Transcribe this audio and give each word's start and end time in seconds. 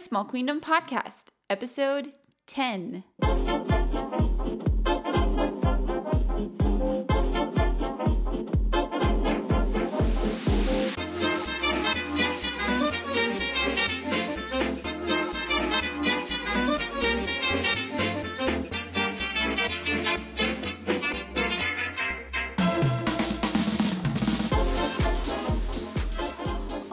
Small 0.00 0.24
Queendom 0.24 0.60
Podcast, 0.60 1.28
episode 1.50 2.12
10. 2.46 3.04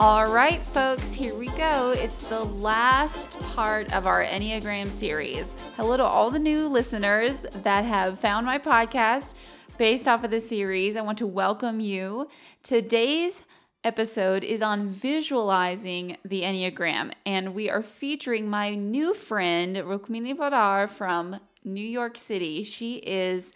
All 0.00 0.32
right, 0.32 0.64
folks, 0.64 1.12
here 1.12 1.34
we 1.34 1.48
go. 1.48 1.90
It's 1.90 2.28
the 2.28 2.44
last 2.44 3.36
part 3.40 3.92
of 3.92 4.06
our 4.06 4.24
Enneagram 4.24 4.88
series. 4.90 5.52
Hello 5.74 5.96
to 5.96 6.04
all 6.04 6.30
the 6.30 6.38
new 6.38 6.68
listeners 6.68 7.44
that 7.64 7.84
have 7.84 8.20
found 8.20 8.46
my 8.46 8.58
podcast 8.58 9.32
based 9.76 10.06
off 10.06 10.22
of 10.22 10.30
the 10.30 10.38
series. 10.38 10.94
I 10.94 11.00
want 11.00 11.18
to 11.18 11.26
welcome 11.26 11.80
you. 11.80 12.28
Today's 12.62 13.42
episode 13.82 14.44
is 14.44 14.62
on 14.62 14.88
visualizing 14.88 16.16
the 16.24 16.42
Enneagram, 16.42 17.10
and 17.26 17.52
we 17.52 17.68
are 17.68 17.82
featuring 17.82 18.48
my 18.48 18.76
new 18.76 19.14
friend, 19.14 19.74
Rukmini 19.78 20.38
Poddar 20.38 20.86
from 20.86 21.40
New 21.64 21.80
York 21.80 22.16
City. 22.16 22.62
She 22.62 22.98
is 22.98 23.52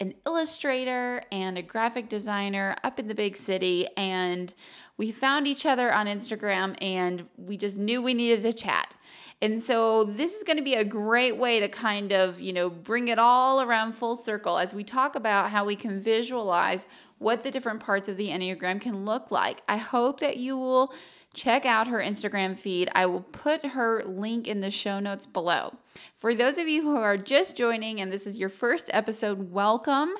an 0.00 0.12
illustrator 0.26 1.22
and 1.32 1.56
a 1.56 1.62
graphic 1.62 2.10
designer 2.10 2.76
up 2.84 2.98
in 2.98 3.08
the 3.08 3.14
big 3.14 3.38
city, 3.38 3.88
and 3.96 4.52
we 4.98 5.12
found 5.12 5.46
each 5.46 5.64
other 5.64 5.92
on 5.92 6.06
Instagram 6.06 6.76
and 6.82 7.26
we 7.36 7.56
just 7.56 7.78
knew 7.78 8.02
we 8.02 8.12
needed 8.12 8.42
to 8.42 8.52
chat. 8.52 8.94
And 9.40 9.62
so 9.62 10.02
this 10.02 10.32
is 10.34 10.42
going 10.42 10.56
to 10.56 10.64
be 10.64 10.74
a 10.74 10.84
great 10.84 11.36
way 11.36 11.60
to 11.60 11.68
kind 11.68 12.12
of, 12.12 12.40
you 12.40 12.52
know, 12.52 12.68
bring 12.68 13.06
it 13.06 13.20
all 13.20 13.62
around 13.62 13.92
full 13.92 14.16
circle 14.16 14.58
as 14.58 14.74
we 14.74 14.82
talk 14.82 15.14
about 15.14 15.50
how 15.50 15.64
we 15.64 15.76
can 15.76 16.00
visualize 16.00 16.86
what 17.18 17.44
the 17.44 17.50
different 17.50 17.80
parts 17.80 18.08
of 18.08 18.16
the 18.16 18.28
Enneagram 18.28 18.80
can 18.80 19.04
look 19.04 19.30
like. 19.30 19.62
I 19.68 19.76
hope 19.76 20.18
that 20.20 20.38
you 20.38 20.56
will 20.56 20.92
check 21.34 21.64
out 21.64 21.86
her 21.86 21.98
Instagram 21.98 22.58
feed. 22.58 22.90
I 22.96 23.06
will 23.06 23.20
put 23.20 23.64
her 23.64 24.02
link 24.04 24.48
in 24.48 24.60
the 24.60 24.72
show 24.72 24.98
notes 24.98 25.26
below. 25.26 25.76
For 26.16 26.34
those 26.34 26.58
of 26.58 26.66
you 26.66 26.82
who 26.82 26.96
are 26.96 27.16
just 27.16 27.56
joining 27.56 28.00
and 28.00 28.12
this 28.12 28.26
is 28.26 28.38
your 28.38 28.48
first 28.48 28.90
episode, 28.92 29.52
welcome. 29.52 30.14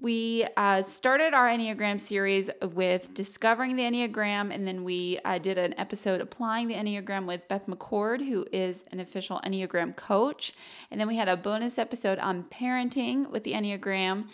We 0.00 0.44
uh, 0.56 0.82
started 0.82 1.34
our 1.34 1.48
Enneagram 1.48 2.00
series 2.00 2.50
with 2.60 3.14
discovering 3.14 3.76
the 3.76 3.84
Enneagram, 3.84 4.52
and 4.52 4.66
then 4.66 4.82
we 4.82 5.20
uh, 5.24 5.38
did 5.38 5.56
an 5.56 5.72
episode 5.78 6.20
applying 6.20 6.66
the 6.66 6.74
Enneagram 6.74 7.26
with 7.26 7.46
Beth 7.46 7.66
McCord, 7.66 8.28
who 8.28 8.44
is 8.52 8.82
an 8.90 8.98
official 8.98 9.40
Enneagram 9.44 9.94
coach. 9.94 10.52
And 10.90 11.00
then 11.00 11.06
we 11.06 11.16
had 11.16 11.28
a 11.28 11.36
bonus 11.36 11.78
episode 11.78 12.18
on 12.18 12.42
parenting 12.44 13.30
with 13.30 13.44
the 13.44 13.52
Enneagram. 13.52 14.26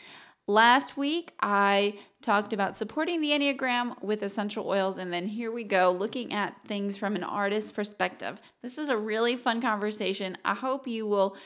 Last 0.47 0.97
week, 0.97 1.35
I 1.41 1.99
talked 2.23 2.55
about 2.55 2.77
supporting 2.77 3.21
the 3.21 3.31
Enneagram 3.31 4.03
with 4.03 4.23
essential 4.23 4.67
oils, 4.67 4.97
and 4.97 5.13
then 5.13 5.27
here 5.27 5.53
we 5.53 5.63
go, 5.63 5.93
looking 5.93 6.33
at 6.33 6.57
things 6.67 6.97
from 6.97 7.15
an 7.15 7.23
artist's 7.23 7.71
perspective. 7.71 8.41
This 8.63 8.79
is 8.79 8.89
a 8.89 8.97
really 8.97 9.37
fun 9.37 9.61
conversation. 9.61 10.39
I 10.43 10.55
hope 10.55 10.89
you 10.89 11.07
will 11.07 11.37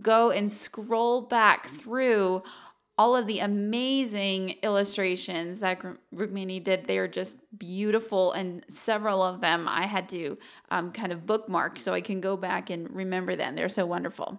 go 0.00 0.30
and 0.30 0.52
scroll 0.52 1.22
back 1.22 1.68
through 1.68 2.42
all 3.00 3.16
of 3.16 3.26
the 3.26 3.38
amazing 3.38 4.56
illustrations 4.62 5.60
that 5.60 5.80
Rukmini 6.14 6.62
did. 6.62 6.84
They 6.86 6.98
are 6.98 7.08
just 7.08 7.38
beautiful, 7.58 8.32
and 8.32 8.62
several 8.68 9.22
of 9.22 9.40
them 9.40 9.66
I 9.66 9.86
had 9.86 10.06
to 10.10 10.36
um, 10.70 10.92
kind 10.92 11.10
of 11.10 11.24
bookmark 11.24 11.78
so 11.78 11.94
I 11.94 12.02
can 12.02 12.20
go 12.20 12.36
back 12.36 12.68
and 12.68 12.94
remember 12.94 13.36
them. 13.36 13.56
They're 13.56 13.70
so 13.70 13.86
wonderful. 13.86 14.38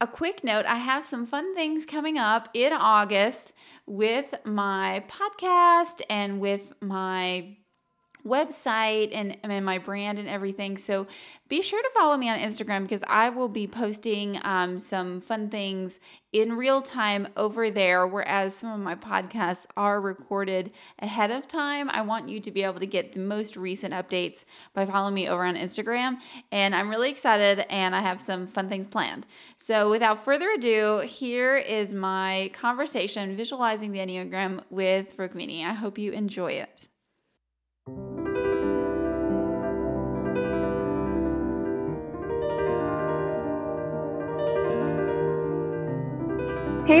A 0.00 0.08
quick 0.08 0.42
note 0.42 0.66
I 0.66 0.78
have 0.78 1.04
some 1.04 1.24
fun 1.24 1.54
things 1.54 1.84
coming 1.84 2.18
up 2.18 2.48
in 2.52 2.72
August 2.72 3.52
with 3.86 4.34
my 4.44 5.04
podcast 5.06 6.02
and 6.10 6.40
with 6.40 6.72
my 6.80 7.58
website 8.26 9.10
and, 9.12 9.36
and 9.42 9.64
my 9.64 9.78
brand 9.78 10.18
and 10.18 10.28
everything. 10.28 10.78
So 10.78 11.06
be 11.48 11.60
sure 11.60 11.82
to 11.82 11.90
follow 11.94 12.16
me 12.16 12.28
on 12.28 12.38
Instagram 12.38 12.82
because 12.82 13.02
I 13.06 13.28
will 13.28 13.48
be 13.48 13.66
posting 13.66 14.38
um, 14.42 14.78
some 14.78 15.20
fun 15.20 15.50
things 15.50 15.98
in 16.32 16.54
real 16.54 16.80
time 16.80 17.28
over 17.36 17.70
there. 17.70 18.06
Whereas 18.06 18.56
some 18.56 18.72
of 18.72 18.80
my 18.80 18.94
podcasts 18.94 19.66
are 19.76 20.00
recorded 20.00 20.72
ahead 20.98 21.30
of 21.30 21.46
time, 21.46 21.90
I 21.90 22.02
want 22.02 22.28
you 22.28 22.40
to 22.40 22.50
be 22.50 22.62
able 22.62 22.80
to 22.80 22.86
get 22.86 23.12
the 23.12 23.20
most 23.20 23.56
recent 23.56 23.92
updates 23.92 24.44
by 24.72 24.86
following 24.86 25.14
me 25.14 25.28
over 25.28 25.44
on 25.44 25.56
Instagram. 25.56 26.18
And 26.50 26.74
I'm 26.74 26.88
really 26.88 27.10
excited 27.10 27.66
and 27.68 27.94
I 27.94 28.00
have 28.00 28.20
some 28.20 28.46
fun 28.46 28.68
things 28.68 28.86
planned. 28.86 29.26
So 29.58 29.90
without 29.90 30.24
further 30.24 30.50
ado, 30.50 31.00
here 31.00 31.56
is 31.56 31.92
my 31.92 32.50
conversation 32.54 33.36
visualizing 33.36 33.92
the 33.92 33.98
Enneagram 33.98 34.62
with 34.70 35.16
Rukmini. 35.16 35.64
I 35.64 35.74
hope 35.74 35.98
you 35.98 36.12
enjoy 36.12 36.52
it. 36.52 36.88
Hey 37.84 37.94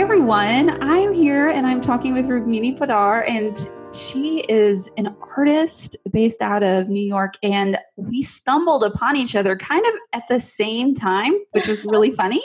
everyone, 0.00 0.82
I'm 0.82 1.12
here 1.12 1.50
and 1.50 1.68
I'm 1.68 1.80
talking 1.80 2.14
with 2.14 2.26
Rukmini 2.26 2.76
Poddar, 2.76 3.22
and 3.28 3.56
she 3.94 4.40
is 4.48 4.90
an 4.96 5.14
artist 5.36 5.96
based 6.10 6.42
out 6.42 6.64
of 6.64 6.88
New 6.88 7.06
York. 7.06 7.34
And 7.44 7.78
we 7.94 8.24
stumbled 8.24 8.82
upon 8.82 9.14
each 9.14 9.36
other 9.36 9.54
kind 9.54 9.86
of 9.86 9.92
at 10.12 10.26
the 10.28 10.40
same 10.40 10.96
time, 10.96 11.34
which 11.52 11.68
was 11.68 11.84
really 11.84 12.10
funny 12.16 12.42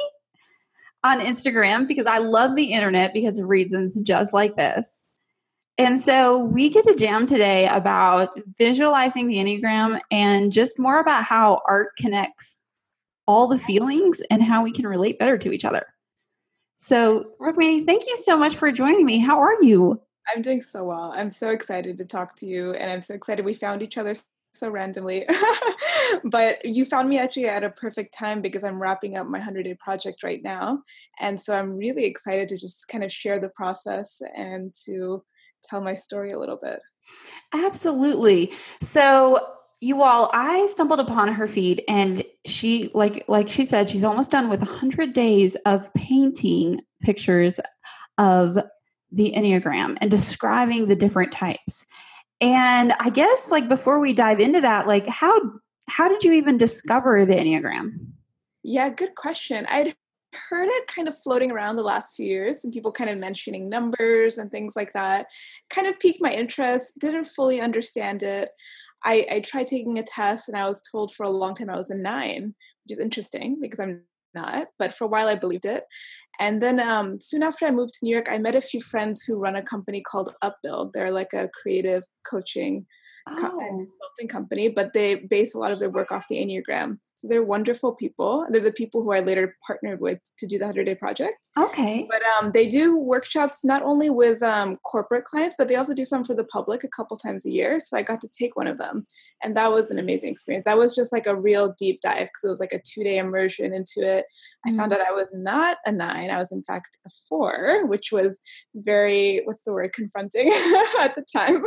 on 1.03 1.21
Instagram 1.21 1.87
because 1.87 2.05
I 2.05 2.19
love 2.19 2.55
the 2.55 2.65
internet 2.65 3.15
because 3.15 3.39
of 3.39 3.47
reasons 3.47 3.99
just 4.01 4.31
like 4.31 4.55
this. 4.55 5.06
And 5.77 6.03
so 6.03 6.39
we 6.39 6.69
get 6.69 6.85
to 6.85 6.95
jam 6.95 7.27
today 7.27 7.67
about 7.67 8.29
visualizing 8.57 9.27
the 9.27 9.35
Enneagram 9.35 9.99
and 10.09 10.51
just 10.51 10.79
more 10.79 10.99
about 10.99 11.23
how 11.23 11.61
art 11.67 11.95
connects 11.97 12.65
all 13.27 13.47
the 13.47 13.59
feelings 13.59 14.21
and 14.31 14.41
how 14.41 14.63
we 14.63 14.71
can 14.71 14.87
relate 14.87 15.19
better 15.19 15.37
to 15.37 15.51
each 15.51 15.65
other. 15.65 15.85
So, 16.77 17.21
Rukmini, 17.39 17.85
thank 17.85 18.07
you 18.07 18.17
so 18.17 18.37
much 18.37 18.55
for 18.55 18.71
joining 18.71 19.05
me. 19.05 19.19
How 19.19 19.39
are 19.39 19.61
you? 19.61 20.01
I'm 20.33 20.41
doing 20.41 20.61
so 20.61 20.83
well. 20.83 21.13
I'm 21.15 21.31
so 21.31 21.49
excited 21.51 21.97
to 21.97 22.05
talk 22.05 22.35
to 22.37 22.47
you, 22.47 22.73
and 22.73 22.91
I'm 22.91 23.01
so 23.01 23.13
excited 23.13 23.45
we 23.45 23.53
found 23.53 23.81
each 23.81 23.97
other 23.97 24.15
so 24.53 24.69
randomly. 24.69 25.27
but 26.23 26.63
you 26.65 26.85
found 26.85 27.09
me 27.09 27.19
actually 27.19 27.47
at 27.47 27.63
a 27.63 27.69
perfect 27.69 28.13
time 28.13 28.41
because 28.41 28.63
I'm 28.63 28.81
wrapping 28.81 29.17
up 29.17 29.27
my 29.27 29.37
100 29.37 29.63
day 29.63 29.75
project 29.75 30.23
right 30.23 30.41
now. 30.41 30.81
And 31.19 31.41
so 31.41 31.55
I'm 31.57 31.77
really 31.77 32.05
excited 32.05 32.49
to 32.49 32.57
just 32.57 32.87
kind 32.87 33.03
of 33.03 33.11
share 33.11 33.39
the 33.39 33.49
process 33.49 34.21
and 34.35 34.73
to 34.85 35.23
tell 35.67 35.81
my 35.81 35.93
story 35.93 36.31
a 36.31 36.39
little 36.39 36.59
bit. 36.61 36.79
Absolutely. 37.53 38.53
So, 38.81 39.39
you 39.79 40.01
all 40.01 40.29
i 40.33 40.65
stumbled 40.67 40.99
upon 40.99 41.27
her 41.27 41.47
feed 41.47 41.83
and 41.87 42.23
she 42.45 42.89
like 42.93 43.23
like 43.27 43.47
she 43.47 43.63
said 43.63 43.89
she's 43.89 44.03
almost 44.03 44.31
done 44.31 44.49
with 44.49 44.59
100 44.59 45.13
days 45.13 45.55
of 45.65 45.93
painting 45.93 46.81
pictures 47.01 47.59
of 48.17 48.57
the 49.11 49.33
enneagram 49.35 49.97
and 50.01 50.09
describing 50.09 50.87
the 50.87 50.95
different 50.95 51.31
types 51.31 51.85
and 52.41 52.93
i 52.99 53.09
guess 53.09 53.51
like 53.51 53.69
before 53.69 53.99
we 53.99 54.13
dive 54.13 54.39
into 54.39 54.59
that 54.59 54.87
like 54.87 55.05
how 55.07 55.39
how 55.87 56.07
did 56.07 56.23
you 56.23 56.33
even 56.33 56.57
discover 56.57 57.25
the 57.25 57.35
enneagram 57.35 57.91
yeah 58.63 58.89
good 58.89 59.13
question 59.15 59.65
i'd 59.69 59.95
heard 60.49 60.69
it 60.69 60.87
kind 60.87 61.07
of 61.07 61.17
floating 61.17 61.51
around 61.51 61.75
the 61.75 61.83
last 61.83 62.15
few 62.15 62.25
years 62.25 62.63
and 62.63 62.73
people 62.73 62.91
kind 62.91 63.09
of 63.09 63.19
mentioning 63.19 63.69
numbers 63.69 64.37
and 64.37 64.51
things 64.51 64.75
like 64.75 64.93
that 64.93 65.27
kind 65.69 65.87
of 65.87 65.99
piqued 65.99 66.21
my 66.21 66.31
interest 66.31 66.93
didn't 66.99 67.25
fully 67.25 67.59
understand 67.61 68.23
it 68.23 68.49
I, 69.03 69.25
I 69.31 69.39
tried 69.39 69.67
taking 69.67 69.97
a 69.97 70.03
test 70.03 70.47
and 70.47 70.57
I 70.57 70.67
was 70.67 70.81
told 70.81 71.13
for 71.13 71.23
a 71.23 71.29
long 71.29 71.55
time 71.55 71.69
I 71.69 71.77
was 71.77 71.89
a 71.89 71.95
nine, 71.95 72.55
which 72.83 72.97
is 72.97 72.99
interesting 72.99 73.57
because 73.61 73.79
I'm 73.79 74.01
not, 74.33 74.67
but 74.77 74.93
for 74.93 75.05
a 75.05 75.07
while 75.07 75.27
I 75.27 75.35
believed 75.35 75.65
it. 75.65 75.83
And 76.39 76.61
then 76.61 76.79
um, 76.79 77.19
soon 77.19 77.41
after 77.41 77.65
I 77.65 77.71
moved 77.71 77.93
to 77.95 78.05
New 78.05 78.13
York, 78.13 78.27
I 78.29 78.37
met 78.37 78.55
a 78.55 78.61
few 78.61 78.81
friends 78.81 79.21
who 79.21 79.39
run 79.39 79.55
a 79.55 79.61
company 79.61 80.01
called 80.01 80.35
Upbuild. 80.43 80.91
They're 80.93 81.11
like 81.11 81.33
a 81.33 81.49
creative 81.61 82.03
coaching 82.29 82.85
oh. 83.27 83.35
consulting 83.35 84.27
company, 84.29 84.69
but 84.69 84.93
they 84.93 85.15
base 85.15 85.55
a 85.55 85.57
lot 85.57 85.71
of 85.71 85.79
their 85.79 85.89
work 85.89 86.11
off 86.11 86.27
the 86.29 86.37
Enneagram. 86.37 86.97
So 87.17 87.27
they're 87.27 87.43
wonderful 87.43 87.93
people. 87.93 88.45
They're 88.51 88.61
the 88.61 88.71
people 88.71 89.01
who 89.01 89.11
I 89.11 89.21
later 89.21 89.55
partnered 89.65 89.99
with 89.99 90.19
to 90.37 90.45
do 90.45 90.59
the 90.59 90.65
100 90.65 90.85
Day 90.85 90.93
Project. 90.93 91.49
Okay. 91.57 92.07
But 92.07 92.21
um, 92.37 92.51
they 92.51 92.67
do 92.67 92.95
workshops 92.95 93.65
not 93.65 93.81
only 93.81 94.11
with 94.11 94.43
um, 94.43 94.75
corporate 94.77 95.25
clients, 95.25 95.55
but 95.57 95.67
they 95.67 95.75
also 95.75 95.95
do 95.95 96.05
some 96.05 96.23
for 96.23 96.35
the 96.35 96.43
public 96.43 96.83
a 96.83 96.87
couple 96.87 97.17
times 97.17 97.43
a 97.43 97.49
year. 97.49 97.79
So 97.79 97.97
I 97.97 98.03
got 98.03 98.21
to 98.21 98.29
take 98.39 98.55
one 98.55 98.67
of 98.67 98.77
them. 98.77 99.03
And 99.43 99.57
that 99.57 99.71
was 99.71 99.89
an 99.89 99.97
amazing 99.97 100.31
experience. 100.31 100.65
That 100.65 100.77
was 100.77 100.93
just 100.93 101.11
like 101.11 101.25
a 101.25 101.35
real 101.35 101.75
deep 101.77 102.01
dive 102.01 102.27
because 102.27 102.43
it 102.43 102.49
was 102.49 102.59
like 102.59 102.73
a 102.73 102.81
two 102.81 103.03
day 103.03 103.17
immersion 103.17 103.73
into 103.73 104.01
it. 104.01 104.25
I 104.65 104.75
found 104.75 104.91
mm. 104.91 104.95
out 104.95 105.07
I 105.07 105.11
was 105.11 105.33
not 105.33 105.77
a 105.85 105.91
nine. 105.91 106.29
I 106.29 106.37
was, 106.37 106.51
in 106.51 106.63
fact, 106.63 106.97
a 107.05 107.09
four, 107.29 107.85
which 107.87 108.11
was 108.11 108.39
very, 108.75 109.41
what's 109.45 109.63
the 109.63 109.71
word, 109.71 109.93
confronting 109.93 110.49
at 110.99 111.15
the 111.15 111.23
time. 111.31 111.63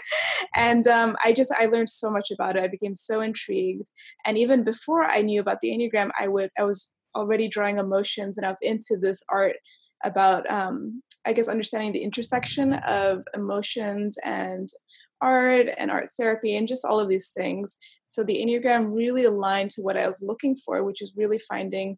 and 0.56 0.86
um, 0.86 1.16
I 1.24 1.32
just, 1.32 1.52
I 1.52 1.66
learned 1.66 1.90
so 1.90 2.10
much 2.10 2.30
about 2.30 2.56
it. 2.56 2.64
I 2.64 2.68
became 2.68 2.94
so 2.94 3.20
intrigued. 3.20 3.88
And 4.24 4.36
even 4.36 4.64
before 4.64 4.89
before 4.90 5.04
I 5.04 5.20
knew 5.20 5.40
about 5.40 5.60
the 5.60 5.68
Enneagram, 5.68 6.10
I 6.18 6.26
would 6.26 6.50
I 6.58 6.64
was 6.64 6.92
already 7.14 7.46
drawing 7.46 7.78
emotions 7.78 8.36
and 8.36 8.44
I 8.44 8.48
was 8.48 8.58
into 8.60 8.96
this 9.00 9.22
art 9.28 9.54
about 10.02 10.50
um, 10.50 11.02
I 11.24 11.32
guess 11.32 11.46
understanding 11.46 11.92
the 11.92 12.02
intersection 12.02 12.72
of 12.74 13.22
emotions 13.32 14.16
and 14.24 14.68
art 15.22 15.68
and 15.78 15.92
art 15.92 16.08
therapy 16.18 16.56
and 16.56 16.66
just 16.66 16.84
all 16.84 16.98
of 16.98 17.08
these 17.08 17.30
things. 17.36 17.76
So 18.06 18.24
the 18.24 18.44
Enneagram 18.44 18.92
really 18.92 19.24
aligned 19.24 19.70
to 19.70 19.82
what 19.82 19.96
I 19.96 20.08
was 20.08 20.24
looking 20.26 20.56
for, 20.56 20.82
which 20.82 21.00
is 21.00 21.12
really 21.16 21.38
finding 21.38 21.96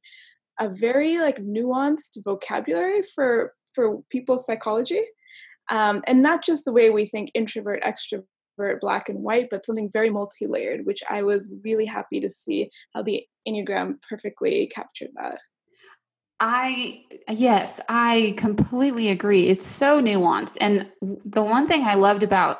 a 0.61 0.69
very 0.69 1.19
like 1.19 1.39
nuanced 1.39 2.19
vocabulary 2.23 3.01
for 3.15 3.55
for 3.75 4.03
people's 4.11 4.45
psychology. 4.45 5.01
Um, 5.71 6.03
and 6.07 6.21
not 6.21 6.45
just 6.45 6.67
the 6.67 6.73
way 6.73 6.91
we 6.91 7.07
think 7.07 7.31
introvert, 7.33 7.83
extrovert, 7.83 8.27
black 8.81 9.09
and 9.09 9.23
white, 9.23 9.49
but 9.51 9.65
something 9.67 9.91
very 9.93 10.11
multi-layered, 10.11 10.87
which 10.87 11.03
I 11.09 11.23
was 11.23 11.55
really 11.63 11.87
happy 11.87 12.21
to 12.21 12.29
see 12.29 12.71
how 12.95 13.03
the 13.03 13.25
Enneagram 13.47 14.01
perfectly 14.09 14.67
captured 14.67 15.11
that. 15.17 15.39
I, 16.41 17.05
yes, 17.29 17.79
I 17.89 18.35
completely 18.37 19.09
agree. 19.09 19.47
It's 19.49 19.67
so 19.67 20.01
nuanced. 20.01 20.57
And 20.61 20.91
the 21.25 21.43
one 21.43 21.69
thing 21.69 21.85
I 21.85 21.95
loved 21.95 22.25
about, 22.25 22.59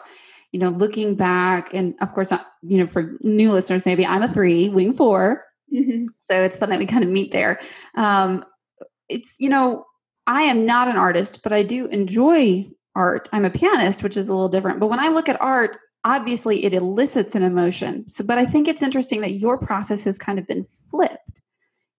you 0.53 0.61
know, 0.61 0.69
looking 0.69 1.17
back, 1.17 1.75
and 1.75 1.95
of 2.01 2.13
course, 2.15 2.31
you 2.63 2.79
know, 2.79 2.87
for 2.87 3.17
new 3.23 3.51
listeners, 3.53 3.85
maybe 3.85 4.07
I'm 4.07 4.23
a 4.23 4.33
three, 4.33 4.69
wing 4.69 4.95
4 4.95 5.45
mm-hmm. 5.75 6.07
So 6.21 6.43
it's 6.45 6.57
fun 6.57 6.71
that 6.71 6.79
we 6.79 6.87
kind 6.87 7.03
of 7.03 7.11
meet 7.11 7.33
there. 7.33 7.61
Um, 7.97 8.45
it's, 9.09 9.35
you 9.41 9.49
know, 9.49 9.85
I 10.27 10.43
am 10.43 10.65
not 10.65 10.89
an 10.89 10.97
artist, 10.97 11.43
but 11.43 11.53
I 11.53 11.65
do 11.65 11.87
enjoy 11.87 12.69
art. 12.95 13.29
I'm 13.33 13.45
a 13.45 13.51
pianist, 13.51 14.03
which 14.03 14.17
is 14.17 14.29
a 14.29 14.33
little 14.33 14.49
different. 14.49 14.81
But 14.81 14.89
when 14.89 15.01
I 15.01 15.09
look 15.09 15.29
at 15.29 15.41
art, 15.41 15.79
obviously 16.05 16.65
it 16.65 16.75
elicits 16.75 17.35
an 17.35 17.43
emotion. 17.43 18.09
So, 18.09 18.25
but 18.25 18.39
I 18.39 18.47
think 18.47 18.69
it's 18.69 18.83
interesting 18.83 19.21
that 19.21 19.33
your 19.33 19.59
process 19.59 20.01
has 20.05 20.19
kind 20.19 20.39
of 20.39 20.47
been 20.47 20.67
flipped 20.91 21.19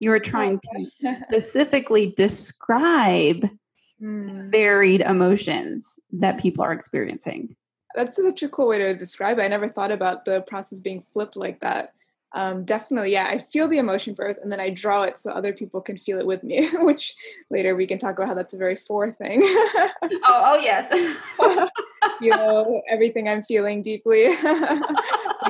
you're 0.03 0.19
trying 0.19 0.59
to 0.59 1.15
specifically 1.29 2.13
describe 2.17 3.49
mm. 4.01 4.47
varied 4.51 5.01
emotions 5.01 5.99
that 6.11 6.39
people 6.39 6.63
are 6.63 6.73
experiencing. 6.73 7.55
That's 7.95 8.15
such 8.15 8.43
a 8.43 8.49
cool 8.49 8.67
way 8.67 8.79
to 8.79 8.95
describe 8.95 9.39
it. 9.39 9.43
I 9.43 9.47
never 9.47 9.67
thought 9.67 9.91
about 9.91 10.25
the 10.25 10.41
process 10.41 10.81
being 10.81 11.01
flipped 11.01 11.37
like 11.37 11.61
that. 11.61 11.93
Um, 12.33 12.65
definitely, 12.65 13.11
yeah. 13.11 13.27
I 13.27 13.37
feel 13.37 13.67
the 13.67 13.77
emotion 13.77 14.15
first, 14.15 14.39
and 14.41 14.51
then 14.51 14.59
I 14.59 14.69
draw 14.69 15.03
it 15.03 15.17
so 15.17 15.31
other 15.31 15.53
people 15.53 15.81
can 15.81 15.97
feel 15.97 16.19
it 16.19 16.25
with 16.25 16.43
me. 16.43 16.69
Which 16.73 17.13
later 17.49 17.75
we 17.75 17.87
can 17.87 17.99
talk 17.99 18.17
about 18.17 18.27
how 18.27 18.33
that's 18.33 18.53
a 18.53 18.57
very 18.57 18.75
four 18.75 19.09
thing. 19.09 19.41
oh, 19.43 19.89
oh 20.23 20.59
yes. 20.61 20.89
feel 22.19 22.81
everything 22.89 23.29
I'm 23.29 23.43
feeling 23.43 23.81
deeply 23.81 24.35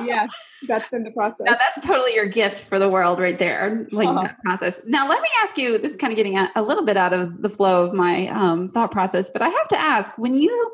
yeah, 0.02 0.26
that's 0.66 0.92
in 0.92 1.04
the 1.04 1.10
process. 1.10 1.44
Now 1.44 1.56
that's 1.56 1.86
totally 1.86 2.14
your 2.14 2.26
gift 2.26 2.58
for 2.58 2.78
the 2.78 2.88
world 2.88 3.18
right 3.18 3.38
there, 3.38 3.86
like 3.92 4.08
uh-huh. 4.08 4.22
that 4.22 4.42
process. 4.42 4.80
Now 4.86 5.08
let 5.08 5.22
me 5.22 5.28
ask 5.42 5.56
you, 5.56 5.78
this 5.78 5.92
is 5.92 5.96
kind 5.96 6.12
of 6.12 6.16
getting 6.16 6.38
a, 6.38 6.50
a 6.56 6.62
little 6.62 6.84
bit 6.84 6.96
out 6.96 7.12
of 7.12 7.42
the 7.42 7.48
flow 7.48 7.84
of 7.84 7.94
my 7.94 8.28
um, 8.28 8.68
thought 8.68 8.90
process, 8.90 9.30
but 9.30 9.42
I 9.42 9.48
have 9.48 9.68
to 9.68 9.78
ask, 9.78 10.16
when 10.18 10.34
you 10.34 10.72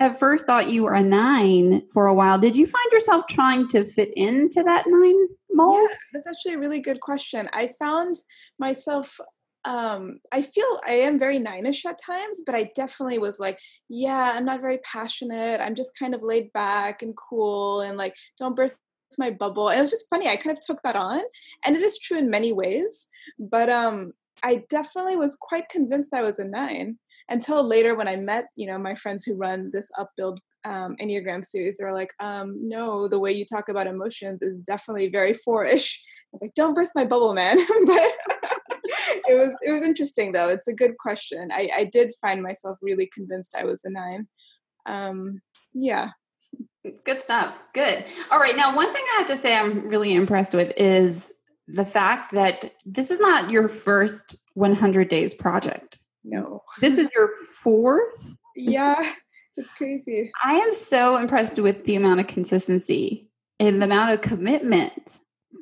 at 0.00 0.18
first 0.18 0.46
thought 0.46 0.70
you 0.70 0.82
were 0.84 0.94
a 0.94 1.02
nine 1.02 1.86
for 1.92 2.06
a 2.06 2.14
while, 2.14 2.38
did 2.38 2.56
you 2.56 2.66
find 2.66 2.90
yourself 2.90 3.26
trying 3.28 3.68
to 3.68 3.84
fit 3.84 4.12
into 4.16 4.62
that 4.62 4.86
nine 4.86 5.28
mold? 5.52 5.88
Yeah, 5.90 5.96
that's 6.14 6.26
actually 6.26 6.54
a 6.54 6.58
really 6.58 6.80
good 6.80 7.00
question. 7.00 7.44
I 7.52 7.70
found 7.78 8.16
myself 8.58 9.20
um 9.66 10.18
i 10.32 10.40
feel 10.40 10.80
i 10.86 10.92
am 10.92 11.18
very 11.18 11.38
nine-ish 11.38 11.84
at 11.84 12.00
times 12.02 12.38
but 12.46 12.54
i 12.54 12.70
definitely 12.74 13.18
was 13.18 13.38
like 13.38 13.58
yeah 13.90 14.32
i'm 14.34 14.46
not 14.46 14.62
very 14.62 14.78
passionate 14.78 15.60
i'm 15.60 15.74
just 15.74 15.90
kind 15.98 16.14
of 16.14 16.22
laid 16.22 16.50
back 16.54 17.02
and 17.02 17.14
cool 17.14 17.82
and 17.82 17.98
like 17.98 18.14
don't 18.38 18.56
burst 18.56 18.78
my 19.18 19.28
bubble 19.28 19.68
and 19.68 19.76
it 19.76 19.82
was 19.82 19.90
just 19.90 20.08
funny 20.08 20.30
i 20.30 20.36
kind 20.36 20.56
of 20.56 20.64
took 20.64 20.80
that 20.82 20.96
on 20.96 21.20
and 21.66 21.76
it 21.76 21.82
is 21.82 21.98
true 21.98 22.16
in 22.16 22.30
many 22.30 22.54
ways 22.54 23.08
but 23.38 23.68
um 23.68 24.12
i 24.42 24.64
definitely 24.70 25.16
was 25.16 25.36
quite 25.38 25.68
convinced 25.68 26.14
i 26.14 26.22
was 26.22 26.38
a 26.38 26.44
nine 26.44 26.98
until 27.30 27.66
later 27.66 27.94
when 27.94 28.08
i 28.08 28.16
met 28.16 28.46
you 28.56 28.66
know 28.66 28.78
my 28.78 28.94
friends 28.94 29.24
who 29.24 29.36
run 29.36 29.70
this 29.72 29.88
upbuild 29.98 30.40
um, 30.64 30.94
enneagram 31.00 31.42
series 31.42 31.78
they 31.78 31.84
were 31.84 31.94
like 31.94 32.12
um, 32.20 32.68
no 32.68 33.08
the 33.08 33.18
way 33.18 33.32
you 33.32 33.46
talk 33.46 33.70
about 33.70 33.86
emotions 33.86 34.42
is 34.42 34.62
definitely 34.62 35.08
very 35.08 35.32
four-ish 35.32 35.98
i 35.98 36.28
was 36.32 36.42
like 36.42 36.54
don't 36.54 36.74
burst 36.74 36.92
my 36.94 37.04
bubble 37.04 37.32
man 37.32 37.56
but 37.86 38.12
it 39.30 39.38
was 39.38 39.56
it 39.62 39.70
was 39.70 39.82
interesting 39.82 40.32
though. 40.32 40.48
It's 40.48 40.68
a 40.68 40.72
good 40.72 40.98
question. 40.98 41.50
I, 41.52 41.70
I 41.74 41.84
did 41.84 42.12
find 42.20 42.42
myself 42.42 42.78
really 42.82 43.08
convinced 43.12 43.56
I 43.56 43.64
was 43.64 43.80
a 43.84 43.90
nine. 43.90 44.28
Um, 44.86 45.40
yeah. 45.72 46.10
Good 47.04 47.20
stuff. 47.20 47.62
Good. 47.74 48.04
All 48.30 48.38
right. 48.38 48.56
Now, 48.56 48.74
one 48.74 48.92
thing 48.92 49.04
I 49.14 49.18
have 49.18 49.28
to 49.28 49.36
say 49.36 49.54
I'm 49.54 49.88
really 49.88 50.14
impressed 50.14 50.54
with 50.54 50.72
is 50.76 51.32
the 51.68 51.84
fact 51.84 52.32
that 52.32 52.72
this 52.84 53.10
is 53.10 53.20
not 53.20 53.50
your 53.50 53.68
first 53.68 54.36
100 54.54 55.08
days 55.08 55.34
project. 55.34 55.98
No. 56.24 56.62
This 56.80 56.98
is 56.98 57.10
your 57.14 57.30
fourth? 57.62 58.36
Yeah. 58.54 59.12
It's 59.56 59.72
crazy. 59.74 60.30
I 60.42 60.54
am 60.54 60.72
so 60.72 61.16
impressed 61.16 61.58
with 61.58 61.84
the 61.84 61.96
amount 61.96 62.20
of 62.20 62.26
consistency 62.26 63.28
and 63.58 63.80
the 63.80 63.84
amount 63.84 64.12
of 64.12 64.20
commitment 64.22 65.18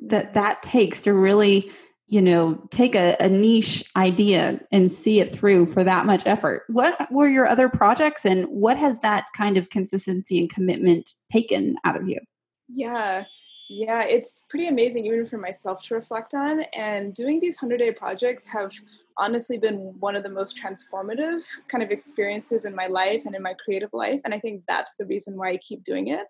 that 0.07 0.31
mm. 0.31 0.33
that 0.33 0.63
takes 0.63 1.01
to 1.01 1.13
really 1.13 1.71
you 2.07 2.21
know 2.21 2.55
take 2.71 2.95
a, 2.95 3.15
a, 3.19 3.27
niche 3.27 3.83
idea 3.95 4.59
and 4.71 4.91
see 4.91 5.19
it 5.19 5.35
through 5.35 5.65
for 5.65 5.83
that 5.83 6.05
much 6.05 6.23
effort 6.25 6.63
what 6.67 7.11
were 7.11 7.27
your 7.27 7.47
other 7.47 7.69
projects 7.69 8.25
and 8.25 8.45
what 8.45 8.77
has 8.77 8.99
that 8.99 9.25
kind 9.37 9.57
of 9.57 9.69
consistency 9.69 10.39
and 10.39 10.49
commitment 10.49 11.09
taken 11.31 11.75
out 11.85 11.95
of 11.95 12.07
you 12.07 12.19
yeah 12.67 13.23
yeah 13.69 14.03
it's 14.03 14.45
pretty 14.49 14.67
amazing 14.67 15.05
even 15.05 15.25
for 15.25 15.37
myself 15.37 15.83
to 15.83 15.93
reflect 15.93 16.33
on 16.33 16.61
and 16.73 17.13
doing 17.13 17.39
these 17.39 17.61
100 17.61 17.77
day 17.77 17.91
projects 17.91 18.47
have 18.47 18.71
honestly 19.19 19.57
been 19.57 19.93
one 19.99 20.15
of 20.15 20.23
the 20.23 20.33
most 20.33 20.59
transformative 20.59 21.43
kind 21.67 21.83
of 21.83 21.91
experiences 21.91 22.65
in 22.65 22.73
my 22.73 22.87
life 22.87 23.23
and 23.25 23.35
in 23.35 23.43
my 23.43 23.53
creative 23.63 23.89
life 23.93 24.21
and 24.25 24.33
i 24.33 24.39
think 24.39 24.63
that's 24.67 24.91
the 24.97 25.05
reason 25.05 25.35
why 25.35 25.49
i 25.51 25.57
keep 25.57 25.83
doing 25.83 26.07
it 26.07 26.25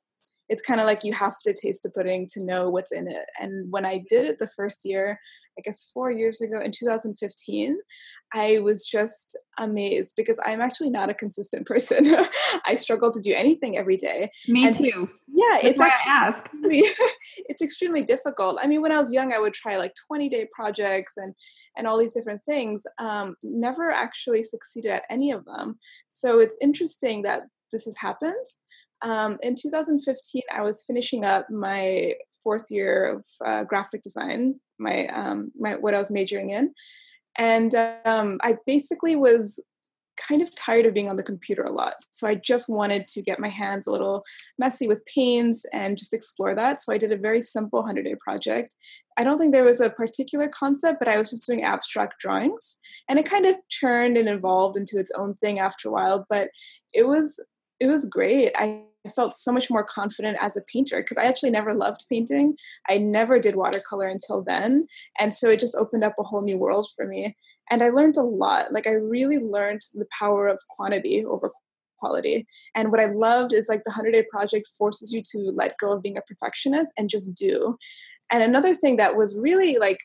it's 0.50 0.64
kind 0.64 0.82
of 0.82 0.88
like 0.88 1.04
you 1.04 1.14
have 1.14 1.36
to 1.46 1.54
taste 1.54 1.84
the 1.84 1.92
pudding 1.92 2.28
to 2.34 2.44
know 2.44 2.70
what's 2.70 2.92
in 2.92 3.08
it. 3.08 3.28
And 3.40 3.72
when 3.72 3.86
I 3.86 4.04
did 4.10 4.26
it 4.26 4.40
the 4.40 4.48
first 4.48 4.84
year, 4.84 5.20
I 5.60 5.62
guess 5.62 5.92
four 5.94 6.10
years 6.10 6.40
ago 6.40 6.60
in 6.64 6.72
2015, 6.72 7.78
I 8.34 8.60
was 8.60 8.86
just 8.86 9.38
amazed 9.58 10.14
because 10.16 10.38
I'm 10.46 10.62
actually 10.62 10.90
not 10.90 11.10
a 11.10 11.14
consistent 11.14 11.68
person. 11.74 12.16
I 12.66 12.76
struggle 12.76 13.12
to 13.12 13.20
do 13.20 13.34
anything 13.34 13.78
every 13.78 13.98
day. 13.98 14.32
Me 14.48 14.66
and 14.66 14.76
too. 14.76 15.10
Yeah, 15.28 15.46
That's 15.56 15.66
it's 15.66 15.80
why 15.80 15.90
I 15.90 16.10
ask. 16.10 16.50
it's 16.64 17.62
extremely 17.62 18.04
difficult. 18.04 18.58
I 18.62 18.68
mean, 18.68 18.82
when 18.82 18.94
I 18.94 19.00
was 19.00 19.12
young, 19.12 19.34
I 19.34 19.40
would 19.40 19.54
try 19.54 19.76
like 19.78 19.94
20 20.08 20.30
day 20.30 20.48
projects 20.54 21.14
and 21.18 21.34
and 21.78 21.88
all 21.88 21.98
these 21.98 22.14
different 22.14 22.44
things. 22.44 22.84
Um, 23.00 23.36
never 23.44 23.92
actually 23.92 24.44
succeeded 24.44 24.92
at 24.92 25.04
any 25.10 25.32
of 25.32 25.44
them. 25.46 25.78
So 26.08 26.40
it's 26.40 26.58
interesting 26.62 27.24
that 27.24 27.42
this 27.72 27.84
has 27.84 27.98
happened. 27.98 28.46
Um, 29.02 29.38
in 29.42 29.56
2015, 29.56 30.42
I 30.54 30.62
was 30.62 30.84
finishing 30.86 31.24
up 31.24 31.50
my 31.50 32.14
fourth 32.44 32.66
year 32.70 33.06
of 33.06 33.26
uh, 33.46 33.64
graphic 33.64 34.02
design, 34.04 34.60
my 34.78 35.08
um, 35.08 35.52
my 35.56 35.76
what 35.76 35.94
I 35.94 35.98
was 35.98 36.12
majoring 36.12 36.52
in, 36.52 36.74
and 37.38 37.74
um, 38.06 38.40
I 38.42 38.58
basically 38.66 39.16
was 39.16 39.60
kind 40.28 40.42
of 40.42 40.54
tired 40.54 40.86
of 40.86 40.94
being 40.94 41.10
on 41.10 41.16
the 41.16 41.24
computer 41.24 41.64
a 41.64 41.72
lot. 41.72 41.96
So 42.12 42.28
I 42.28 42.36
just 42.36 42.68
wanted 42.68 43.08
to 43.08 43.22
get 43.22 43.40
my 43.40 43.48
hands 43.48 43.88
a 43.88 43.92
little 43.92 44.24
messy 44.58 44.88
with 44.88 45.06
paints 45.06 45.66
and 45.72 45.98
just 45.98 46.14
explore 46.14 46.54
that. 46.56 46.84
So 46.84 46.92
I 46.92 46.98
did 46.98 47.12
a 47.12 47.18
very 47.18 47.42
simple 47.42 47.80
100 47.80 48.04
day 48.04 48.16
project. 48.20 48.76
I 49.18 49.24
don't 49.24 49.38
think 49.38 49.52
there 49.52 49.64
was 49.64 49.82
a 49.82 49.90
particular 49.90 50.48
concept, 50.48 51.00
but 51.00 51.08
I 51.08 51.18
was 51.18 51.30
just 51.30 51.46
doing 51.46 51.64
abstract 51.64 52.16
drawings. 52.20 52.80
And 53.08 53.18
it 53.18 53.30
kind 53.30 53.46
of 53.46 53.56
turned 53.80 54.18
and 54.18 54.30
evolved 54.30 54.78
into 54.78 55.00
its 55.00 55.12
own 55.18 55.36
thing 55.36 55.60
after 55.60 55.88
a 55.88 55.92
while, 55.92 56.26
but 56.30 56.50
it 56.94 57.08
was 57.08 57.40
it 57.80 57.88
was 57.88 58.06
great. 58.06 58.52
I 58.58 58.84
felt 59.08 59.34
so 59.34 59.52
much 59.52 59.70
more 59.70 59.84
confident 59.84 60.38
as 60.42 60.58
a 60.58 60.62
painter 60.62 61.02
because 61.02 61.18
I 61.18 61.26
actually 61.26 61.52
never 61.52 61.74
loved 61.74 62.06
painting. 62.10 62.56
I 62.90 62.98
never 62.98 63.40
did 63.40 63.56
watercolor 63.56 64.08
until 64.08 64.44
then. 64.44 64.88
And 65.18 65.34
so 65.34 65.50
it 65.50 65.62
just 65.62 65.76
opened 65.76 66.04
up 66.04 66.16
a 66.20 66.24
whole 66.24 66.42
new 66.42 66.58
world 66.58 66.88
for 66.96 67.06
me. 67.06 67.38
And 67.70 67.82
I 67.82 67.90
learned 67.90 68.18
a 68.18 68.24
lot. 68.24 68.74
Like, 68.74 68.88
I 68.88 68.92
really 68.92 69.38
learned 69.38 69.82
the 69.94 70.08
power 70.18 70.48
of 70.48 70.60
quantity 70.70 71.24
over 71.24 71.52
quality. 72.00 72.48
And 72.76 72.92
what 72.92 73.00
I 73.00 73.06
loved 73.06 73.54
is 73.54 73.68
like 73.70 73.84
the 73.84 73.92
100 73.92 74.12
Day 74.12 74.26
Project 74.30 74.68
forces 74.78 75.12
you 75.14 75.22
to 75.32 75.52
let 75.56 75.78
go 75.78 75.94
of 75.94 76.02
being 76.02 76.18
a 76.18 76.22
perfectionist 76.22 76.92
and 76.98 77.10
just 77.10 77.34
do. 77.36 77.78
And 78.32 78.44
another 78.44 78.74
thing 78.74 78.98
that 78.98 79.16
was 79.16 79.38
really 79.38 79.78
like, 79.78 80.00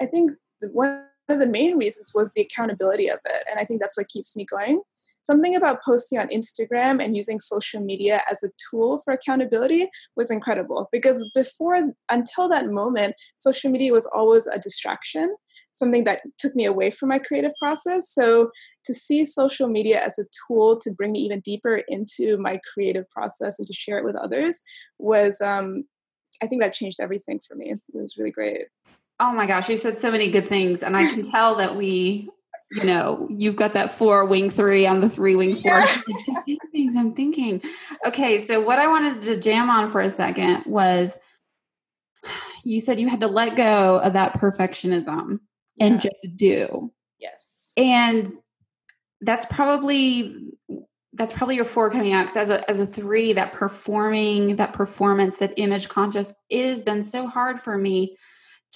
I 0.00 0.06
think 0.06 0.32
one 0.72 1.04
of 1.28 1.38
the 1.38 1.46
main 1.46 1.76
reasons 1.76 2.12
was 2.14 2.30
the 2.34 2.42
accountability 2.42 3.08
of 3.08 3.20
it. 3.24 3.44
And 3.50 3.58
I 3.58 3.64
think 3.64 3.80
that's 3.80 3.96
what 3.96 4.08
keeps 4.08 4.36
me 4.36 4.44
going 4.44 4.82
something 5.24 5.56
about 5.56 5.82
posting 5.82 6.18
on 6.18 6.28
Instagram 6.28 7.02
and 7.02 7.16
using 7.16 7.40
social 7.40 7.80
media 7.80 8.22
as 8.30 8.42
a 8.42 8.50
tool 8.70 9.00
for 9.04 9.12
accountability 9.12 9.88
was 10.16 10.30
incredible 10.30 10.88
because 10.92 11.28
before, 11.34 11.80
until 12.10 12.48
that 12.48 12.66
moment, 12.66 13.14
social 13.36 13.70
media 13.70 13.92
was 13.92 14.06
always 14.06 14.46
a 14.46 14.58
distraction, 14.58 15.34
something 15.72 16.04
that 16.04 16.20
took 16.38 16.54
me 16.54 16.64
away 16.64 16.90
from 16.90 17.08
my 17.08 17.18
creative 17.18 17.52
process. 17.58 18.12
So 18.12 18.50
to 18.84 18.94
see 18.94 19.24
social 19.24 19.66
media 19.66 20.04
as 20.04 20.18
a 20.18 20.24
tool 20.46 20.78
to 20.80 20.90
bring 20.90 21.12
me 21.12 21.20
even 21.20 21.40
deeper 21.40 21.82
into 21.88 22.36
my 22.36 22.60
creative 22.72 23.08
process 23.10 23.58
and 23.58 23.66
to 23.66 23.72
share 23.72 23.98
it 23.98 24.04
with 24.04 24.16
others 24.16 24.60
was, 24.98 25.40
um, 25.40 25.84
I 26.42 26.46
think 26.46 26.60
that 26.60 26.74
changed 26.74 27.00
everything 27.00 27.40
for 27.46 27.54
me. 27.54 27.72
It 27.72 27.80
was 27.92 28.16
really 28.18 28.30
great. 28.30 28.66
Oh 29.20 29.32
my 29.32 29.46
gosh, 29.46 29.68
you 29.68 29.76
said 29.76 29.96
so 29.96 30.10
many 30.10 30.30
good 30.30 30.48
things, 30.48 30.82
and 30.82 30.96
I 30.96 31.06
can 31.06 31.30
tell 31.30 31.54
that 31.56 31.76
we, 31.76 32.28
you 32.70 32.84
know, 32.84 33.28
you've 33.30 33.56
got 33.56 33.74
that 33.74 33.96
four 33.96 34.24
wing 34.24 34.50
three. 34.50 34.86
I'm 34.86 35.00
the 35.00 35.08
three 35.08 35.36
wing 35.36 35.56
four. 35.56 35.80
Yeah. 35.80 36.00
Things 36.72 36.96
I'm 36.96 37.14
thinking. 37.14 37.62
Okay, 38.06 38.44
so 38.44 38.60
what 38.60 38.78
I 38.78 38.86
wanted 38.86 39.22
to 39.22 39.38
jam 39.38 39.70
on 39.70 39.90
for 39.90 40.00
a 40.00 40.10
second 40.10 40.64
was, 40.66 41.12
you 42.64 42.80
said 42.80 42.98
you 42.98 43.08
had 43.08 43.20
to 43.20 43.26
let 43.26 43.56
go 43.56 43.98
of 43.98 44.14
that 44.14 44.40
perfectionism 44.40 45.38
yeah. 45.76 45.86
and 45.86 46.00
just 46.00 46.26
do. 46.36 46.92
Yes, 47.18 47.72
and 47.76 48.32
that's 49.20 49.44
probably 49.46 50.50
that's 51.14 51.32
probably 51.32 51.54
your 51.54 51.64
four 51.64 51.90
coming 51.90 52.12
out 52.12 52.26
because 52.26 52.36
as 52.36 52.50
a 52.50 52.68
as 52.68 52.78
a 52.80 52.86
three 52.86 53.32
that 53.32 53.52
performing 53.52 54.56
that 54.56 54.72
performance 54.72 55.36
that 55.36 55.52
image 55.56 55.88
conscious 55.88 56.34
it 56.50 56.66
has 56.66 56.82
been 56.82 57.02
so 57.02 57.26
hard 57.26 57.60
for 57.60 57.78
me 57.78 58.16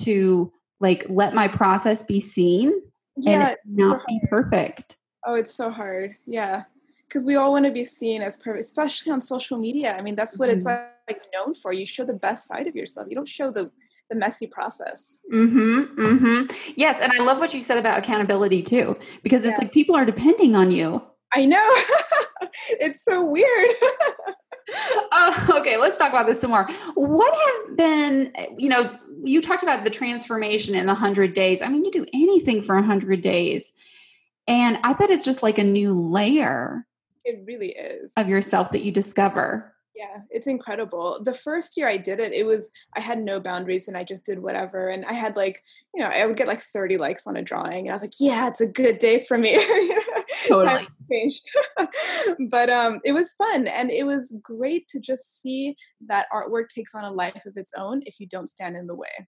to 0.01 0.53
like 0.81 1.05
let 1.09 1.35
my 1.35 1.49
process 1.49 2.03
be 2.03 2.21
seen 2.21 2.73
yeah, 3.19 3.49
and 3.49 3.77
not 3.77 4.07
be 4.07 4.21
perfect 4.29 4.97
oh 5.27 5.35
it's 5.35 5.55
so 5.55 5.71
hard 5.71 6.15
yeah 6.27 6.65
because 7.07 7.25
we 7.25 7.37
all 7.37 7.53
want 7.53 7.65
to 7.65 7.71
be 7.71 7.85
seen 7.85 8.23
as 8.23 8.37
perfect 8.37 8.65
especially 8.65 9.13
on 9.13 9.21
social 9.21 9.59
media 9.59 9.97
i 9.97 10.03
mean 10.03 10.15
that's 10.15 10.39
what 10.39 10.49
mm-hmm. 10.49 10.59
it's 10.59 10.67
like, 10.67 10.91
like 11.09 11.23
known 11.35 11.55
for 11.55 11.73
you 11.73 11.87
show 11.87 12.05
the 12.05 12.13
best 12.13 12.47
side 12.47 12.67
of 12.67 12.75
yourself 12.75 13.07
you 13.09 13.15
don't 13.15 13.29
show 13.29 13.51
the 13.51 13.71
the 14.09 14.17
messy 14.17 14.47
process. 14.47 15.21
Mm-hmm. 15.33 16.01
Mm-hmm. 16.01 16.73
Yes, 16.77 16.99
and 17.01 17.13
I 17.13 17.19
love 17.19 17.39
what 17.39 17.53
you 17.53 17.61
said 17.61 17.79
about 17.79 17.99
accountability 17.99 18.63
too, 18.63 18.97
because 19.23 19.45
it's 19.45 19.59
yeah. 19.59 19.65
like 19.65 19.73
people 19.73 19.95
are 19.95 20.05
depending 20.05 20.57
on 20.57 20.71
you. 20.71 21.03
I 21.35 21.45
know. 21.45 21.71
it's 22.71 23.05
so 23.05 23.23
weird. 23.23 23.71
oh, 24.75 25.47
okay, 25.61 25.77
let's 25.77 25.99
talk 25.99 26.11
about 26.11 26.27
this 26.27 26.41
some 26.41 26.51
more. 26.51 26.69
What 26.95 27.35
have 27.35 27.77
been, 27.77 28.33
you 28.59 28.69
know, 28.69 28.97
you 29.23 29.43
talked 29.43 29.63
about 29.63 29.85
the 29.85 29.91
transformation 29.91 30.75
in 30.75 30.87
the 30.87 30.93
100 30.93 31.35
days. 31.35 31.63
I 31.63 31.69
mean, 31.69 31.85
you 31.85 31.91
do 31.91 32.07
anything 32.13 32.63
for 32.63 32.75
100 32.77 33.21
days. 33.21 33.73
And 34.47 34.79
I 34.83 34.95
bet 34.95 35.11
it's 35.11 35.25
just 35.25 35.43
like 35.43 35.59
a 35.59 35.65
new 35.65 35.99
layer. 35.99 36.87
It 37.25 37.43
really 37.45 37.71
is. 37.71 38.13
Of 38.17 38.29
yourself 38.29 38.71
that 38.73 38.83
you 38.83 38.93
discover. 38.93 39.75
Yeah, 39.99 40.21
it's 40.31 40.47
incredible. 40.47 41.21
The 41.25 41.35
first 41.35 41.77
year 41.77 41.89
I 41.89 41.97
did 41.97 42.21
it, 42.21 42.33
it 42.33 42.45
was 42.45 42.71
I 42.95 43.01
had 43.01 43.25
no 43.25 43.41
boundaries 43.41 43.89
and 43.89 43.97
I 43.97 44.05
just 44.05 44.25
did 44.25 44.39
whatever. 44.39 44.91
And 44.91 45.05
I 45.05 45.13
had 45.13 45.35
like, 45.35 45.61
you 45.93 46.01
know, 46.01 46.09
I 46.09 46.25
would 46.25 46.37
get 46.37 46.47
like 46.47 46.63
30 46.63 46.99
likes 46.99 47.27
on 47.27 47.37
a 47.37 47.43
drawing. 47.43 47.87
And 47.87 47.91
I 47.91 47.95
was 47.95 48.03
like, 48.03 48.13
yeah, 48.21 48.47
it's 48.47 48.61
a 48.61 48.69
good 48.69 48.99
day 48.99 49.25
for 49.25 49.37
me. 49.37 49.57
totally. 50.47 50.87
changed. 51.11 51.51
but 52.49 52.71
um 52.71 53.01
it 53.05 53.11
was 53.11 53.33
fun 53.33 53.67
and 53.67 53.91
it 53.91 54.05
was 54.05 54.37
great 54.41 54.87
to 54.91 55.01
just 55.01 55.43
see 55.43 55.75
that 56.07 56.27
artwork 56.33 56.69
takes 56.69 56.95
on 56.95 57.03
a 57.03 57.11
life 57.11 57.45
of 57.45 57.57
its 57.57 57.73
own 57.77 58.01
if 58.07 58.21
you 58.21 58.29
don't 58.29 58.49
stand 58.49 58.77
in 58.77 58.87
the 58.87 58.95
way 58.95 59.27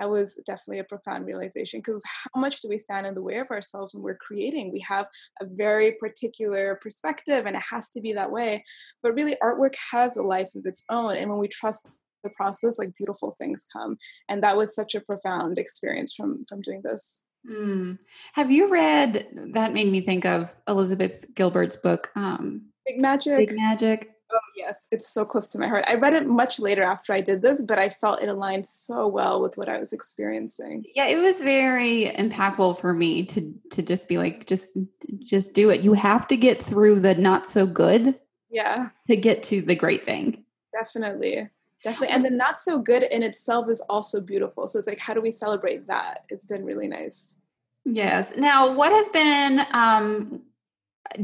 that 0.00 0.08
was 0.08 0.40
definitely 0.46 0.78
a 0.78 0.84
profound 0.84 1.26
realization 1.26 1.80
because 1.80 2.02
how 2.06 2.40
much 2.40 2.62
do 2.62 2.68
we 2.68 2.78
stand 2.78 3.06
in 3.06 3.14
the 3.14 3.22
way 3.22 3.36
of 3.36 3.50
ourselves 3.50 3.92
when 3.92 4.02
we're 4.02 4.16
creating? 4.16 4.72
We 4.72 4.82
have 4.88 5.06
a 5.42 5.44
very 5.44 5.92
particular 6.00 6.78
perspective 6.82 7.44
and 7.44 7.54
it 7.54 7.62
has 7.70 7.88
to 7.90 8.00
be 8.00 8.14
that 8.14 8.32
way. 8.32 8.64
But 9.02 9.14
really, 9.14 9.36
artwork 9.42 9.74
has 9.92 10.16
a 10.16 10.22
life 10.22 10.54
of 10.56 10.64
its 10.64 10.84
own. 10.90 11.16
And 11.16 11.28
when 11.28 11.38
we 11.38 11.48
trust 11.48 11.86
the 12.24 12.30
process, 12.30 12.78
like 12.78 12.96
beautiful 12.96 13.34
things 13.36 13.66
come. 13.70 13.98
And 14.28 14.42
that 14.42 14.56
was 14.56 14.74
such 14.74 14.94
a 14.94 15.02
profound 15.02 15.58
experience 15.58 16.14
from, 16.14 16.46
from 16.48 16.62
doing 16.62 16.80
this. 16.82 17.22
Mm. 17.50 17.98
Have 18.32 18.50
you 18.50 18.68
read? 18.68 19.28
That 19.52 19.74
made 19.74 19.92
me 19.92 20.00
think 20.00 20.24
of 20.24 20.50
Elizabeth 20.66 21.26
Gilbert's 21.34 21.76
book, 21.76 22.10
um, 22.16 22.62
Big 22.86 23.00
Magic. 23.00 23.36
Big 23.36 23.56
Magic. 23.56 24.10
Oh, 24.32 24.38
yes, 24.56 24.86
it's 24.90 25.08
so 25.08 25.24
close 25.24 25.48
to 25.48 25.58
my 25.58 25.66
heart. 25.66 25.84
I 25.88 25.94
read 25.94 26.12
it 26.12 26.26
much 26.26 26.58
later 26.58 26.82
after 26.82 27.12
I 27.12 27.20
did 27.20 27.42
this, 27.42 27.60
but 27.60 27.78
I 27.78 27.88
felt 27.88 28.22
it 28.22 28.28
aligned 28.28 28.66
so 28.66 29.06
well 29.06 29.42
with 29.42 29.56
what 29.56 29.68
I 29.68 29.78
was 29.78 29.92
experiencing. 29.92 30.84
Yeah, 30.94 31.06
it 31.06 31.16
was 31.16 31.38
very 31.38 32.12
impactful 32.16 32.78
for 32.78 32.92
me 32.92 33.24
to 33.26 33.54
to 33.72 33.82
just 33.82 34.08
be 34.08 34.18
like 34.18 34.46
just 34.46 34.76
just 35.18 35.54
do 35.54 35.70
it. 35.70 35.82
You 35.82 35.94
have 35.94 36.28
to 36.28 36.36
get 36.36 36.62
through 36.62 37.00
the 37.00 37.14
not 37.14 37.48
so 37.48 37.66
good. 37.66 38.14
Yeah. 38.50 38.90
To 39.08 39.16
get 39.16 39.42
to 39.44 39.62
the 39.62 39.74
great 39.74 40.04
thing. 40.04 40.44
Definitely. 40.72 41.48
Definitely. 41.82 42.14
And 42.14 42.24
the 42.24 42.30
not 42.30 42.60
so 42.60 42.78
good 42.78 43.02
in 43.04 43.22
itself 43.22 43.68
is 43.68 43.80
also 43.88 44.20
beautiful. 44.20 44.66
So 44.66 44.78
it's 44.78 44.88
like 44.88 44.98
how 44.98 45.14
do 45.14 45.20
we 45.20 45.32
celebrate 45.32 45.86
that? 45.88 46.24
It's 46.28 46.46
been 46.46 46.64
really 46.64 46.88
nice. 46.88 47.36
Yes. 47.84 48.32
Now, 48.36 48.72
what 48.72 48.92
has 48.92 49.08
been 49.08 49.66
um 49.72 50.42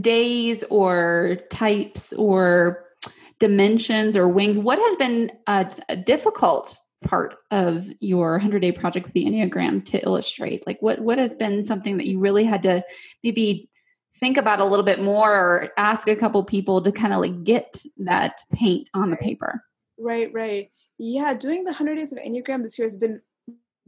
days 0.00 0.64
or 0.64 1.38
types 1.50 2.12
or 2.14 2.85
dimensions 3.38 4.16
or 4.16 4.28
wings. 4.28 4.58
What 4.58 4.78
has 4.78 4.96
been 4.96 5.32
a, 5.46 5.70
a 5.88 5.96
difficult 5.96 6.76
part 7.04 7.36
of 7.50 7.88
your 8.00 8.32
100 8.32 8.60
day 8.60 8.72
project 8.72 9.06
with 9.06 9.14
the 9.14 9.24
Enneagram 9.24 9.84
to 9.86 10.02
illustrate? 10.02 10.66
Like 10.66 10.80
what, 10.80 11.00
what 11.00 11.18
has 11.18 11.34
been 11.34 11.64
something 11.64 11.96
that 11.98 12.06
you 12.06 12.18
really 12.18 12.44
had 12.44 12.62
to 12.64 12.82
maybe 13.22 13.70
think 14.18 14.36
about 14.36 14.60
a 14.60 14.64
little 14.64 14.84
bit 14.84 15.02
more 15.02 15.32
or 15.32 15.70
ask 15.76 16.08
a 16.08 16.16
couple 16.16 16.42
people 16.44 16.82
to 16.82 16.92
kind 16.92 17.12
of 17.12 17.20
like 17.20 17.44
get 17.44 17.76
that 17.98 18.40
paint 18.52 18.88
on 18.94 19.10
the 19.10 19.16
paper? 19.16 19.62
Right, 19.98 20.32
right. 20.32 20.70
Yeah, 20.98 21.34
doing 21.34 21.64
the 21.64 21.72
100 21.72 21.96
days 21.96 22.12
of 22.12 22.18
Enneagram 22.18 22.62
this 22.62 22.78
year 22.78 22.86
has 22.86 22.96
been 22.96 23.20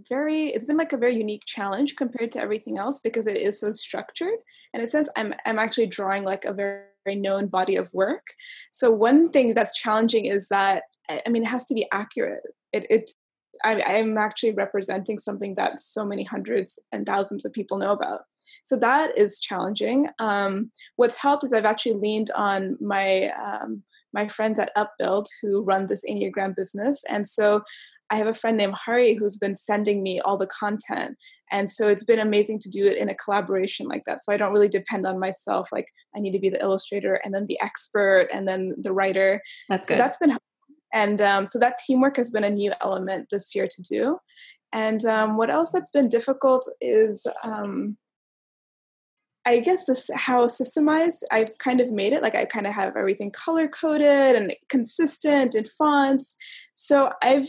very 0.08 0.48
it's 0.48 0.64
been 0.64 0.76
like 0.76 0.92
a 0.92 0.96
very 0.96 1.16
unique 1.16 1.42
challenge 1.46 1.96
compared 1.96 2.30
to 2.30 2.38
everything 2.38 2.78
else 2.78 3.00
because 3.00 3.26
it 3.26 3.36
is 3.36 3.58
so 3.58 3.72
structured 3.72 4.34
and 4.72 4.80
in 4.80 4.86
a 4.86 4.90
sense 4.90 5.08
i'm 5.16 5.34
i'm 5.44 5.58
actually 5.58 5.86
drawing 5.86 6.22
like 6.22 6.44
a 6.44 6.52
very 6.52 6.84
known 7.14 7.46
body 7.46 7.76
of 7.76 7.92
work. 7.92 8.26
So 8.70 8.90
one 8.90 9.30
thing 9.30 9.54
that's 9.54 9.78
challenging 9.78 10.26
is 10.26 10.48
that 10.48 10.84
I 11.08 11.28
mean 11.28 11.42
it 11.42 11.48
has 11.48 11.64
to 11.66 11.74
be 11.74 11.86
accurate. 11.92 12.42
It 12.72 12.86
it 12.90 13.10
I, 13.64 13.80
I'm 13.82 14.16
actually 14.18 14.52
representing 14.52 15.18
something 15.18 15.54
that 15.56 15.80
so 15.80 16.04
many 16.04 16.24
hundreds 16.24 16.78
and 16.92 17.06
thousands 17.06 17.44
of 17.44 17.52
people 17.52 17.78
know 17.78 17.92
about. 17.92 18.20
So 18.64 18.76
that 18.76 19.16
is 19.16 19.40
challenging. 19.40 20.08
Um, 20.18 20.70
what's 20.96 21.16
helped 21.16 21.44
is 21.44 21.52
I've 21.52 21.64
actually 21.64 21.94
leaned 21.96 22.30
on 22.36 22.76
my 22.80 23.30
um, 23.30 23.82
my 24.14 24.26
friends 24.26 24.58
at 24.58 24.74
Upbuild 24.76 25.26
who 25.42 25.62
run 25.62 25.86
this 25.86 26.02
Enneagram 26.08 26.56
business, 26.56 27.02
and 27.10 27.28
so 27.28 27.62
I 28.10 28.16
have 28.16 28.26
a 28.26 28.34
friend 28.34 28.56
named 28.56 28.74
Hari 28.74 29.14
who's 29.14 29.36
been 29.36 29.54
sending 29.54 30.02
me 30.02 30.20
all 30.20 30.36
the 30.36 30.46
content. 30.46 31.16
And 31.50 31.68
so 31.68 31.88
it's 31.88 32.04
been 32.04 32.18
amazing 32.18 32.58
to 32.60 32.70
do 32.70 32.86
it 32.86 32.96
in 32.96 33.08
a 33.08 33.14
collaboration 33.14 33.86
like 33.86 34.02
that. 34.06 34.22
So 34.22 34.32
I 34.32 34.36
don't 34.36 34.52
really 34.52 34.68
depend 34.68 35.06
on 35.06 35.18
myself. 35.18 35.68
Like 35.72 35.88
I 36.16 36.20
need 36.20 36.32
to 36.32 36.38
be 36.38 36.50
the 36.50 36.62
illustrator 36.62 37.20
and 37.24 37.34
then 37.34 37.46
the 37.46 37.58
expert 37.60 38.28
and 38.32 38.46
then 38.46 38.74
the 38.78 38.92
writer. 38.92 39.42
That's 39.68 39.86
so 39.88 39.94
good. 39.94 40.00
that's 40.00 40.18
been 40.18 40.30
helpful. 40.30 40.44
and 40.92 41.20
um, 41.20 41.46
so 41.46 41.58
that 41.58 41.78
teamwork 41.86 42.16
has 42.16 42.30
been 42.30 42.44
a 42.44 42.50
new 42.50 42.72
element 42.82 43.28
this 43.30 43.54
year 43.54 43.68
to 43.70 43.82
do. 43.82 44.18
And 44.72 45.04
um, 45.06 45.36
what 45.36 45.50
else 45.50 45.70
that's 45.70 45.90
been 45.90 46.08
difficult 46.08 46.68
is 46.80 47.26
um, 47.42 47.96
I 49.46 49.60
guess 49.60 49.86
this 49.86 50.10
how 50.14 50.44
systemized 50.46 51.20
I've 51.32 51.56
kind 51.58 51.80
of 51.80 51.90
made 51.90 52.12
it. 52.12 52.22
Like 52.22 52.34
I 52.34 52.44
kind 52.44 52.66
of 52.66 52.74
have 52.74 52.96
everything 52.96 53.30
color 53.30 53.66
coded 53.66 54.36
and 54.36 54.52
consistent 54.68 55.54
in 55.54 55.64
fonts. 55.64 56.36
So 56.74 57.10
I've 57.22 57.48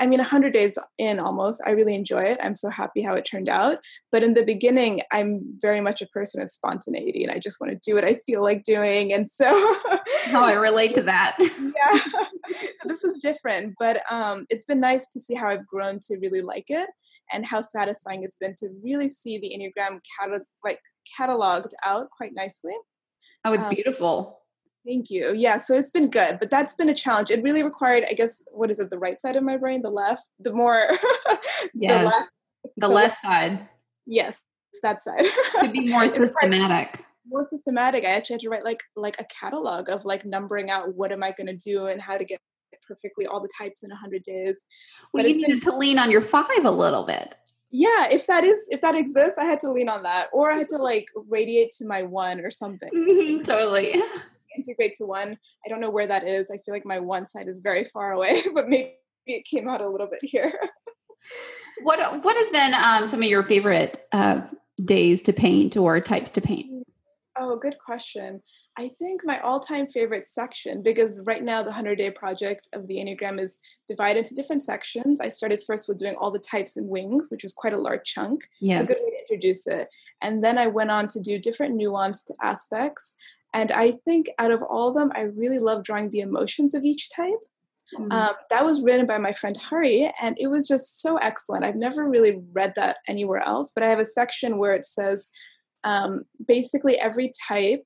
I 0.00 0.06
mean, 0.06 0.18
100 0.18 0.52
days 0.52 0.78
in 0.98 1.18
almost, 1.18 1.62
I 1.66 1.70
really 1.70 1.94
enjoy 1.94 2.22
it. 2.22 2.38
I'm 2.42 2.54
so 2.54 2.68
happy 2.68 3.02
how 3.02 3.14
it 3.14 3.22
turned 3.22 3.48
out. 3.48 3.78
But 4.12 4.22
in 4.22 4.34
the 4.34 4.44
beginning, 4.44 5.02
I'm 5.12 5.42
very 5.60 5.80
much 5.80 6.02
a 6.02 6.06
person 6.06 6.42
of 6.42 6.50
spontaneity 6.50 7.22
and 7.22 7.32
I 7.32 7.38
just 7.38 7.60
want 7.60 7.72
to 7.72 7.90
do 7.90 7.94
what 7.94 8.04
I 8.04 8.14
feel 8.14 8.42
like 8.42 8.64
doing. 8.64 9.12
And 9.12 9.30
so. 9.30 9.46
oh, 9.48 10.44
I 10.44 10.52
relate 10.52 10.94
to 10.94 11.02
that. 11.02 11.36
yeah. 11.38 11.98
So 12.80 12.88
this 12.88 13.04
is 13.04 13.18
different, 13.18 13.74
but 13.78 14.02
um, 14.10 14.46
it's 14.50 14.64
been 14.64 14.80
nice 14.80 15.08
to 15.10 15.20
see 15.20 15.34
how 15.34 15.48
I've 15.48 15.66
grown 15.66 15.98
to 16.08 16.18
really 16.18 16.42
like 16.42 16.66
it 16.68 16.88
and 17.32 17.44
how 17.44 17.60
satisfying 17.60 18.22
it's 18.22 18.36
been 18.36 18.54
to 18.58 18.68
really 18.82 19.08
see 19.08 19.38
the 19.38 19.48
Enneagram 19.48 20.00
catalog, 20.18 20.42
like 20.62 20.80
cataloged 21.18 21.72
out 21.84 22.08
quite 22.16 22.32
nicely. 22.34 22.74
Oh, 23.44 23.52
it's 23.52 23.64
um, 23.64 23.74
beautiful. 23.74 24.43
Thank 24.86 25.10
you. 25.10 25.32
Yeah, 25.34 25.56
so 25.56 25.74
it's 25.74 25.90
been 25.90 26.10
good, 26.10 26.38
but 26.38 26.50
that's 26.50 26.74
been 26.74 26.90
a 26.90 26.94
challenge. 26.94 27.30
It 27.30 27.42
really 27.42 27.62
required, 27.62 28.04
I 28.08 28.12
guess, 28.12 28.42
what 28.52 28.70
is 28.70 28.78
it, 28.78 28.90
the 28.90 28.98
right 28.98 29.20
side 29.20 29.36
of 29.36 29.42
my 29.42 29.56
brain, 29.56 29.80
the 29.80 29.90
left, 29.90 30.28
the 30.38 30.52
more, 30.52 30.90
yeah, 31.74 32.02
the 32.02 32.04
left, 32.04 32.30
the 32.76 32.88
left 32.88 33.22
side. 33.22 33.68
Yes, 34.06 34.38
that 34.82 35.02
side. 35.02 35.24
to 35.62 35.68
be 35.68 35.88
more 35.88 36.08
systematic. 36.14 37.02
More 37.26 37.46
systematic. 37.48 38.04
I 38.04 38.10
actually 38.10 38.34
had 38.34 38.40
to 38.42 38.48
write 38.50 38.64
like 38.64 38.82
like 38.94 39.16
a 39.18 39.24
catalog 39.24 39.88
of 39.88 40.04
like 40.04 40.26
numbering 40.26 40.70
out 40.70 40.94
what 40.94 41.12
am 41.12 41.22
I 41.22 41.32
going 41.32 41.46
to 41.46 41.56
do 41.56 41.86
and 41.86 42.00
how 42.00 42.18
to 42.18 42.24
get 42.24 42.38
perfectly 42.86 43.26
all 43.26 43.40
the 43.40 43.48
types 43.56 43.82
in 43.82 43.88
100 43.88 44.22
days. 44.22 44.60
Well, 45.14 45.24
but 45.24 45.30
you 45.30 45.36
needed 45.36 45.60
been, 45.60 45.72
to 45.72 45.76
lean 45.78 45.98
on 45.98 46.10
your 46.10 46.20
five 46.20 46.64
a 46.64 46.70
little 46.70 47.04
bit. 47.04 47.34
Yeah, 47.70 48.08
if 48.10 48.26
that 48.26 48.44
is 48.44 48.58
if 48.68 48.82
that 48.82 48.94
exists, 48.94 49.38
I 49.38 49.46
had 49.46 49.60
to 49.60 49.72
lean 49.72 49.88
on 49.88 50.02
that, 50.02 50.28
or 50.34 50.52
I 50.52 50.58
had 50.58 50.68
to 50.68 50.76
like 50.76 51.06
radiate 51.28 51.72
to 51.78 51.86
my 51.86 52.02
one 52.02 52.40
or 52.40 52.50
something. 52.50 52.90
Mm-hmm, 52.94 53.42
totally 53.42 54.02
integrate 54.56 54.94
to 54.98 55.06
one. 55.06 55.38
I 55.64 55.68
don't 55.68 55.80
know 55.80 55.90
where 55.90 56.06
that 56.06 56.26
is. 56.26 56.50
I 56.50 56.58
feel 56.58 56.74
like 56.74 56.86
my 56.86 56.98
one 56.98 57.26
side 57.26 57.48
is 57.48 57.60
very 57.60 57.84
far 57.84 58.12
away, 58.12 58.44
but 58.54 58.68
maybe 58.68 58.94
it 59.26 59.44
came 59.44 59.68
out 59.68 59.80
a 59.80 59.88
little 59.88 60.08
bit 60.08 60.22
here. 60.22 60.52
what 61.82 62.24
what 62.24 62.36
has 62.36 62.50
been 62.50 62.74
um, 62.74 63.06
some 63.06 63.22
of 63.22 63.28
your 63.28 63.42
favorite 63.42 64.06
uh, 64.12 64.40
days 64.84 65.22
to 65.22 65.32
paint 65.32 65.76
or 65.76 66.00
types 66.00 66.30
to 66.32 66.40
paint? 66.40 66.74
Oh, 67.36 67.56
good 67.56 67.76
question. 67.84 68.42
I 68.76 68.88
think 68.98 69.20
my 69.24 69.38
all-time 69.38 69.86
favorite 69.86 70.24
section, 70.24 70.82
because 70.82 71.20
right 71.24 71.42
now 71.42 71.62
the 71.62 71.70
100-day 71.70 72.10
project 72.10 72.68
of 72.72 72.88
the 72.88 72.96
Enneagram 72.96 73.40
is 73.40 73.58
divided 73.86 74.20
into 74.20 74.34
different 74.34 74.64
sections. 74.64 75.20
I 75.20 75.28
started 75.28 75.62
first 75.64 75.88
with 75.88 75.98
doing 75.98 76.16
all 76.16 76.32
the 76.32 76.40
types 76.40 76.76
and 76.76 76.88
wings, 76.88 77.28
which 77.30 77.44
was 77.44 77.52
quite 77.52 77.72
a 77.72 77.78
large 77.78 78.04
chunk. 78.04 78.48
Yes. 78.60 78.82
It's 78.82 78.90
a 78.90 78.94
good 78.94 79.02
way 79.04 79.10
to 79.10 79.18
introduce 79.20 79.66
it. 79.68 79.88
And 80.22 80.42
then 80.42 80.58
I 80.58 80.66
went 80.66 80.90
on 80.90 81.06
to 81.08 81.20
do 81.20 81.38
different 81.38 81.78
nuanced 81.80 82.30
aspects. 82.42 83.14
And 83.54 83.70
I 83.72 83.92
think 84.04 84.28
out 84.38 84.50
of 84.50 84.62
all 84.62 84.88
of 84.88 84.94
them, 84.94 85.12
I 85.14 85.22
really 85.22 85.58
love 85.58 85.84
drawing 85.84 86.10
the 86.10 86.20
emotions 86.20 86.74
of 86.74 86.84
each 86.84 87.08
type. 87.10 87.38
Mm-hmm. 87.96 88.10
Um, 88.10 88.34
that 88.50 88.64
was 88.64 88.82
written 88.82 89.06
by 89.06 89.18
my 89.18 89.32
friend 89.32 89.56
Hari, 89.56 90.12
and 90.20 90.36
it 90.38 90.48
was 90.48 90.66
just 90.66 91.00
so 91.00 91.16
excellent. 91.18 91.64
I've 91.64 91.76
never 91.76 92.08
really 92.08 92.42
read 92.52 92.74
that 92.74 92.96
anywhere 93.06 93.40
else, 93.40 93.70
but 93.72 93.84
I 93.84 93.88
have 93.88 94.00
a 94.00 94.06
section 94.06 94.58
where 94.58 94.74
it 94.74 94.84
says 94.84 95.28
um, 95.84 96.24
basically 96.46 96.98
every 96.98 97.32
type 97.48 97.84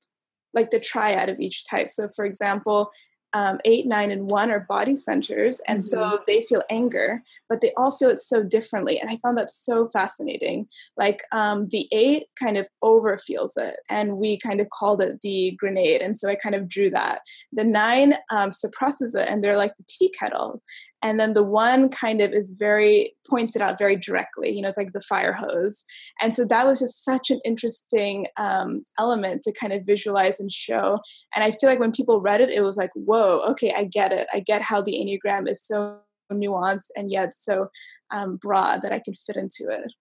like 0.54 0.70
the 0.70 0.80
triad 0.80 1.28
of 1.28 1.38
each 1.38 1.64
type. 1.68 1.90
So, 1.90 2.08
for 2.16 2.24
example, 2.24 2.90
um, 3.32 3.58
eight, 3.64 3.86
nine, 3.86 4.10
and 4.10 4.30
one 4.30 4.50
are 4.50 4.60
body 4.60 4.96
centers, 4.96 5.60
and 5.68 5.80
mm-hmm. 5.80 5.88
so 5.88 6.20
they 6.26 6.42
feel 6.42 6.62
anger, 6.70 7.22
but 7.48 7.60
they 7.60 7.72
all 7.76 7.90
feel 7.90 8.10
it 8.10 8.22
so 8.22 8.42
differently. 8.42 8.98
And 9.00 9.10
I 9.10 9.16
found 9.16 9.36
that 9.38 9.50
so 9.50 9.88
fascinating. 9.88 10.68
Like 10.96 11.22
um, 11.32 11.68
the 11.68 11.88
eight 11.92 12.26
kind 12.38 12.56
of 12.56 12.68
over 12.82 13.18
feels 13.18 13.56
it, 13.56 13.76
and 13.88 14.16
we 14.16 14.38
kind 14.38 14.60
of 14.60 14.70
called 14.70 15.00
it 15.00 15.20
the 15.22 15.52
grenade, 15.58 16.00
and 16.00 16.16
so 16.16 16.28
I 16.28 16.34
kind 16.34 16.54
of 16.54 16.68
drew 16.68 16.90
that. 16.90 17.20
The 17.52 17.64
nine 17.64 18.14
um, 18.30 18.52
suppresses 18.52 19.14
it, 19.14 19.28
and 19.28 19.42
they're 19.42 19.56
like 19.56 19.76
the 19.76 19.84
tea 19.88 20.10
kettle, 20.10 20.62
and 21.02 21.18
then 21.20 21.32
the 21.32 21.42
one 21.42 21.88
kind 21.88 22.20
of 22.20 22.32
is 22.32 22.54
very 22.58 23.14
points 23.28 23.54
it 23.54 23.62
out 23.62 23.78
very 23.78 23.96
directly 23.96 24.50
you 24.50 24.62
know 24.62 24.68
it's 24.68 24.76
like 24.76 24.92
the 24.92 25.00
fire 25.00 25.32
hose 25.32 25.84
and 26.20 26.34
so 26.34 26.44
that 26.44 26.66
was 26.66 26.78
just 26.80 27.04
such 27.04 27.30
an 27.30 27.40
interesting 27.44 28.26
um, 28.36 28.82
element 28.98 29.42
to 29.42 29.52
kind 29.52 29.72
of 29.72 29.84
visualize 29.84 30.40
and 30.40 30.52
show 30.52 30.98
and 31.34 31.44
i 31.44 31.50
feel 31.50 31.68
like 31.68 31.80
when 31.80 31.92
people 31.92 32.20
read 32.20 32.40
it 32.40 32.50
it 32.50 32.62
was 32.62 32.76
like 32.76 32.90
whoa 32.94 33.42
okay 33.48 33.72
i 33.76 33.84
get 33.84 34.12
it 34.12 34.26
i 34.32 34.40
get 34.40 34.62
how 34.62 34.80
the 34.80 34.92
enneagram 34.92 35.48
is 35.48 35.64
so 35.64 35.98
nuanced 36.32 36.88
and 36.94 37.10
yet 37.10 37.32
so 37.34 37.68
um, 38.10 38.36
broad 38.36 38.82
that 38.82 38.92
i 38.92 38.98
can 38.98 39.14
fit 39.14 39.36
into 39.36 39.68
it 39.68 39.92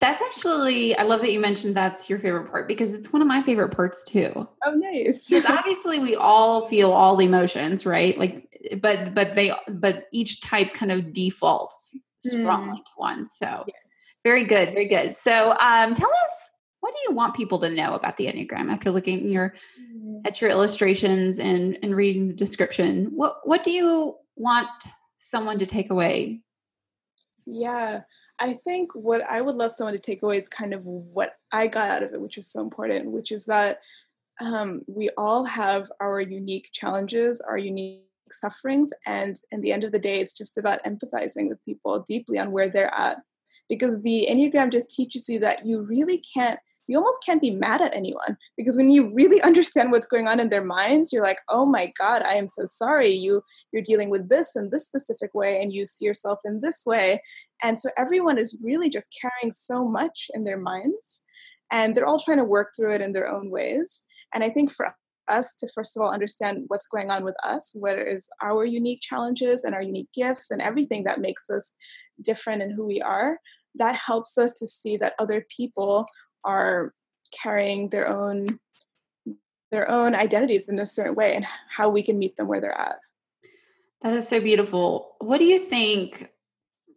that's 0.00 0.20
actually, 0.20 0.94
I 0.98 1.04
love 1.04 1.22
that 1.22 1.32
you 1.32 1.40
mentioned 1.40 1.74
that's 1.74 2.10
your 2.10 2.18
favorite 2.18 2.50
part 2.50 2.68
because 2.68 2.92
it's 2.92 3.10
one 3.10 3.22
of 3.22 3.28
my 3.28 3.40
favorite 3.40 3.70
parts 3.70 4.04
too. 4.04 4.46
Oh, 4.66 4.70
nice. 4.72 5.24
Because 5.24 5.46
obviously 5.46 5.98
we 5.98 6.14
all 6.14 6.66
feel 6.66 6.92
all 6.92 7.16
the 7.16 7.24
emotions, 7.24 7.86
right? 7.86 8.18
Like, 8.18 8.53
but 8.80 9.14
but 9.14 9.34
they 9.34 9.52
but 9.68 10.06
each 10.12 10.40
type 10.40 10.74
kind 10.74 10.92
of 10.92 11.12
defaults 11.12 11.96
strongly 12.20 12.80
mm. 12.80 12.84
to 12.84 12.92
one. 12.96 13.28
So 13.28 13.64
yes. 13.66 13.76
very 14.24 14.44
good, 14.44 14.70
very 14.70 14.88
good. 14.88 15.14
So 15.14 15.56
um, 15.58 15.94
tell 15.94 16.10
us 16.10 16.50
what 16.80 16.94
do 16.94 17.00
you 17.08 17.16
want 17.16 17.34
people 17.34 17.58
to 17.60 17.70
know 17.70 17.94
about 17.94 18.18
the 18.18 18.26
enneagram 18.26 18.70
after 18.70 18.90
looking 18.90 19.18
at 19.18 19.24
your 19.24 19.54
mm. 19.80 20.20
at 20.24 20.40
your 20.40 20.50
illustrations 20.50 21.38
and 21.38 21.78
and 21.82 21.94
reading 21.96 22.28
the 22.28 22.34
description? 22.34 23.10
What 23.14 23.36
what 23.44 23.64
do 23.64 23.70
you 23.70 24.16
want 24.36 24.68
someone 25.18 25.58
to 25.58 25.66
take 25.66 25.90
away? 25.90 26.40
Yeah. 27.46 28.02
I 28.38 28.52
think 28.52 28.92
what 28.94 29.22
I 29.22 29.40
would 29.40 29.54
love 29.54 29.72
someone 29.72 29.94
to 29.94 30.00
take 30.00 30.22
away 30.22 30.38
is 30.38 30.48
kind 30.48 30.74
of 30.74 30.84
what 30.84 31.36
I 31.52 31.68
got 31.68 31.88
out 31.88 32.02
of 32.02 32.12
it, 32.12 32.20
which 32.20 32.36
is 32.36 32.50
so 32.50 32.60
important, 32.60 33.12
which 33.12 33.30
is 33.30 33.44
that 33.44 33.78
um, 34.40 34.82
we 34.88 35.10
all 35.16 35.44
have 35.44 35.90
our 36.00 36.20
unique 36.20 36.70
challenges, 36.72 37.40
our 37.40 37.56
unique 37.56 38.02
sufferings, 38.34 38.90
and 39.06 39.38
in 39.50 39.60
the 39.60 39.72
end 39.72 39.84
of 39.84 39.92
the 39.92 39.98
day, 39.98 40.20
it's 40.20 40.36
just 40.36 40.58
about 40.58 40.82
empathizing 40.84 41.48
with 41.48 41.64
people 41.64 42.04
deeply 42.06 42.38
on 42.38 42.52
where 42.52 42.68
they're 42.68 42.94
at. 42.94 43.18
Because 43.68 44.02
the 44.02 44.28
Enneagram 44.30 44.70
just 44.70 44.90
teaches 44.90 45.28
you 45.28 45.38
that 45.40 45.64
you 45.66 45.80
really 45.80 46.18
can't 46.18 46.60
you 46.86 46.98
almost 46.98 47.24
can't 47.24 47.40
be 47.40 47.50
mad 47.50 47.80
at 47.80 47.94
anyone. 47.94 48.36
Because 48.58 48.76
when 48.76 48.90
you 48.90 49.10
really 49.14 49.40
understand 49.50 49.90
what's 49.90 50.06
going 50.06 50.28
on 50.28 50.38
in 50.38 50.50
their 50.50 50.64
minds 50.64 51.12
you're 51.12 51.22
like 51.22 51.38
oh 51.48 51.64
my 51.64 51.92
god 51.98 52.22
i 52.22 52.34
am 52.34 52.48
so 52.48 52.64
sorry. 52.66 53.10
You 53.10 53.42
you're 53.72 53.82
dealing 53.82 54.10
with 54.10 54.28
this 54.28 54.54
in 54.54 54.70
this 54.70 54.86
specific 54.86 55.34
way 55.34 55.62
and 55.62 55.72
you 55.72 55.86
see 55.86 56.04
yourself 56.04 56.40
in 56.44 56.60
this 56.60 56.82
way. 56.84 57.22
And 57.62 57.78
so 57.78 57.88
everyone 57.96 58.36
is 58.36 58.60
really 58.62 58.90
just 58.90 59.16
carrying 59.20 59.52
so 59.52 59.88
much 59.88 60.26
in 60.34 60.44
their 60.44 60.58
minds 60.58 61.22
and 61.72 61.94
they're 61.94 62.06
all 62.06 62.20
trying 62.20 62.38
to 62.38 62.44
work 62.44 62.72
through 62.76 62.94
it 62.94 63.00
in 63.00 63.12
their 63.12 63.28
own 63.28 63.50
ways. 63.50 64.04
And 64.34 64.44
i 64.44 64.50
think 64.50 64.70
for 64.70 64.94
us 65.28 65.54
to 65.54 65.68
first 65.74 65.96
of 65.96 66.02
all 66.02 66.12
understand 66.12 66.64
what's 66.68 66.86
going 66.86 67.10
on 67.10 67.24
with 67.24 67.36
us 67.44 67.70
what 67.74 67.98
is 67.98 68.28
our 68.42 68.64
unique 68.64 69.00
challenges 69.00 69.64
and 69.64 69.74
our 69.74 69.82
unique 69.82 70.08
gifts 70.12 70.50
and 70.50 70.60
everything 70.60 71.04
that 71.04 71.20
makes 71.20 71.48
us 71.50 71.74
different 72.22 72.62
and 72.62 72.74
who 72.74 72.86
we 72.86 73.00
are 73.00 73.38
that 73.74 73.94
helps 73.94 74.38
us 74.38 74.52
to 74.54 74.66
see 74.66 74.96
that 74.96 75.14
other 75.18 75.46
people 75.54 76.06
are 76.44 76.92
carrying 77.42 77.88
their 77.90 78.08
own 78.08 78.58
their 79.72 79.90
own 79.90 80.14
identities 80.14 80.68
in 80.68 80.78
a 80.78 80.86
certain 80.86 81.16
way 81.16 81.34
and 81.34 81.44
how 81.68 81.88
we 81.88 82.02
can 82.02 82.16
meet 82.16 82.36
them 82.36 82.46
where 82.46 82.60
they're 82.60 82.78
at. 82.78 82.96
That 84.02 84.12
is 84.12 84.28
so 84.28 84.40
beautiful. 84.40 85.16
What 85.18 85.38
do 85.38 85.44
you 85.44 85.58
think 85.58 86.30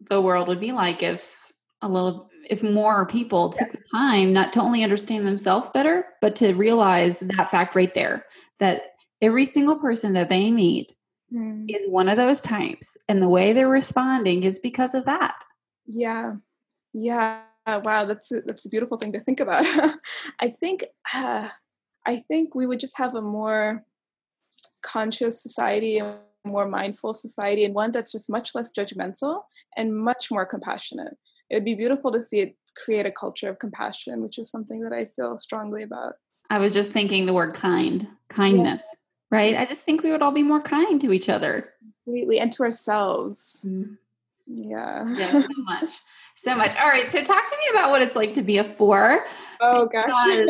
the 0.10 0.22
world 0.22 0.48
would 0.48 0.60
be 0.60 0.72
like 0.72 1.02
if 1.02 1.47
a 1.82 1.88
little 1.88 2.30
if 2.50 2.63
more 2.63 3.06
people 3.06 3.50
took 3.50 3.72
the 3.72 3.80
time 3.94 4.32
not 4.32 4.54
to 4.54 4.62
only 4.62 4.84
understand 4.84 5.28
themselves 5.28 5.68
better, 5.74 6.06
but 6.22 6.36
to 6.38 6.54
realize 6.54 7.20
that 7.20 7.52
fact 7.52 7.76
right 7.76 7.94
there 7.94 8.26
that 8.60 8.84
every 9.22 9.46
single 9.46 9.80
person 9.80 10.13
that 10.13 10.30
they 10.30 10.50
meet 10.50 10.92
mm. 11.34 11.66
is 11.68 11.88
one 11.90 12.08
of 12.08 12.18
those 12.18 12.40
types 12.42 12.98
and 13.08 13.22
the 13.22 13.28
way 13.28 13.54
they're 13.54 13.68
responding 13.68 14.44
is 14.44 14.60
because 14.60 14.94
of 14.94 15.06
that. 15.06 15.36
Yeah. 15.86 16.34
Yeah. 16.94 17.42
Wow, 17.68 18.06
that's 18.06 18.32
a, 18.32 18.42
that's 18.46 18.66
a 18.66 18.70
beautiful 18.70 18.98
thing 18.98 19.12
to 19.12 19.20
think 19.20 19.42
about. 19.42 19.66
I 20.40 20.50
think 20.50 20.86
uh, 21.13 21.50
I 22.06 22.24
think 22.30 22.56
we 22.56 22.66
would 22.66 22.80
just 22.80 22.98
have 22.98 23.13
a 23.13 23.22
more 23.22 23.84
conscious 24.82 25.44
society, 25.44 25.98
a 25.98 26.20
more 26.46 26.66
mindful 26.66 27.13
society, 27.13 27.66
and 27.66 27.76
one 27.76 27.92
that's 27.92 28.12
just 28.12 28.30
much 28.30 28.56
less 28.56 28.72
judgmental 28.72 29.42
and 29.76 29.94
much 29.94 30.32
more 30.32 30.46
compassionate. 30.46 31.18
It 31.50 31.56
would 31.56 31.66
be 31.66 31.76
beautiful 31.76 32.12
to 32.12 32.22
see 32.22 32.40
it 32.40 32.56
create 32.76 33.06
a 33.06 33.12
culture 33.12 33.50
of 33.50 33.60
compassion, 33.60 34.22
which 34.22 34.38
is 34.38 34.50
something 34.50 34.82
that 34.82 34.94
I 34.94 35.06
feel 35.06 35.38
strongly 35.38 35.84
about. 35.84 36.16
I 36.50 36.60
was 36.60 36.74
just 36.74 36.90
thinking 36.90 37.26
the 37.26 37.34
word 37.34 37.56
kind, 37.56 38.08
kindness, 38.30 38.84
yeah. 38.84 39.38
right? 39.38 39.58
I 39.58 39.66
just 39.66 39.84
think 39.84 40.04
we 40.04 40.12
would 40.12 40.22
all 40.22 40.32
be 40.32 40.44
more 40.44 40.62
kind 40.62 41.02
to 41.02 41.12
each 41.12 41.30
other. 41.30 41.74
Completely, 42.06 42.40
and 42.40 42.52
to 42.54 42.64
ourselves. 42.64 43.58
Mm-hmm. 43.66 43.94
Yeah. 44.48 45.14
yeah, 45.18 45.42
so 45.42 45.48
much. 45.58 45.94
So 46.36 46.56
much. 46.56 46.76
All 46.78 46.88
right. 46.88 47.10
So 47.10 47.22
talk 47.22 47.50
to 47.50 47.58
me 47.58 47.64
about 47.72 47.90
what 47.90 48.02
it's 48.02 48.16
like 48.16 48.36
to 48.36 48.42
be 48.42 48.60
a 48.60 48.64
four. 48.64 49.26
Oh 49.60 49.88
gosh. 49.88 50.46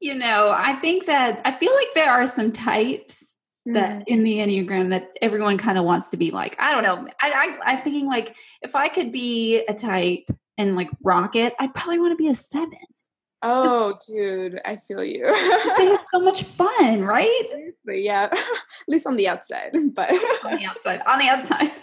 you 0.00 0.14
know, 0.14 0.52
I 0.56 0.74
think 0.74 1.06
that 1.06 1.40
I 1.44 1.56
feel 1.56 1.72
like 1.74 1.88
there 1.94 2.10
are 2.10 2.26
some 2.26 2.50
types 2.50 3.35
that 3.66 4.00
mm. 4.00 4.04
in 4.06 4.22
the 4.22 4.38
Enneagram 4.38 4.90
that 4.90 5.16
everyone 5.20 5.58
kind 5.58 5.78
of 5.78 5.84
wants 5.84 6.08
to 6.08 6.16
be 6.16 6.30
like. 6.30 6.56
I 6.58 6.72
don't 6.72 6.82
know. 6.82 7.08
I, 7.20 7.30
I 7.30 7.72
I'm 7.72 7.78
thinking 7.78 8.06
like 8.06 8.36
if 8.62 8.76
I 8.76 8.88
could 8.88 9.12
be 9.12 9.64
a 9.68 9.74
type 9.74 10.28
and 10.58 10.76
like 10.76 10.88
rock 11.02 11.36
it, 11.36 11.54
I'd 11.58 11.74
probably 11.74 11.98
want 11.98 12.12
to 12.12 12.16
be 12.16 12.28
a 12.28 12.34
seven. 12.34 12.78
Oh, 13.42 13.98
dude, 14.06 14.60
I 14.64 14.76
feel 14.76 15.04
you. 15.04 15.24
they 15.78 15.84
have 15.86 16.04
so 16.10 16.20
much 16.20 16.42
fun, 16.42 17.02
right? 17.02 17.46
Seriously, 17.50 18.04
yeah. 18.04 18.28
At 18.32 18.40
least 18.88 19.06
on 19.06 19.16
the 19.16 19.28
outside, 19.28 19.72
but 19.94 20.10
on 20.44 20.56
the 20.56 20.64
outside, 20.64 21.02
on 21.06 21.18
the 21.18 21.28
outside. 21.28 21.72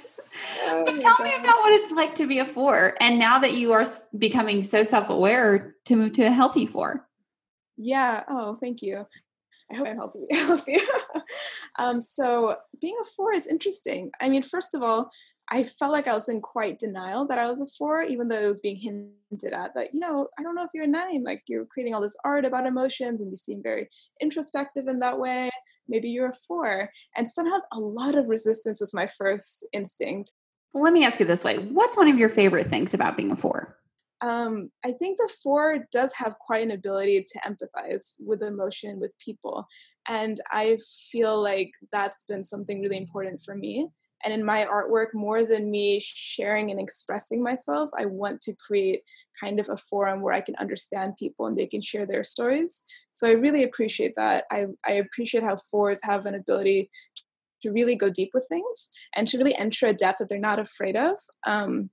Oh 0.63 0.82
so 0.84 0.96
tell 0.98 1.15
God. 1.17 1.26
me 1.26 1.36
about 1.36 1.60
what 1.60 1.74
it's 1.74 1.91
like 1.91 2.15
to 2.15 2.28
be 2.28 2.39
a 2.39 2.46
four, 2.46 2.96
and 3.00 3.19
now 3.19 3.38
that 3.38 3.54
you 3.54 3.72
are 3.72 3.86
becoming 4.17 4.63
so 4.63 4.82
self-aware, 4.82 5.76
to 5.86 5.96
move 5.96 6.13
to 6.13 6.24
a 6.24 6.32
healthy 6.32 6.65
four. 6.65 7.08
Yeah. 7.78 8.24
Oh, 8.28 8.56
thank 8.56 8.82
you. 8.82 9.06
I 9.71 9.76
hope 9.76 9.88
I'm 9.88 9.97
healthy. 9.97 10.26
healthy. 10.32 10.78
um, 11.80 12.02
so 12.02 12.58
being 12.80 12.95
a 13.02 13.06
four 13.06 13.34
is 13.34 13.47
interesting. 13.47 14.12
I 14.21 14.30
mean, 14.30 14.43
first 14.43 14.73
of 14.73 14.84
all, 14.84 15.10
I 15.49 15.63
felt 15.63 15.91
like 15.91 16.08
I 16.08 16.13
was 16.13 16.30
in 16.30 16.41
quite 16.41 16.80
denial 16.80 17.28
that 17.28 17.38
I 17.38 17.49
was 17.49 17.60
a 17.60 17.67
four, 17.67 18.02
even 18.02 18.30
though 18.30 18.41
it 18.41 18.47
was 18.47 18.62
being 18.62 18.78
hinted 18.78 19.54
at. 19.54 19.73
That 19.76 19.93
you 19.93 19.99
know, 19.99 20.28
I 20.39 20.43
don't 20.43 20.56
know 20.56 20.63
if 20.63 20.69
you're 20.73 20.86
a 20.86 20.88
nine. 20.88 21.23
Like 21.23 21.43
you're 21.47 21.65
creating 21.65 21.93
all 21.93 22.02
this 22.02 22.15
art 22.23 22.45
about 22.45 22.65
emotions, 22.65 23.19
and 23.19 23.30
you 23.30 23.38
seem 23.38 23.62
very 23.62 23.89
introspective 24.21 24.88
in 24.88 24.99
that 24.99 25.19
way 25.19 25.49
maybe 25.88 26.10
you're 26.10 26.30
a 26.30 26.34
four. 26.34 26.89
And 27.15 27.30
somehow 27.30 27.60
a 27.71 27.80
lot 27.80 28.15
of 28.15 28.28
resistance 28.28 28.80
was 28.80 28.93
my 28.93 29.08
first 29.08 29.65
instinct. 29.73 30.32
Let 30.73 30.93
me 30.93 31.06
ask 31.06 31.19
you 31.19 31.26
this 31.26 31.43
way 31.43 31.58
What's 31.58 31.95
one 31.95 32.08
of 32.08 32.17
your 32.17 32.30
favorite 32.30 32.69
things 32.69 32.93
about 32.93 33.17
being 33.17 33.32
a 33.32 33.36
four? 33.36 33.78
Um, 34.24 34.72
I 34.86 34.94
think 34.94 35.18
the 35.18 35.30
four 35.44 35.86
does 35.92 36.12
have 36.16 36.40
quite 36.40 36.64
an 36.64 36.72
ability 36.72 37.26
to 37.30 37.40
empathize 37.40 38.16
with 38.20 38.42
emotion, 38.42 39.00
with 39.00 39.14
people. 39.20 39.68
And 40.08 40.40
I 40.50 40.78
feel 41.12 41.42
like 41.42 41.72
that's 41.92 42.24
been 42.28 42.44
something 42.44 42.82
really 42.82 42.98
important 42.98 43.42
for 43.46 43.54
me 43.54 43.90
and 44.24 44.34
in 44.34 44.46
my 44.46 44.66
artwork 44.66 45.08
more 45.14 45.46
than 45.46 45.70
me 45.70 46.02
sharing 46.04 46.72
and 46.72 46.80
expressing 46.80 47.44
myself 47.44 47.90
i 47.98 48.06
want 48.06 48.42
to 48.42 48.54
create 48.56 49.02
kind 49.40 49.60
of 49.60 49.68
a 49.70 49.78
forum 49.78 50.22
where 50.22 50.34
i 50.34 50.40
can 50.42 50.56
understand 50.56 51.18
people 51.18 51.46
and 51.46 51.58
they 51.58 51.66
can 51.66 51.82
share 51.82 52.06
their 52.06 52.24
stories 52.24 52.84
so 53.12 53.28
i 53.28 53.32
really 53.32 53.64
appreciate 53.64 54.14
that 54.16 54.46
i, 54.52 54.66
I 54.86 54.94
appreciate 54.94 55.44
how 55.44 55.58
fours 55.70 56.00
have 56.04 56.26
an 56.26 56.36
ability 56.36 56.90
to 57.62 57.72
really 57.72 57.96
go 57.96 58.10
deep 58.10 58.32
with 58.34 58.46
things 58.50 58.90
and 59.16 59.28
to 59.28 59.38
really 59.38 59.56
enter 59.56 59.88
a 59.88 59.94
depth 59.94 60.20
that 60.20 60.30
they're 60.30 60.40
not 60.40 60.60
afraid 60.60 60.96
of 60.96 61.18
um, 61.46 61.90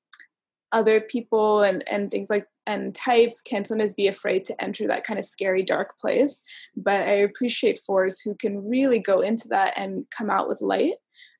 other 0.73 1.01
people 1.01 1.63
and, 1.63 1.83
and 1.89 2.11
things 2.11 2.31
like 2.31 2.47
and 2.67 2.95
types 2.95 3.41
can 3.41 3.65
sometimes 3.65 3.95
be 3.95 4.07
afraid 4.07 4.45
to 4.45 4.63
enter 4.63 4.87
that 4.87 5.05
kind 5.05 5.19
of 5.19 5.25
scary 5.25 5.65
dark 5.65 5.99
place. 5.99 6.43
But 6.77 7.01
i 7.01 7.13
appreciate 7.13 7.81
fours 7.85 8.21
who 8.21 8.35
can 8.35 8.69
really 8.69 8.99
go 8.99 9.21
into 9.21 9.49
that 9.49 9.75
and 9.77 10.07
come 10.17 10.31
out 10.31 10.49
with 10.49 10.63
light. 10.63 10.95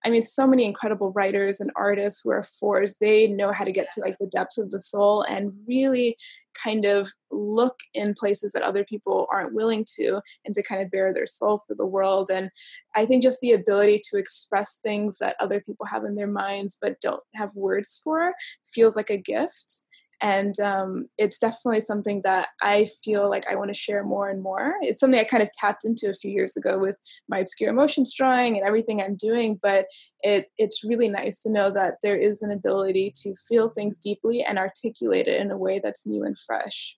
I 0.05 0.09
mean, 0.09 0.23
so 0.23 0.47
many 0.47 0.65
incredible 0.65 1.13
writers 1.13 1.61
and 1.61 1.71
artists 1.77 2.23
who 2.25 2.31
are 2.31 2.43
fours, 2.43 2.97
they 3.01 3.27
know 3.27 3.53
how 3.53 3.65
to 3.65 3.73
get 3.73 3.93
to 3.95 4.01
like 4.01 4.17
the 4.19 4.27
depths 4.27 4.57
of 4.57 4.71
the 4.71 4.81
soul 4.81 5.23
and 5.23 5.53
really 5.69 6.17
kind 6.63 6.85
of 6.85 7.09
look 7.31 7.79
in 7.95 8.15
places 8.15 8.53
that 8.53 8.63
other 8.63 8.85
people 8.85 9.27
aren't 9.33 9.55
willing 9.55 9.85
to 9.97 10.21
and 10.45 10.55
to 10.55 10.63
kind 10.63 10.83
of 10.83 10.91
bare 10.91 11.13
their 11.13 11.27
soul 11.27 11.63
for 11.67 11.75
the 11.75 11.87
world. 11.87 12.31
And 12.31 12.51
I 12.95 13.07
think 13.07 13.23
just 13.23 13.41
the 13.41 13.53
ability 13.53 14.01
to 14.11 14.19
express 14.19 14.79
things 14.83 15.19
that 15.19 15.37
other 15.41 15.61
people 15.61 15.87
have 15.87 16.05
in 16.05 16.15
their 16.15 16.27
minds 16.27 16.77
but 16.81 17.01
don't 17.01 17.23
have 17.35 17.55
words 17.55 18.01
for 18.03 18.35
feels 18.65 18.97
like 18.97 19.11
a 19.11 19.17
gift 19.17 19.85
and 20.21 20.59
um, 20.61 21.07
it's 21.19 21.39
definitely 21.39 21.81
something 21.81 22.21
that 22.25 22.49
i 22.63 22.87
feel 23.05 23.29
like 23.29 23.47
i 23.49 23.55
want 23.55 23.69
to 23.69 23.75
share 23.75 24.05
more 24.05 24.29
and 24.29 24.43
more. 24.43 24.75
It's 24.83 25.01
something 25.01 25.21
i 25.21 25.25
kind 25.25 25.43
of 25.43 25.51
tapped 25.53 25.85
into 25.85 26.09
a 26.09 26.15
few 26.15 26.31
years 26.31 26.57
ago 26.57 26.79
with 26.79 26.99
my 27.29 27.39
obscure 27.39 27.71
emotions 27.71 28.15
drawing 28.15 28.57
and 28.57 28.67
everything 28.67 29.01
i'm 29.01 29.17
doing 29.17 29.59
but 29.63 29.87
it 30.21 30.47
it's 30.59 30.85
really 30.85 31.09
nice 31.09 31.43
to 31.43 31.51
know 31.51 31.71
that 31.71 31.95
there 32.03 32.17
is 32.17 32.43
an 32.43 32.51
ability 32.51 33.13
to 33.23 33.35
feel 33.49 33.71
things 33.71 33.99
deeply 33.99 34.43
and 34.43 34.59
articulate 34.59 35.27
it 35.27 35.41
in 35.41 35.51
a 35.51 35.59
way 35.59 35.81
that's 35.83 36.07
new 36.07 36.25
and 36.25 36.39
fresh. 36.39 36.97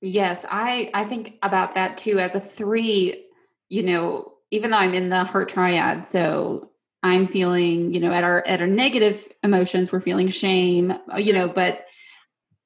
Yes 0.00 0.44
i 0.50 0.90
i 0.94 1.04
think 1.04 1.38
about 1.42 1.74
that 1.74 1.96
too 1.96 2.18
as 2.18 2.34
a 2.34 2.40
three 2.40 3.26
you 3.68 3.82
know 3.82 4.32
even 4.50 4.70
though 4.70 4.78
i'm 4.78 4.94
in 4.94 5.10
the 5.10 5.24
heart 5.24 5.48
triad 5.48 6.08
so 6.08 6.70
I'm 7.02 7.24
feeling, 7.26 7.94
you 7.94 8.00
know, 8.00 8.12
at 8.12 8.24
our 8.24 8.46
at 8.46 8.60
our 8.60 8.66
negative 8.66 9.26
emotions, 9.42 9.90
we're 9.90 10.02
feeling 10.02 10.28
shame, 10.28 10.92
you 11.16 11.32
know, 11.32 11.48
but 11.48 11.86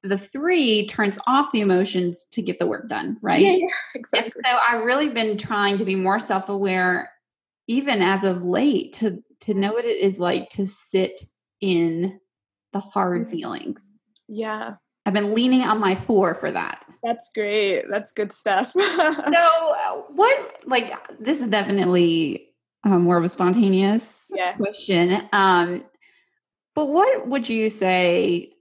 the 0.07 0.17
three 0.17 0.87
turns 0.87 1.17
off 1.27 1.51
the 1.51 1.61
emotions 1.61 2.27
to 2.31 2.41
get 2.41 2.59
the 2.59 2.67
work 2.67 2.87
done, 2.87 3.17
right? 3.21 3.41
Yeah, 3.41 3.55
yeah 3.57 3.67
exactly. 3.95 4.31
And 4.35 4.43
so 4.45 4.57
I've 4.67 4.83
really 4.83 5.09
been 5.09 5.37
trying 5.37 5.77
to 5.77 5.85
be 5.85 5.95
more 5.95 6.19
self-aware, 6.19 7.11
even 7.67 8.01
as 8.01 8.23
of 8.23 8.43
late, 8.43 8.93
to 8.99 9.23
to 9.41 9.53
know 9.53 9.73
what 9.73 9.85
it 9.85 9.97
is 9.97 10.19
like 10.19 10.49
to 10.49 10.65
sit 10.65 11.21
in 11.61 12.19
the 12.73 12.79
hard 12.79 13.27
feelings. 13.27 13.93
Yeah. 14.27 14.75
I've 15.05 15.13
been 15.13 15.35
leaning 15.35 15.61
on 15.61 15.79
my 15.79 15.95
four 15.95 16.33
for 16.33 16.51
that. 16.51 16.83
That's 17.03 17.29
great. 17.33 17.83
That's 17.89 18.11
good 18.11 18.31
stuff. 18.31 18.71
so, 18.73 20.05
what, 20.09 20.61
like, 20.65 20.93
this 21.19 21.41
is 21.41 21.49
definitely 21.49 22.49
um, 22.83 23.03
more 23.03 23.17
of 23.17 23.23
a 23.23 23.29
spontaneous 23.29 24.17
yeah. 24.33 24.51
question. 24.55 25.21
Um, 25.31 25.83
but 26.73 26.87
what 26.87 27.27
would 27.27 27.47
you 27.47 27.69
say 27.69 28.54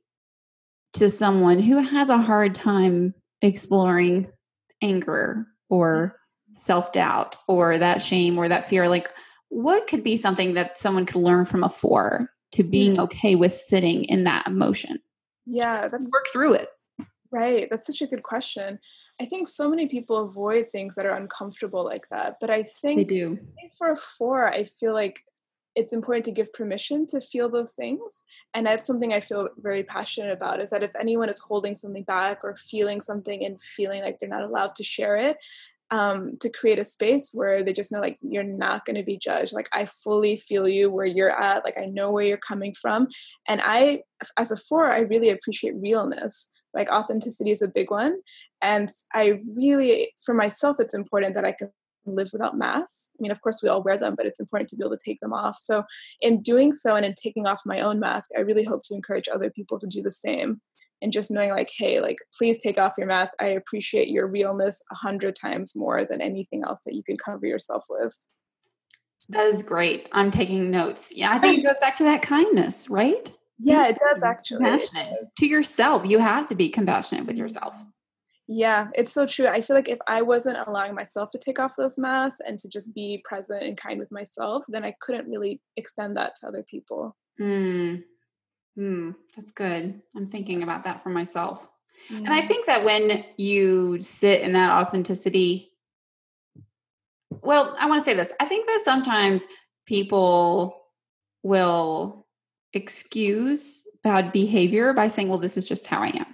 to 0.94 1.09
someone 1.09 1.59
who 1.59 1.76
has 1.76 2.09
a 2.09 2.18
hard 2.18 2.54
time 2.54 3.14
exploring 3.42 4.28
anger 4.83 5.46
or 5.68 6.16
mm-hmm. 6.16 6.54
self 6.54 6.92
doubt 6.92 7.37
or 7.48 7.78
that 7.78 8.02
shame 8.02 8.38
or 8.38 8.48
that 8.48 8.68
fear? 8.68 8.88
Like, 8.88 9.11
what 9.48 9.87
could 9.87 10.02
be 10.02 10.16
something 10.16 10.54
that 10.54 10.78
someone 10.78 11.07
could 11.07 11.20
learn 11.20 11.44
from 11.44 11.62
a 11.62 11.68
four 11.68 12.30
to 12.52 12.62
being 12.62 12.98
okay 13.00 13.35
with 13.35 13.57
sitting 13.57 14.04
in 14.04 14.24
that 14.24 14.46
emotion? 14.46 15.00
Yeah, 15.46 15.80
let's 15.80 16.09
work 16.12 16.26
through 16.33 16.54
it. 16.54 16.68
Right. 17.30 17.68
That's 17.70 17.87
such 17.87 18.00
a 18.00 18.07
good 18.07 18.22
question. 18.22 18.78
I 19.20 19.26
think 19.26 19.48
so 19.48 19.68
many 19.68 19.87
people 19.87 20.18
avoid 20.18 20.70
things 20.70 20.94
that 20.94 21.07
are 21.07 21.16
uncomfortable 21.16 21.85
like 21.85 22.09
that. 22.11 22.37
But 22.40 22.50
I 22.50 22.62
think, 22.64 22.98
they 22.98 23.04
do. 23.04 23.38
for 23.78 23.90
a 23.90 23.96
four, 23.96 24.48
I 24.48 24.64
feel 24.64 24.92
like 24.92 25.22
it's 25.75 25.93
important 25.93 26.25
to 26.25 26.33
give 26.33 26.53
permission 26.53 27.07
to 27.09 27.21
feel 27.21 27.49
those 27.49 27.73
things. 27.73 28.25
And 28.55 28.67
that's 28.67 28.87
something 28.87 29.13
i 29.13 29.21
feel 29.21 29.49
very 29.59 29.83
passionate 29.83 30.33
about 30.33 30.61
is 30.61 30.71
that 30.71 30.83
if 30.83 30.95
anyone 30.97 31.29
is 31.29 31.39
holding 31.39 31.75
something 31.75 32.05
back 32.05 32.41
or 32.45 32.55
feeling 32.55 33.01
something 33.01 33.45
and 33.45 33.61
feeling 33.61 34.03
like 34.03 34.19
they're 34.19 34.29
not 34.29 34.43
allowed 34.43 34.75
to 34.77 34.85
share 34.85 35.17
it 35.17 35.37
um, 35.91 36.35
to 36.41 36.49
create 36.49 36.79
a 36.79 36.85
space 36.85 37.31
where 37.33 37.63
they 37.63 37.73
just 37.73 37.93
know 37.93 38.01
like 38.01 38.19
you're 38.23 38.43
not 38.43 38.85
going 38.85 38.97
to 38.97 39.03
be 39.03 39.19
judged. 39.19 39.53
Like 39.53 39.69
i 39.73 39.85
fully 39.85 40.37
feel 40.37 40.69
you 40.69 40.91
where 40.91 41.07
you're 41.07 41.31
at. 41.31 41.65
Like 41.65 41.79
i 41.79 41.87
know 41.87 42.11
where 42.11 42.25
you're 42.25 42.37
coming 42.37 42.75
from. 42.75 43.09
And 43.49 43.61
i 43.65 44.03
as 44.37 44.51
a 44.51 44.57
four 44.57 44.93
i 44.93 45.01
really 45.01 45.31
appreciate 45.31 45.75
realness. 45.77 46.51
Like 46.73 46.91
authenticity 46.91 47.53
is 47.53 47.63
a 47.63 47.69
big 47.69 47.91
one. 47.91 48.21
And 48.63 48.91
i 49.13 49.41
really 49.55 50.13
for 50.25 50.35
myself 50.35 50.79
it's 50.81 50.95
important 50.95 51.35
that 51.35 51.45
i 51.45 51.53
can 51.53 51.71
live 52.07 52.31
without 52.33 52.57
masks. 52.57 53.11
I 53.19 53.23
mean, 53.23 53.31
of 53.31 53.40
course, 53.40 53.61
we 53.62 53.69
all 53.69 53.83
wear 53.83 53.97
them, 53.97 54.14
but 54.17 54.27
it's 54.27 54.40
important 54.40 54.69
to 54.71 54.77
be 54.77 54.85
able 54.85 54.97
to 54.97 55.03
take 55.05 55.21
them 55.21 55.33
off. 55.33 55.59
So, 55.62 55.85
in 56.21 56.43
doing 56.43 56.73
so 56.73 56.97
and 56.97 57.05
in 57.05 57.14
taking 57.14 57.47
off 57.47 57.62
my 57.64 57.81
own 57.81 58.01
mask, 58.01 58.31
I 58.37 58.40
really 58.40 58.64
hope 58.64 58.83
to 58.85 58.95
encourage 58.95 59.29
other 59.29 59.51
people 59.51 59.79
to 59.79 59.87
do 59.87 60.03
the 60.03 60.11
same. 60.11 60.61
And 61.03 61.12
just 61.12 61.31
knowing, 61.31 61.51
like, 61.51 61.71
hey, 61.77 62.01
like, 62.01 62.17
please 62.38 62.62
take 62.62 62.79
off 62.79 62.95
your 62.97 63.07
mask. 63.07 63.35
I 63.38 63.47
appreciate 63.47 64.09
your 64.09 64.27
realness 64.27 64.81
a 64.90 64.95
hundred 64.95 65.37
times 65.37 65.77
more 65.77 66.07
than 66.09 66.23
anything 66.23 66.62
else 66.64 66.81
that 66.87 66.95
you 66.95 67.03
can 67.03 67.17
cover 67.17 67.47
yourself 67.47 67.85
with. 67.90 68.17
That 69.29 69.47
is 69.47 69.62
great. 69.62 70.09
I'm 70.12 70.31
taking 70.31 70.71
notes. 70.71 71.11
Yeah, 71.14 71.33
I 71.33 71.38
think 71.38 71.59
it 71.59 71.62
goes 71.62 71.79
back 71.79 71.97
to 71.97 72.05
that 72.05 72.23
kindness, 72.23 72.88
right? 72.88 73.33
Yeah, 73.59 73.88
it 73.88 73.99
does 73.99 74.23
actually. 74.23 74.64
Compassionate 74.64 75.14
to 75.38 75.47
yourself. 75.47 76.07
You 76.07 76.19
have 76.19 76.47
to 76.47 76.55
be 76.55 76.69
compassionate 76.69 77.27
with 77.27 77.37
yourself. 77.37 77.75
Yeah, 78.46 78.88
it's 78.94 79.12
so 79.12 79.26
true. 79.26 79.46
I 79.46 79.62
feel 79.62 79.74
like 79.74 79.88
if 79.88 79.98
I 80.07 80.20
wasn't 80.20 80.59
allowing 80.66 80.94
myself 80.94 81.30
to 81.30 81.38
take 81.38 81.59
off 81.59 81.76
those 81.76 81.96
masks 81.96 82.40
and 82.46 82.59
to 82.59 82.68
just 82.68 82.94
be 82.94 83.22
present 83.24 83.62
and 83.62 83.76
kind 83.76 83.98
with 83.98 84.12
myself, 84.12 84.64
then 84.68 84.85
I 84.85 84.94
couldn't 85.00 85.30
really 85.30 85.62
extend 85.76 86.16
that 86.16 86.37
to 86.40 86.48
other 86.48 86.62
people. 86.62 87.16
Hmm. 87.38 87.96
Hmm. 88.76 89.12
That's 89.35 89.50
good. 89.50 90.02
I'm 90.14 90.26
thinking 90.26 90.62
about 90.62 90.85
that 90.85 91.02
for 91.02 91.09
myself. 91.09 91.66
Mm. 92.11 92.18
And 92.18 92.30
I 92.30 92.42
mm. 92.42 92.48
think 92.48 92.66
that 92.66 92.85
when 92.85 93.24
you 93.37 94.00
sit 94.00 94.42
in 94.42 94.52
that 94.52 94.70
authenticity, 94.70 95.72
well, 97.42 97.76
I 97.78 97.87
want 97.87 98.00
to 98.00 98.04
say 98.04 98.14
this. 98.14 98.33
I 98.40 98.44
think 98.44 98.66
that 98.66 98.83
sometimes 98.85 99.44
people 99.87 100.83
will 101.42 102.26
excuse 102.72 103.83
bad 104.02 104.33
behavior 104.33 104.92
by 104.92 105.09
saying, 105.09 105.28
well, 105.28 105.38
this 105.38 105.57
is 105.57 105.66
just 105.66 105.87
how 105.87 106.02
I 106.02 106.09
am. 106.09 106.26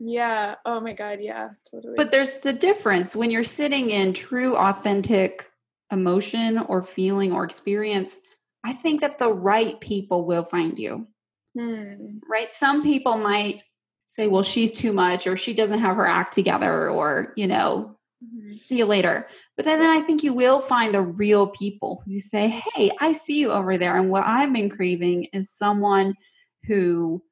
Yeah. 0.00 0.54
Oh 0.64 0.80
my 0.80 0.94
God. 0.94 1.18
Yeah. 1.20 1.50
Totally. 1.70 1.94
But 1.96 2.10
there's 2.10 2.38
the 2.38 2.54
difference 2.54 3.14
when 3.14 3.30
you're 3.30 3.44
sitting 3.44 3.90
in 3.90 4.14
true, 4.14 4.56
authentic 4.56 5.50
emotion 5.92 6.56
or 6.56 6.82
feeling 6.82 7.32
or 7.32 7.44
experience. 7.44 8.16
I 8.64 8.72
think 8.72 9.02
that 9.02 9.18
the 9.18 9.32
right 9.32 9.78
people 9.80 10.24
will 10.24 10.44
find 10.44 10.78
you. 10.78 11.06
Hmm. 11.58 12.18
Right. 12.28 12.50
Some 12.50 12.82
people 12.82 13.18
might 13.18 13.62
say, 14.08 14.26
well, 14.26 14.42
she's 14.42 14.72
too 14.72 14.92
much, 14.92 15.26
or 15.26 15.36
she 15.36 15.52
doesn't 15.52 15.78
have 15.78 15.96
her 15.96 16.06
act 16.06 16.34
together, 16.34 16.90
or, 16.90 17.32
you 17.36 17.46
know, 17.46 17.96
mm-hmm. 18.24 18.54
see 18.54 18.78
you 18.78 18.84
later. 18.86 19.28
But 19.56 19.66
then 19.66 19.82
I 19.82 20.00
think 20.02 20.24
you 20.24 20.32
will 20.32 20.60
find 20.60 20.94
the 20.94 21.00
real 21.00 21.48
people 21.48 22.02
who 22.06 22.18
say, 22.18 22.60
hey, 22.74 22.90
I 23.00 23.12
see 23.12 23.38
you 23.38 23.52
over 23.52 23.78
there. 23.78 23.96
And 23.96 24.10
what 24.10 24.26
I've 24.26 24.52
been 24.52 24.70
craving 24.70 25.28
is 25.32 25.50
someone 25.50 26.14
who 26.66 27.22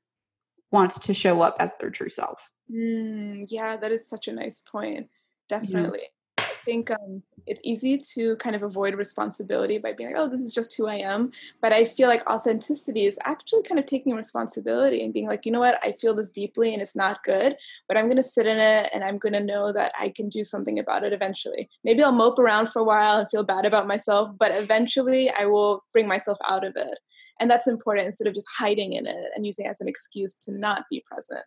wants 0.70 0.98
to 1.00 1.14
show 1.14 1.40
up 1.42 1.57
as 1.59 1.76
their 1.78 1.90
true 1.90 2.11
self. 2.11 2.50
Mm, 2.72 3.46
yeah, 3.48 3.76
that 3.76 3.92
is 3.92 4.09
such 4.09 4.28
a 4.28 4.33
nice 4.33 4.61
point. 4.61 5.09
Definitely. 5.48 6.00
Yeah. 6.02 6.09
I 6.38 6.70
think 6.70 6.90
um, 6.90 7.22
it's 7.46 7.62
easy 7.64 7.96
to 8.14 8.37
kind 8.37 8.54
of 8.54 8.62
avoid 8.62 8.94
responsibility 8.94 9.78
by 9.78 9.92
being 9.92 10.12
like, 10.12 10.20
oh, 10.20 10.28
this 10.28 10.40
is 10.40 10.52
just 10.52 10.76
who 10.76 10.87
I 10.87 10.96
am. 10.96 11.33
But 11.62 11.72
I 11.72 11.87
feel 11.87 12.09
like 12.09 12.28
authenticity 12.28 13.07
is 13.07 13.16
actually 13.24 13.62
kind 13.62 13.78
of 13.78 13.87
taking 13.87 14.14
responsibility 14.14 15.02
and 15.02 15.14
being 15.14 15.26
like, 15.26 15.46
you 15.46 15.52
know 15.52 15.61
what, 15.61 15.81
I 15.83 15.92
feel 15.92 16.14
this 16.14 16.28
deeply 16.28 16.74
and 16.74 16.83
it's 16.83 16.94
not 16.94 17.24
good, 17.24 17.57
but 17.87 17.96
I'm 17.96 18.04
going 18.04 18.18
to 18.18 18.22
sit 18.22 18.46
in 18.46 18.59
it 18.59 18.90
and 18.92 19.02
I'm 19.02 19.16
going 19.16 19.33
to 19.33 19.40
know 19.40 19.72
that 19.72 19.92
I 19.98 20.11
can 20.11 20.28
do 20.28 20.44
something 20.44 20.78
about 20.78 21.04
it 21.04 21.14
eventually. 21.14 21.70
Maybe 21.85 22.02
I'll 22.02 22.12
mope 22.12 22.38
around 22.38 22.68
for 22.68 22.81
a 22.81 22.85
while 22.85 23.18
and 23.18 23.28
feel 23.28 23.44
bad 23.44 23.64
about 23.64 23.87
myself, 23.87 24.31
but 24.38 24.52
eventually 24.52 25.31
I 25.31 25.46
will 25.46 25.85
bring 25.94 26.07
myself 26.07 26.37
out 26.48 26.66
of 26.66 26.74
it. 26.76 26.98
And 27.40 27.50
that's 27.50 27.68
important 27.68 28.07
instead 28.07 28.26
of 28.26 28.35
just 28.35 28.48
hiding 28.59 28.92
in 28.92 29.07
it 29.07 29.31
and 29.35 29.46
using 29.46 29.64
it 29.64 29.70
as 29.70 29.81
an 29.81 29.88
excuse 29.88 30.35
to 30.40 30.52
not 30.52 30.85
be 30.90 31.02
present. 31.11 31.46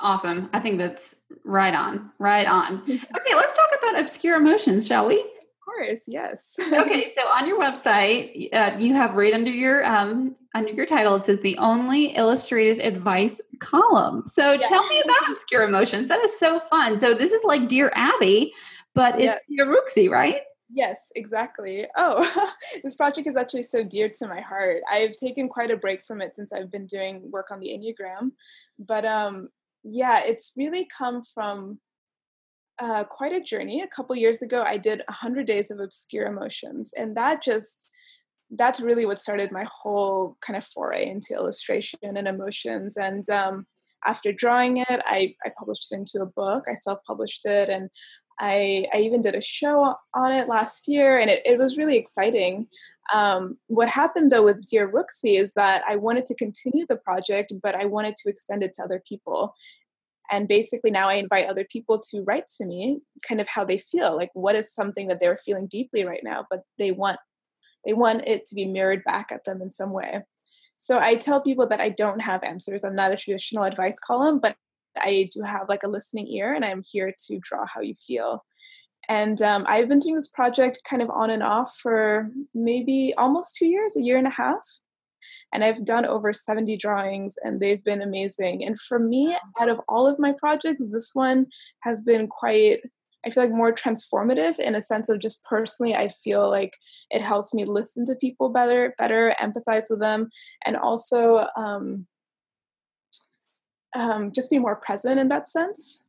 Awesome. 0.00 0.48
I 0.52 0.60
think 0.60 0.78
that's 0.78 1.22
right 1.44 1.74
on. 1.74 2.10
Right 2.18 2.46
on. 2.46 2.78
Okay, 2.88 3.34
let's 3.34 3.56
talk 3.56 3.70
about 3.78 4.00
obscure 4.00 4.36
emotions, 4.36 4.86
shall 4.86 5.06
we? 5.06 5.20
Of 5.20 5.64
course, 5.64 6.02
yes. 6.06 6.54
okay, 6.72 7.10
so 7.14 7.22
on 7.22 7.46
your 7.46 7.58
website, 7.60 8.52
uh, 8.54 8.76
you 8.78 8.94
have 8.94 9.14
right 9.14 9.34
under 9.34 9.50
your 9.50 9.84
um, 9.84 10.36
under 10.54 10.70
your 10.70 10.86
title, 10.86 11.14
it 11.16 11.24
says 11.24 11.40
the 11.40 11.58
only 11.58 12.16
illustrated 12.16 12.80
advice 12.80 13.40
column. 13.60 14.24
So 14.26 14.56
tell 14.56 14.86
me 14.86 15.00
about 15.00 15.30
obscure 15.30 15.62
emotions. 15.62 16.08
That 16.08 16.20
is 16.20 16.38
so 16.38 16.58
fun. 16.58 16.96
So 16.98 17.12
this 17.12 17.32
is 17.32 17.42
like 17.44 17.68
Dear 17.68 17.92
Abby, 17.94 18.52
but 18.94 19.20
it's 19.20 19.42
yeah. 19.48 19.64
Yoruxi, 19.64 20.08
right? 20.08 20.40
Yes, 20.70 21.10
exactly. 21.16 21.86
Oh, 21.96 22.50
this 22.84 22.94
project 22.94 23.26
is 23.26 23.36
actually 23.36 23.62
so 23.62 23.82
dear 23.82 24.10
to 24.18 24.28
my 24.28 24.40
heart. 24.40 24.82
I've 24.90 25.16
taken 25.16 25.48
quite 25.48 25.70
a 25.70 25.76
break 25.76 26.02
from 26.02 26.20
it 26.20 26.34
since 26.34 26.52
I've 26.52 26.70
been 26.70 26.86
doing 26.86 27.30
work 27.30 27.50
on 27.50 27.60
the 27.60 27.68
Enneagram, 27.68 28.32
but 28.78 29.04
um, 29.06 29.48
yeah, 29.90 30.20
it's 30.24 30.52
really 30.56 30.86
come 30.96 31.22
from 31.34 31.80
uh, 32.78 33.04
quite 33.04 33.32
a 33.32 33.42
journey. 33.42 33.82
A 33.82 33.88
couple 33.88 34.14
years 34.16 34.42
ago, 34.42 34.62
I 34.62 34.76
did 34.76 35.02
100 35.08 35.46
days 35.46 35.70
of 35.70 35.80
obscure 35.80 36.26
emotions, 36.26 36.90
and 36.96 37.16
that 37.16 37.42
just 37.42 37.94
that's 38.50 38.80
really 38.80 39.04
what 39.04 39.20
started 39.20 39.52
my 39.52 39.66
whole 39.70 40.36
kind 40.40 40.56
of 40.56 40.64
foray 40.64 41.08
into 41.08 41.34
illustration 41.34 41.98
and 42.02 42.26
emotions. 42.26 42.96
And 42.96 43.28
um, 43.28 43.66
after 44.06 44.32
drawing 44.32 44.78
it, 44.78 45.02
I, 45.04 45.34
I 45.44 45.50
published 45.58 45.88
it 45.90 45.96
into 45.96 46.20
a 46.22 46.26
book. 46.26 46.64
I 46.68 46.74
self 46.74 47.00
published 47.06 47.44
it 47.44 47.68
and 47.68 47.90
I, 48.40 48.86
I 48.94 48.98
even 48.98 49.20
did 49.20 49.34
a 49.34 49.40
show 49.40 49.94
on 50.14 50.32
it 50.32 50.48
last 50.48 50.88
year 50.88 51.18
and 51.18 51.28
it, 51.28 51.42
it 51.44 51.58
was 51.58 51.76
really 51.76 51.96
exciting. 51.96 52.68
Um, 53.12 53.56
what 53.68 53.88
happened 53.88 54.30
though 54.30 54.44
with 54.44 54.68
Dear 54.68 54.90
Ruksi 54.90 55.40
is 55.40 55.54
that 55.54 55.82
I 55.88 55.96
wanted 55.96 56.26
to 56.26 56.34
continue 56.34 56.86
the 56.86 56.96
project, 56.96 57.52
but 57.62 57.74
I 57.74 57.86
wanted 57.86 58.14
to 58.16 58.30
extend 58.30 58.62
it 58.62 58.74
to 58.74 58.82
other 58.82 59.02
people. 59.06 59.54
And 60.30 60.46
basically, 60.46 60.90
now 60.90 61.08
I 61.08 61.14
invite 61.14 61.48
other 61.48 61.64
people 61.64 61.98
to 62.10 62.22
write 62.22 62.44
to 62.58 62.66
me 62.66 63.00
kind 63.26 63.40
of 63.40 63.48
how 63.48 63.64
they 63.64 63.78
feel 63.78 64.14
like 64.14 64.30
what 64.34 64.56
is 64.56 64.74
something 64.74 65.08
that 65.08 65.20
they're 65.20 65.38
feeling 65.38 65.66
deeply 65.66 66.04
right 66.04 66.20
now, 66.22 66.44
but 66.50 66.62
they 66.76 66.92
want 66.92 67.18
they 67.86 67.94
want 67.94 68.26
it 68.26 68.44
to 68.46 68.54
be 68.54 68.66
mirrored 68.66 69.04
back 69.04 69.32
at 69.32 69.44
them 69.44 69.62
in 69.62 69.70
some 69.70 69.92
way. 69.92 70.22
So 70.76 70.98
I 70.98 71.16
tell 71.16 71.42
people 71.42 71.66
that 71.68 71.80
I 71.80 71.88
don't 71.88 72.20
have 72.20 72.42
answers. 72.42 72.84
I'm 72.84 72.94
not 72.94 73.12
a 73.12 73.16
traditional 73.16 73.64
advice 73.64 73.98
column, 73.98 74.38
but 74.38 74.56
I 74.96 75.28
do 75.34 75.42
have 75.42 75.68
like 75.68 75.82
a 75.82 75.88
listening 75.88 76.28
ear 76.28 76.54
and 76.54 76.64
I'm 76.64 76.82
here 76.82 77.14
to 77.26 77.38
draw 77.40 77.66
how 77.66 77.80
you 77.80 77.94
feel. 77.94 78.44
And 79.08 79.40
um, 79.40 79.64
I've 79.66 79.88
been 79.88 79.98
doing 79.98 80.16
this 80.16 80.28
project 80.28 80.82
kind 80.84 81.00
of 81.00 81.10
on 81.10 81.30
and 81.30 81.42
off 81.42 81.74
for 81.82 82.30
maybe 82.54 83.14
almost 83.16 83.56
two 83.56 83.66
years, 83.66 83.96
a 83.96 84.02
year 84.02 84.18
and 84.18 84.26
a 84.26 84.30
half. 84.30 84.60
And 85.52 85.64
I've 85.64 85.84
done 85.84 86.04
over 86.04 86.32
70 86.32 86.76
drawings 86.76 87.34
and 87.42 87.58
they've 87.58 87.82
been 87.82 88.02
amazing. 88.02 88.64
And 88.64 88.78
for 88.78 88.98
me, 88.98 89.34
out 89.58 89.70
of 89.70 89.80
all 89.88 90.06
of 90.06 90.18
my 90.18 90.32
projects, 90.32 90.84
this 90.90 91.10
one 91.14 91.46
has 91.80 92.02
been 92.02 92.26
quite, 92.28 92.80
I 93.24 93.30
feel 93.30 93.44
like 93.44 93.52
more 93.52 93.72
transformative 93.72 94.58
in 94.58 94.74
a 94.74 94.82
sense 94.82 95.08
of 95.08 95.20
just 95.20 95.42
personally, 95.44 95.94
I 95.94 96.08
feel 96.08 96.50
like 96.50 96.74
it 97.10 97.22
helps 97.22 97.54
me 97.54 97.64
listen 97.64 98.04
to 98.06 98.14
people 98.14 98.50
better, 98.50 98.94
better 98.98 99.34
empathize 99.40 99.84
with 99.88 100.00
them, 100.00 100.28
and 100.66 100.76
also 100.76 101.46
um, 101.56 102.06
um, 103.96 104.32
just 104.32 104.50
be 104.50 104.58
more 104.58 104.76
present 104.76 105.18
in 105.18 105.28
that 105.28 105.48
sense. 105.48 106.07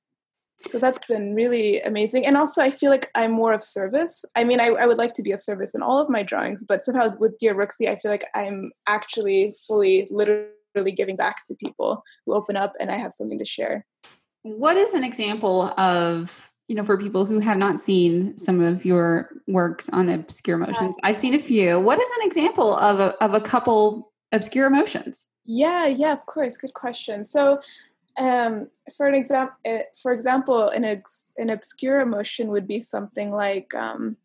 So 0.67 0.77
that's 0.77 0.99
been 1.07 1.35
really 1.35 1.81
amazing. 1.81 2.25
And 2.25 2.35
also, 2.35 2.61
I 2.61 2.69
feel 2.69 2.91
like 2.91 3.09
I'm 3.15 3.31
more 3.31 3.53
of 3.53 3.63
service. 3.63 4.23
I 4.35 4.43
mean, 4.43 4.59
I, 4.59 4.67
I 4.67 4.85
would 4.85 4.97
like 4.97 5.13
to 5.13 5.23
be 5.23 5.31
of 5.31 5.39
service 5.39 5.73
in 5.73 5.81
all 5.81 5.99
of 5.99 6.09
my 6.09 6.21
drawings, 6.21 6.65
but 6.67 6.83
somehow 6.83 7.11
with 7.17 7.37
Dear 7.37 7.55
Ruksi, 7.55 7.89
I 7.89 7.95
feel 7.95 8.11
like 8.11 8.27
I'm 8.35 8.71
actually 8.87 9.55
fully, 9.67 10.07
literally 10.11 10.91
giving 10.95 11.15
back 11.15 11.45
to 11.45 11.55
people 11.55 12.03
who 12.25 12.33
open 12.33 12.57
up 12.57 12.73
and 12.79 12.91
I 12.91 12.97
have 12.97 13.13
something 13.13 13.39
to 13.39 13.45
share. 13.45 13.85
What 14.43 14.77
is 14.77 14.93
an 14.93 15.03
example 15.03 15.73
of, 15.77 16.51
you 16.67 16.75
know, 16.75 16.83
for 16.83 16.97
people 16.97 17.25
who 17.25 17.39
have 17.39 17.57
not 17.57 17.79
seen 17.79 18.37
some 18.37 18.61
of 18.61 18.85
your 18.85 19.29
works 19.47 19.89
on 19.91 20.09
obscure 20.09 20.57
emotions? 20.57 20.95
I've 21.03 21.17
seen 21.17 21.33
a 21.33 21.39
few. 21.39 21.79
What 21.79 21.99
is 21.99 22.09
an 22.21 22.27
example 22.27 22.75
of 22.75 22.99
a, 22.99 23.23
of 23.23 23.33
a 23.33 23.41
couple 23.41 24.11
obscure 24.31 24.67
emotions? 24.67 25.27
Yeah, 25.45 25.87
yeah, 25.87 26.13
of 26.13 26.25
course. 26.27 26.57
Good 26.57 26.75
question. 26.75 27.23
So, 27.23 27.59
um, 28.19 28.69
for 28.95 29.07
an 29.07 29.15
example, 29.15 29.55
eh, 29.65 29.83
for 30.01 30.11
example, 30.11 30.67
an 30.69 30.83
ex- 30.83 31.31
an 31.37 31.49
obscure 31.49 32.01
emotion 32.01 32.49
would 32.49 32.67
be 32.67 32.79
something 32.79 33.31
like 33.31 33.73
um, 33.73 34.17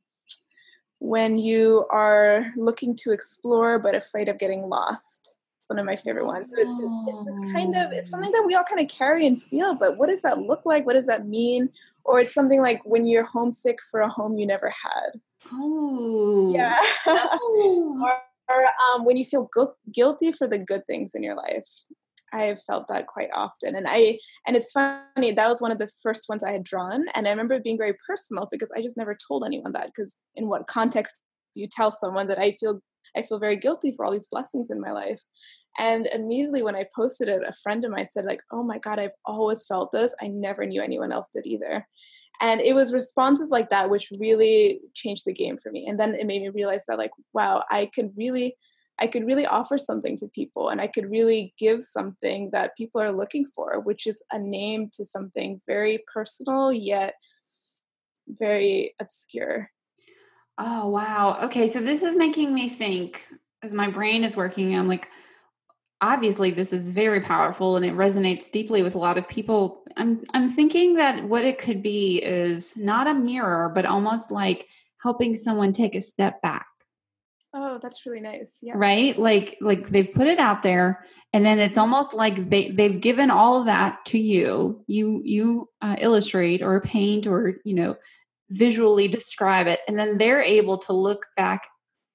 when 0.98 1.38
you 1.38 1.86
are 1.90 2.52
looking 2.56 2.96
to 2.96 3.12
explore 3.12 3.78
but 3.78 3.94
afraid 3.94 4.28
of 4.28 4.38
getting 4.38 4.62
lost. 4.62 5.36
It's 5.60 5.70
one 5.70 5.78
of 5.78 5.86
my 5.86 5.96
favorite 5.96 6.26
ones. 6.26 6.50
So 6.50 6.60
it's, 6.60 6.70
it's, 6.70 7.38
it's 7.38 7.52
kind 7.52 7.74
of 7.74 7.92
it's 7.92 8.10
something 8.10 8.32
that 8.32 8.44
we 8.44 8.54
all 8.54 8.64
kind 8.64 8.80
of 8.80 8.88
carry 8.88 9.26
and 9.26 9.40
feel, 9.40 9.74
but 9.74 9.96
what 9.96 10.08
does 10.08 10.20
that 10.22 10.38
look 10.38 10.66
like? 10.66 10.84
What 10.84 10.92
does 10.92 11.06
that 11.06 11.26
mean? 11.26 11.70
Or 12.04 12.20
it's 12.20 12.34
something 12.34 12.60
like 12.60 12.82
when 12.84 13.06
you're 13.06 13.24
homesick 13.24 13.78
for 13.90 14.00
a 14.00 14.08
home 14.08 14.36
you 14.36 14.46
never 14.46 14.68
had. 14.68 15.20
Oh, 15.52 16.52
yeah. 16.54 16.76
Oh. 17.06 18.02
or, 18.04 18.54
or 18.54 18.64
um, 18.64 19.04
when 19.06 19.16
you 19.16 19.24
feel 19.24 19.48
gu- 19.52 19.74
guilty 19.90 20.32
for 20.32 20.46
the 20.46 20.58
good 20.58 20.86
things 20.86 21.14
in 21.14 21.22
your 21.22 21.34
life. 21.34 21.68
I've 22.34 22.60
felt 22.62 22.88
that 22.88 23.06
quite 23.06 23.30
often. 23.34 23.74
And 23.76 23.86
I 23.88 24.18
and 24.46 24.56
it's 24.56 24.72
funny, 24.72 25.32
that 25.32 25.48
was 25.48 25.60
one 25.60 25.70
of 25.70 25.78
the 25.78 25.90
first 26.02 26.28
ones 26.28 26.42
I 26.42 26.52
had 26.52 26.64
drawn. 26.64 27.06
And 27.14 27.26
I 27.26 27.30
remember 27.30 27.60
being 27.60 27.78
very 27.78 27.94
personal 28.06 28.48
because 28.50 28.70
I 28.76 28.82
just 28.82 28.96
never 28.96 29.16
told 29.26 29.44
anyone 29.44 29.72
that. 29.72 29.86
Because 29.86 30.18
in 30.34 30.48
what 30.48 30.66
context 30.66 31.14
do 31.54 31.60
you 31.60 31.68
tell 31.68 31.92
someone 31.92 32.26
that 32.28 32.38
I 32.38 32.56
feel 32.58 32.80
I 33.16 33.22
feel 33.22 33.38
very 33.38 33.56
guilty 33.56 33.92
for 33.92 34.04
all 34.04 34.12
these 34.12 34.26
blessings 34.26 34.70
in 34.70 34.80
my 34.80 34.90
life? 34.90 35.20
And 35.78 36.06
immediately 36.06 36.62
when 36.62 36.76
I 36.76 36.86
posted 36.94 37.28
it, 37.28 37.42
a 37.46 37.52
friend 37.62 37.84
of 37.84 37.90
mine 37.90 38.08
said, 38.08 38.24
like, 38.24 38.40
oh 38.52 38.62
my 38.62 38.78
God, 38.78 38.98
I've 38.98 39.10
always 39.24 39.66
felt 39.66 39.92
this. 39.92 40.12
I 40.20 40.28
never 40.28 40.66
knew 40.66 40.82
anyone 40.82 41.12
else 41.12 41.30
did 41.34 41.46
either. 41.46 41.86
And 42.40 42.60
it 42.60 42.74
was 42.74 42.92
responses 42.92 43.50
like 43.50 43.70
that 43.70 43.90
which 43.90 44.10
really 44.18 44.80
changed 44.94 45.24
the 45.24 45.32
game 45.32 45.56
for 45.56 45.70
me. 45.70 45.86
And 45.86 45.98
then 45.98 46.14
it 46.14 46.26
made 46.26 46.42
me 46.42 46.48
realize 46.48 46.82
that, 46.88 46.98
like, 46.98 47.12
wow, 47.32 47.62
I 47.70 47.90
could 47.94 48.12
really, 48.16 48.56
I 49.00 49.06
could 49.08 49.26
really 49.26 49.46
offer 49.46 49.76
something 49.76 50.16
to 50.18 50.28
people 50.28 50.68
and 50.68 50.80
I 50.80 50.86
could 50.86 51.10
really 51.10 51.52
give 51.58 51.82
something 51.82 52.50
that 52.52 52.76
people 52.76 53.00
are 53.00 53.12
looking 53.12 53.46
for, 53.54 53.80
which 53.80 54.06
is 54.06 54.22
a 54.30 54.38
name 54.38 54.88
to 54.96 55.04
something 55.04 55.60
very 55.66 56.04
personal 56.12 56.72
yet 56.72 57.14
very 58.28 58.94
obscure. 59.00 59.70
Oh, 60.58 60.88
wow. 60.88 61.38
Okay. 61.44 61.68
So 61.68 61.80
this 61.80 62.02
is 62.02 62.16
making 62.16 62.54
me 62.54 62.68
think 62.68 63.26
as 63.62 63.72
my 63.72 63.90
brain 63.90 64.24
is 64.24 64.36
working, 64.36 64.76
I'm 64.76 64.88
like, 64.88 65.08
obviously 66.00 66.50
this 66.50 66.72
is 66.72 66.90
very 66.90 67.20
powerful 67.20 67.76
and 67.76 67.84
it 67.84 67.94
resonates 67.94 68.50
deeply 68.50 68.82
with 68.82 68.94
a 68.94 68.98
lot 68.98 69.16
of 69.16 69.26
people 69.28 69.84
i'm 69.96 70.22
i'm 70.34 70.50
thinking 70.50 70.94
that 70.94 71.24
what 71.24 71.44
it 71.44 71.56
could 71.56 71.82
be 71.82 72.18
is 72.18 72.76
not 72.76 73.06
a 73.06 73.14
mirror 73.14 73.70
but 73.72 73.86
almost 73.86 74.30
like 74.30 74.66
helping 75.02 75.36
someone 75.36 75.72
take 75.72 75.94
a 75.94 76.00
step 76.00 76.42
back 76.42 76.66
oh 77.54 77.78
that's 77.82 78.04
really 78.04 78.20
nice. 78.20 78.58
Yeah. 78.60 78.74
Right? 78.76 79.18
Like 79.18 79.56
like 79.60 79.88
they've 79.88 80.12
put 80.12 80.26
it 80.26 80.38
out 80.38 80.62
there 80.62 81.06
and 81.32 81.44
then 81.44 81.58
it's 81.58 81.78
almost 81.78 82.14
like 82.14 82.50
they 82.50 82.70
they've 82.70 83.00
given 83.00 83.30
all 83.30 83.60
of 83.60 83.66
that 83.66 84.04
to 84.06 84.18
you. 84.18 84.84
You 84.86 85.22
you 85.24 85.68
uh, 85.80 85.96
illustrate 85.98 86.62
or 86.62 86.80
paint 86.80 87.26
or 87.26 87.54
you 87.64 87.74
know 87.74 87.96
visually 88.50 89.08
describe 89.08 89.66
it 89.66 89.80
and 89.88 89.98
then 89.98 90.18
they're 90.18 90.42
able 90.42 90.76
to 90.76 90.92
look 90.92 91.26
back 91.36 91.66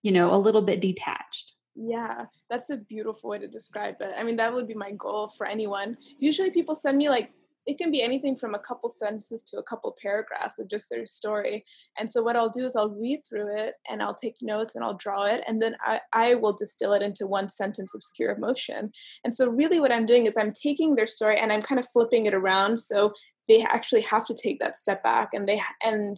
you 0.03 0.11
know 0.11 0.33
a 0.33 0.37
little 0.37 0.61
bit 0.61 0.79
detached. 0.79 1.53
Yeah, 1.81 2.25
that's 2.49 2.69
a 2.69 2.77
beautiful 2.77 3.29
way 3.29 3.39
to 3.39 3.47
describe 3.47 3.95
it. 4.01 4.13
I 4.17 4.23
mean, 4.23 4.35
that 4.35 4.53
would 4.53 4.67
be 4.67 4.73
my 4.73 4.91
goal 4.91 5.29
for 5.29 5.45
anyone. 5.45 5.97
Usually 6.19 6.51
people 6.51 6.75
send 6.75 6.97
me 6.97 7.07
like 7.07 7.31
it 7.69 7.77
can 7.77 7.91
be 7.91 8.01
anything 8.01 8.35
from 8.35 8.55
a 8.55 8.59
couple 8.59 8.89
sentences 8.89 9.43
to 9.43 9.59
a 9.59 9.63
couple 9.63 9.95
paragraphs 10.01 10.57
of 10.57 10.67
just 10.67 10.89
their 10.89 11.05
story. 11.05 11.63
And 11.99 12.09
so 12.09 12.23
what 12.23 12.35
I'll 12.35 12.49
do 12.49 12.65
is 12.65 12.75
I'll 12.75 12.89
read 12.89 13.19
through 13.29 13.55
it 13.55 13.75
and 13.87 14.01
I'll 14.01 14.15
take 14.15 14.37
notes 14.41 14.73
and 14.75 14.83
I'll 14.83 14.95
draw 14.95 15.25
it 15.25 15.43
and 15.47 15.61
then 15.61 15.75
I, 15.85 15.99
I 16.11 16.33
will 16.33 16.53
distill 16.53 16.93
it 16.93 17.03
into 17.03 17.27
one 17.27 17.47
sentence 17.47 17.93
obscure 17.93 18.31
emotion. 18.31 18.91
And 19.23 19.35
so 19.35 19.47
really 19.47 19.79
what 19.79 19.91
I'm 19.91 20.07
doing 20.07 20.25
is 20.25 20.35
I'm 20.35 20.51
taking 20.51 20.95
their 20.95 21.05
story 21.05 21.39
and 21.39 21.53
I'm 21.53 21.61
kind 21.61 21.77
of 21.77 21.87
flipping 21.87 22.25
it 22.25 22.33
around 22.33 22.79
so 22.79 23.13
they 23.47 23.61
actually 23.61 24.01
have 24.01 24.25
to 24.25 24.33
take 24.33 24.59
that 24.61 24.77
step 24.77 25.03
back 25.03 25.29
and 25.33 25.47
they 25.47 25.61
and 25.83 26.17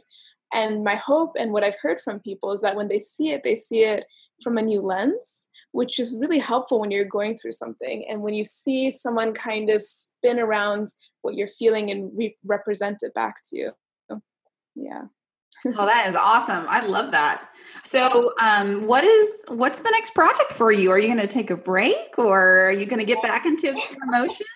and 0.53 0.85
my 0.85 0.95
hope 0.95 1.33
and 1.37 1.51
what 1.51 1.65
I've 1.65 1.79
heard 1.81 1.99
from 1.99 2.21
people 2.21 2.53
is 2.53 2.61
that 2.61 2.77
when 2.77 2.87
they 2.87 2.99
see 2.99 3.31
it, 3.31 3.43
they 3.43 3.55
see 3.55 3.83
it 3.83 4.05
from 4.41 4.57
a 4.57 4.61
new 4.61 4.81
lens 4.81 5.49
which 5.71 5.99
is 5.99 6.15
really 6.19 6.39
helpful 6.39 6.79
when 6.79 6.91
you're 6.91 7.05
going 7.05 7.37
through 7.37 7.53
something 7.53 8.05
and 8.09 8.21
when 8.21 8.33
you 8.33 8.43
see 8.43 8.91
someone 8.91 9.33
kind 9.33 9.69
of 9.69 9.81
spin 9.81 10.39
around 10.39 10.87
what 11.21 11.35
you're 11.35 11.47
feeling 11.47 11.91
and 11.91 12.11
re- 12.15 12.37
represent 12.45 12.97
it 13.01 13.13
back 13.13 13.35
to 13.49 13.57
you. 13.57 13.71
Yeah. 14.75 15.03
Oh 15.65 15.85
that 15.85 16.07
is 16.07 16.15
awesome. 16.15 16.65
I 16.67 16.85
love 16.85 17.11
that. 17.11 17.49
So 17.83 18.33
um, 18.39 18.87
what 18.87 19.03
is 19.03 19.43
what's 19.47 19.79
the 19.79 19.91
next 19.91 20.13
project 20.13 20.53
for 20.53 20.71
you? 20.71 20.91
Are 20.91 20.99
you 20.99 21.07
going 21.07 21.25
to 21.25 21.31
take 21.31 21.51
a 21.51 21.57
break 21.57 22.17
or 22.17 22.67
are 22.67 22.71
you 22.71 22.85
going 22.85 22.99
to 22.99 23.05
get 23.05 23.21
back 23.21 23.45
into 23.45 23.69
emotions 24.07 24.47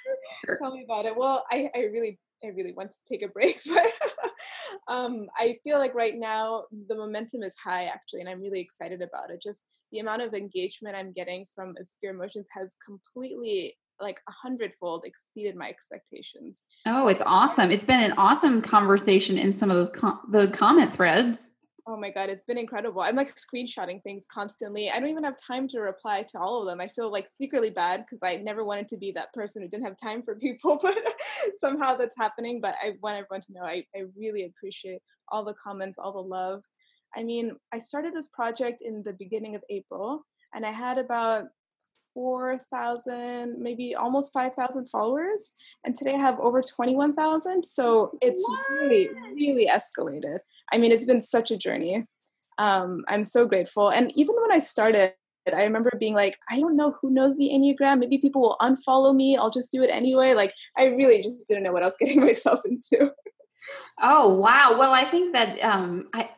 tell 0.62 0.74
me 0.74 0.84
about 0.84 1.06
it. 1.06 1.16
Well 1.16 1.46
I, 1.52 1.70
I 1.76 1.80
really 1.80 2.20
I 2.44 2.48
really 2.50 2.74
want 2.74 2.92
to 2.92 2.98
take 3.08 3.24
a 3.24 3.28
break, 3.28 3.62
but 3.68 3.86
um, 4.88 5.28
I 5.38 5.58
feel 5.64 5.78
like 5.78 5.94
right 5.94 6.16
now 6.16 6.64
the 6.88 6.96
momentum 6.96 7.44
is 7.44 7.54
high 7.64 7.86
actually, 7.86 8.22
and 8.22 8.30
I'm 8.30 8.42
really 8.42 8.60
excited 8.60 9.02
about 9.02 9.32
it. 9.32 9.42
Just 9.42 9.66
the 9.92 10.00
amount 10.00 10.22
of 10.22 10.34
engagement 10.34 10.96
I'm 10.96 11.12
getting 11.12 11.46
from 11.54 11.76
Obscure 11.80 12.14
Emotions 12.14 12.48
has 12.52 12.76
completely 12.84 13.76
like 14.00 14.20
a 14.28 14.32
hundredfold 14.32 15.04
exceeded 15.06 15.56
my 15.56 15.70
expectations. 15.70 16.64
Oh, 16.86 17.08
it's 17.08 17.22
awesome! 17.26 17.72
It's 17.72 17.86
been 17.86 18.02
an 18.02 18.14
awesome 18.18 18.62
conversation 18.62 19.38
in 19.38 19.52
some 19.52 19.72
of 19.72 19.78
those 19.78 19.90
com- 19.90 20.22
the 20.32 20.48
comment 20.48 20.94
threads. 20.94 21.52
Oh 21.88 21.98
my 21.98 22.10
god, 22.10 22.30
it's 22.30 22.46
been 22.46 22.58
incredible. 22.58 23.02
I'm 23.02 23.16
like 23.16 23.36
screenshotting 23.36 24.02
things 24.02 24.26
constantly. 24.26 24.90
I 24.90 25.00
don't 25.00 25.10
even 25.10 25.24
have 25.24 25.38
time 25.38 25.68
to 25.68 25.82
reply 25.82 26.24
to 26.24 26.40
all 26.40 26.62
of 26.62 26.68
them. 26.68 26.82
I 26.82 26.88
feel 26.88 27.12
like 27.12 27.30
secretly 27.30 27.70
bad 27.70 28.06
because 28.06 28.24
I 28.24 28.38
never 28.38 28.66
wanted 28.66 28.88
to 28.88 28.98
be 28.98 29.12
that 29.12 29.32
person 29.34 29.62
who 29.62 29.68
didn't 29.68 29.86
have 29.86 29.96
time 29.96 30.24
for 30.24 30.36
people, 30.36 30.80
but 30.82 30.98
somehow 31.60 31.96
that's 31.96 32.18
happening. 32.18 32.60
But 32.60 32.74
I 32.84 32.94
want 33.04 33.18
everyone 33.18 33.42
to 33.42 33.54
know 33.54 33.62
I, 33.62 33.86
I 33.96 34.06
really 34.18 34.46
appreciate 34.46 35.02
all 35.30 35.46
the 35.46 35.54
comments, 35.54 36.00
all 36.00 36.12
the 36.12 36.20
love. 36.20 36.64
I 37.16 37.24
mean, 37.24 37.56
I 37.72 37.78
started 37.78 38.16
this 38.16 38.28
project 38.28 38.82
in 38.82 39.04
the 39.04 39.14
beginning 39.14 39.56
of 39.56 39.64
April 39.70 40.26
and 40.56 40.66
I 40.66 40.72
had 40.72 40.98
about 40.98 41.46
4,000, 42.16 43.60
maybe 43.60 43.94
almost 43.94 44.34
5,000 44.34 44.90
followers. 44.90 45.52
And 45.86 45.96
today 45.96 46.14
I 46.16 46.20
have 46.20 46.40
over 46.40 46.64
21,000. 46.64 47.64
So 47.64 48.18
it's 48.22 48.44
what? 48.48 48.60
really, 48.72 49.10
really 49.34 49.68
escalated. 49.68 50.40
I 50.72 50.78
mean, 50.78 50.92
it's 50.92 51.06
been 51.06 51.22
such 51.22 51.52
a 51.52 51.58
journey. 51.58 52.06
Um, 52.58 53.04
I'm 53.08 53.24
so 53.24 53.46
grateful. 53.46 53.90
And 53.90 54.12
even 54.16 54.36
when 54.42 54.52
I 54.52 54.60
started, 54.60 55.14
I 55.54 55.64
remember 55.64 55.92
being 56.00 56.16
like, 56.16 56.38
I 56.50 56.60
don't 56.60 56.76
know 56.76 56.96
who 57.02 57.12
knows 57.12 57.38
the 57.38 57.50
Enneagram. 57.54 58.00
Maybe 58.00 58.18
people 58.18 58.42
will 58.42 58.58
unfollow 58.62 59.16
me. 59.16 59.38
I'll 59.38 59.52
just 59.52 59.72
do 59.72 59.84
it 59.84 59.90
anyway. 59.92 60.34
Like, 60.34 60.54
I 60.78 60.86
really 60.86 61.22
just 61.22 61.48
didn't 61.48 61.64
know 61.64 61.72
what 61.72 61.84
I 61.84 61.86
was 61.86 61.96
getting 62.00 62.22
myself 62.22 62.62
into. 62.66 63.12
Oh 64.02 64.30
wow! 64.36 64.76
Well, 64.78 64.94
I 64.94 65.10
think 65.10 65.34
that 65.34 65.60
um, 65.64 66.08
I 66.14 66.30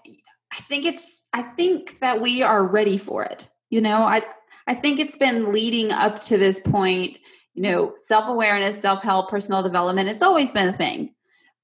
I 0.52 0.62
think 0.64 0.86
it's 0.86 1.26
I 1.34 1.42
think 1.42 2.00
that 2.00 2.22
we 2.22 2.42
are 2.42 2.64
ready 2.64 2.98
for 2.98 3.24
it. 3.24 3.50
You 3.70 3.82
know, 3.82 4.04
I 4.04 4.24
I 4.68 4.76
think 4.76 5.00
it's 5.00 5.18
been 5.18 5.52
leading 5.52 5.92
up 5.92 6.24
to 6.26 6.38
this 6.38 6.60
point. 6.60 7.18
You 7.54 7.64
know, 7.64 7.94
self 7.98 8.28
awareness, 8.28 8.80
self 8.80 9.02
help, 9.02 9.30
personal 9.30 9.64
development. 9.64 10.10
It's 10.10 10.22
always 10.22 10.52
been 10.52 10.68
a 10.68 10.74
thing, 10.74 11.14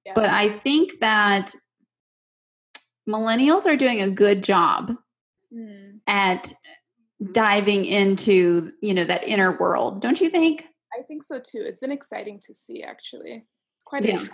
yeah. 0.05 0.13
but 0.15 0.29
I 0.29 0.57
think 0.59 0.99
that 0.99 1.53
millennials 3.07 3.65
are 3.65 3.75
doing 3.75 4.01
a 4.01 4.09
good 4.09 4.43
job 4.43 4.95
mm. 5.53 5.99
at 6.07 6.53
diving 7.31 7.85
into 7.85 8.71
you 8.81 8.93
know 8.93 9.05
that 9.05 9.23
inner 9.23 9.57
world 9.57 10.01
don't 10.01 10.19
you 10.19 10.29
think 10.29 10.65
i 10.97 11.01
think 11.03 11.23
so 11.23 11.39
too 11.39 11.63
it's 11.65 11.79
been 11.79 11.91
exciting 11.91 12.39
to 12.39 12.53
see 12.53 12.83
actually 12.83 13.45
it's 13.75 13.85
quite 13.85 14.05
yeah. 14.05 14.25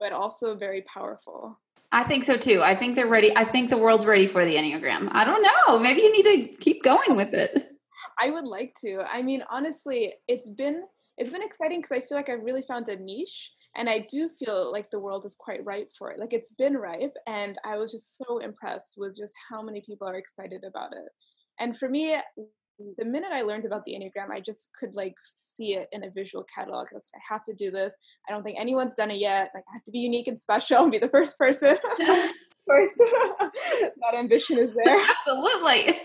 but 0.00 0.12
also 0.12 0.54
very 0.54 0.82
powerful 0.82 1.58
i 1.92 2.02
think 2.02 2.24
so 2.24 2.36
too 2.36 2.62
i 2.62 2.74
think 2.74 2.94
they're 2.96 3.06
ready 3.06 3.36
i 3.36 3.44
think 3.44 3.68
the 3.68 3.76
world's 3.76 4.06
ready 4.06 4.26
for 4.26 4.44
the 4.44 4.56
enneagram 4.56 5.08
i 5.12 5.24
don't 5.24 5.42
know 5.42 5.78
maybe 5.78 6.00
you 6.00 6.12
need 6.12 6.22
to 6.22 6.56
keep 6.56 6.82
going 6.82 7.16
with 7.16 7.34
it 7.34 7.70
i 8.18 8.30
would 8.30 8.46
like 8.46 8.74
to 8.80 9.02
i 9.10 9.20
mean 9.20 9.42
honestly 9.50 10.14
it's 10.26 10.48
been 10.48 10.84
it's 11.18 11.30
been 11.30 11.42
exciting 11.42 11.80
because 11.80 11.96
i 11.96 12.00
feel 12.00 12.16
like 12.16 12.30
i've 12.30 12.44
really 12.44 12.62
found 12.62 12.88
a 12.88 12.96
niche 12.96 13.50
and 13.78 13.88
i 13.88 14.00
do 14.10 14.28
feel 14.28 14.70
like 14.70 14.90
the 14.90 14.98
world 14.98 15.24
is 15.24 15.36
quite 15.38 15.64
ripe 15.64 15.90
for 15.96 16.10
it 16.10 16.18
like 16.18 16.32
it's 16.34 16.52
been 16.54 16.76
ripe 16.76 17.14
and 17.26 17.56
i 17.64 17.76
was 17.78 17.90
just 17.90 18.18
so 18.18 18.38
impressed 18.38 18.94
with 18.98 19.16
just 19.16 19.32
how 19.48 19.62
many 19.62 19.80
people 19.80 20.06
are 20.06 20.16
excited 20.16 20.64
about 20.64 20.92
it. 20.92 21.08
And 21.60 21.76
for 21.76 21.88
me 21.88 22.16
the 22.96 23.04
minute 23.04 23.32
i 23.32 23.42
learned 23.42 23.64
about 23.64 23.84
the 23.84 23.92
enneagram 23.92 24.30
i 24.30 24.40
just 24.40 24.70
could 24.78 24.94
like 24.94 25.14
see 25.34 25.74
it 25.74 25.88
in 25.92 26.04
a 26.04 26.10
visual 26.10 26.44
catalog 26.54 26.86
i, 26.92 26.96
like, 26.96 27.02
I 27.14 27.18
have 27.32 27.44
to 27.44 27.54
do 27.54 27.70
this. 27.70 27.94
I 28.28 28.32
don't 28.32 28.42
think 28.42 28.58
anyone's 28.60 28.94
done 28.94 29.10
it 29.10 29.18
yet. 29.18 29.50
Like 29.54 29.64
i 29.68 29.72
have 29.72 29.84
to 29.84 29.92
be 29.92 29.98
unique 29.98 30.28
and 30.28 30.38
special 30.38 30.82
and 30.82 30.92
be 30.92 30.98
the 30.98 31.08
first 31.08 31.38
person. 31.38 31.76
Of 32.68 32.74
course 32.74 32.98
that 34.02 34.14
ambition 34.14 34.58
is 34.58 34.68
there. 34.74 35.02
Absolutely 35.08 35.98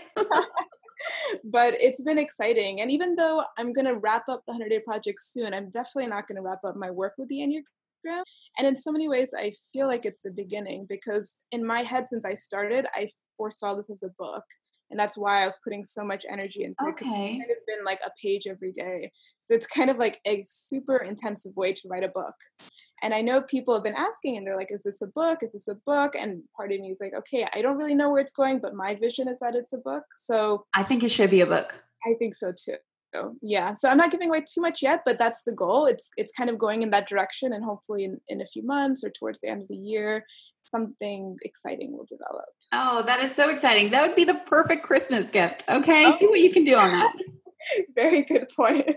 but 1.44 1.74
it's 1.74 2.02
been 2.02 2.18
exciting 2.18 2.80
and 2.80 2.90
even 2.90 3.14
though 3.14 3.44
i'm 3.58 3.72
going 3.72 3.86
to 3.86 3.96
wrap 3.96 4.28
up 4.28 4.42
the 4.46 4.52
100 4.52 4.68
day 4.68 4.80
project 4.80 5.20
soon 5.22 5.54
i'm 5.54 5.70
definitely 5.70 6.06
not 6.06 6.26
going 6.26 6.36
to 6.36 6.42
wrap 6.42 6.64
up 6.64 6.76
my 6.76 6.90
work 6.90 7.14
with 7.18 7.28
the 7.28 7.36
enneagram. 7.36 8.22
And 8.58 8.66
in 8.66 8.76
so 8.76 8.92
many 8.92 9.08
ways 9.08 9.30
i 9.36 9.52
feel 9.72 9.86
like 9.86 10.04
it's 10.04 10.20
the 10.20 10.30
beginning 10.30 10.86
because 10.88 11.38
in 11.52 11.64
my 11.64 11.82
head 11.82 12.06
since 12.08 12.24
i 12.24 12.34
started 12.34 12.86
i 12.94 13.08
foresaw 13.36 13.74
this 13.74 13.90
as 13.90 14.02
a 14.02 14.10
book 14.18 14.44
and 14.90 14.98
that's 14.98 15.16
why 15.16 15.42
I 15.42 15.44
was 15.44 15.58
putting 15.62 15.82
so 15.84 16.04
much 16.04 16.24
energy 16.30 16.64
into 16.64 16.76
okay. 16.88 17.06
it. 17.06 17.08
It's 17.08 17.38
kind 17.38 17.50
of 17.50 17.66
been 17.66 17.84
like 17.84 18.00
a 18.04 18.10
page 18.20 18.46
every 18.46 18.72
day, 18.72 19.12
so 19.42 19.54
it's 19.54 19.66
kind 19.66 19.90
of 19.90 19.98
like 19.98 20.20
a 20.26 20.44
super 20.46 20.98
intensive 20.98 21.56
way 21.56 21.72
to 21.72 21.88
write 21.88 22.04
a 22.04 22.08
book. 22.08 22.34
And 23.02 23.12
I 23.12 23.20
know 23.20 23.42
people 23.42 23.74
have 23.74 23.82
been 23.82 23.94
asking, 23.94 24.36
and 24.36 24.46
they're 24.46 24.56
like, 24.56 24.70
"Is 24.72 24.82
this 24.82 25.02
a 25.02 25.06
book? 25.06 25.42
Is 25.42 25.52
this 25.52 25.68
a 25.68 25.74
book?" 25.74 26.14
And 26.14 26.42
part 26.56 26.72
of 26.72 26.80
me 26.80 26.90
is 26.90 27.00
like, 27.00 27.14
"Okay, 27.14 27.46
I 27.52 27.62
don't 27.62 27.76
really 27.76 27.94
know 27.94 28.10
where 28.10 28.20
it's 28.20 28.32
going, 28.32 28.60
but 28.60 28.74
my 28.74 28.94
vision 28.94 29.28
is 29.28 29.40
that 29.40 29.54
it's 29.54 29.72
a 29.72 29.78
book." 29.78 30.04
So 30.14 30.64
I 30.74 30.84
think 30.84 31.02
it 31.02 31.10
should 31.10 31.30
be 31.30 31.40
a 31.40 31.46
book. 31.46 31.74
I 32.06 32.14
think 32.18 32.34
so 32.34 32.52
too. 32.52 32.76
So, 33.14 33.36
yeah, 33.42 33.74
so 33.74 33.88
I'm 33.88 33.96
not 33.96 34.10
giving 34.10 34.28
away 34.28 34.40
too 34.40 34.60
much 34.60 34.82
yet, 34.82 35.02
but 35.04 35.18
that's 35.18 35.42
the 35.42 35.52
goal. 35.52 35.86
It's 35.86 36.08
it's 36.16 36.32
kind 36.32 36.50
of 36.50 36.58
going 36.58 36.82
in 36.82 36.90
that 36.90 37.06
direction, 37.06 37.52
and 37.52 37.64
hopefully 37.64 38.04
in, 38.04 38.20
in 38.28 38.40
a 38.40 38.46
few 38.46 38.64
months 38.64 39.04
or 39.04 39.10
towards 39.10 39.40
the 39.40 39.48
end 39.48 39.62
of 39.62 39.68
the 39.68 39.76
year, 39.76 40.26
something 40.74 41.36
exciting 41.42 41.92
will 41.92 42.06
develop. 42.06 42.46
Oh, 42.72 43.04
that 43.06 43.22
is 43.22 43.32
so 43.32 43.48
exciting. 43.48 43.90
That 43.90 44.04
would 44.04 44.16
be 44.16 44.24
the 44.24 44.40
perfect 44.46 44.84
Christmas 44.84 45.30
gift. 45.30 45.62
Okay, 45.68 46.06
oh. 46.06 46.16
see 46.16 46.26
what 46.26 46.40
you 46.40 46.52
can 46.52 46.64
do 46.64 46.74
on 46.74 46.90
that. 46.90 47.14
Very 47.94 48.24
good 48.24 48.48
point. 48.54 48.90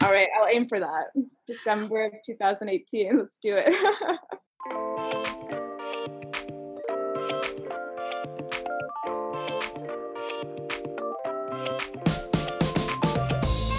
All 0.00 0.12
right, 0.12 0.28
I'll 0.38 0.46
aim 0.46 0.68
for 0.68 0.78
that. 0.78 1.06
December 1.46 2.06
of 2.06 2.12
2018. 2.24 3.18
Let's 3.18 3.38
do 3.42 3.56
it. 3.56 3.66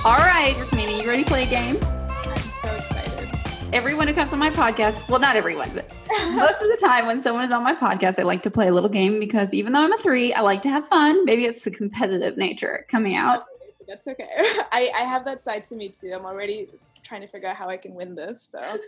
All 0.06 0.18
right, 0.18 0.54
Rukmini, 0.58 1.02
you 1.02 1.08
ready 1.08 1.24
to 1.24 1.30
play 1.30 1.44
a 1.44 1.48
game? 1.48 1.80
Everyone 3.76 4.08
who 4.08 4.14
comes 4.14 4.32
on 4.32 4.40
my 4.40 4.50
podcast, 4.50 5.10
well, 5.10 5.20
not 5.20 5.36
everyone, 5.36 5.70
but 5.76 5.94
most 6.32 6.62
of 6.62 6.70
the 6.70 6.78
time 6.80 7.08
when 7.08 7.22
someone 7.22 7.44
is 7.44 7.52
on 7.52 7.62
my 7.62 7.76
podcast, 7.76 8.18
I 8.18 8.24
like 8.24 8.42
to 8.44 8.50
play 8.50 8.70
a 8.70 8.72
little 8.74 8.90
game 8.90 9.20
because 9.20 9.54
even 9.54 9.74
though 9.74 9.82
I'm 9.82 9.92
a 9.92 9.98
three, 9.98 10.34
I 10.34 10.40
like 10.40 10.62
to 10.62 10.70
have 10.70 10.88
fun. 10.88 11.26
Maybe 11.26 11.44
it's 11.44 11.62
the 11.66 11.72
competitive 11.72 12.38
nature 12.38 12.86
coming 12.90 13.18
out. 13.18 13.44
That's 13.86 14.08
okay. 14.08 14.30
I, 14.72 14.90
I 14.96 15.02
have 15.02 15.26
that 15.26 15.44
side 15.44 15.66
to 15.66 15.76
me 15.76 15.90
too. 15.90 16.14
I'm 16.16 16.24
already 16.24 16.70
trying 17.04 17.20
to 17.20 17.28
figure 17.28 17.50
out 17.50 17.58
how 17.58 17.68
I 17.70 17.76
can 17.76 17.94
win 17.96 18.16
this. 18.16 18.48
So 18.50 18.60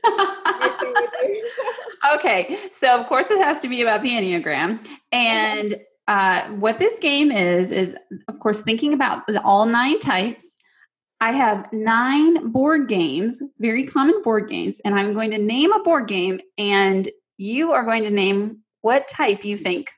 okay. 2.16 2.58
So 2.72 2.98
of 2.98 3.08
course 3.08 3.30
it 3.30 3.44
has 3.44 3.62
to 3.64 3.68
be 3.68 3.82
about 3.82 4.04
the 4.04 4.12
Enneagram. 4.12 4.88
And 5.12 5.76
uh, 6.08 6.48
what 6.52 6.80
this 6.80 6.98
game 7.00 7.30
is, 7.30 7.72
is 7.72 7.94
of 8.30 8.40
course 8.40 8.62
thinking 8.62 8.94
about 8.94 9.24
all 9.44 9.66
nine 9.66 10.00
types 10.00 10.57
I 11.20 11.32
have 11.32 11.72
nine 11.74 12.52
board 12.52 12.88
games, 12.88 13.42
very 13.60 13.86
common 13.86 14.22
board 14.22 14.50
games, 14.50 14.80
and 14.86 14.94
I'm 14.94 15.14
going 15.14 15.32
to 15.32 15.38
name 15.38 15.72
a 15.74 15.80
board 15.80 16.08
game, 16.08 16.40
and 16.58 17.10
you 17.38 17.72
are 17.72 17.84
going 17.84 18.04
to 18.04 18.12
name 18.12 18.60
what 18.82 19.08
type 19.08 19.44
you 19.44 19.58
think, 19.58 19.90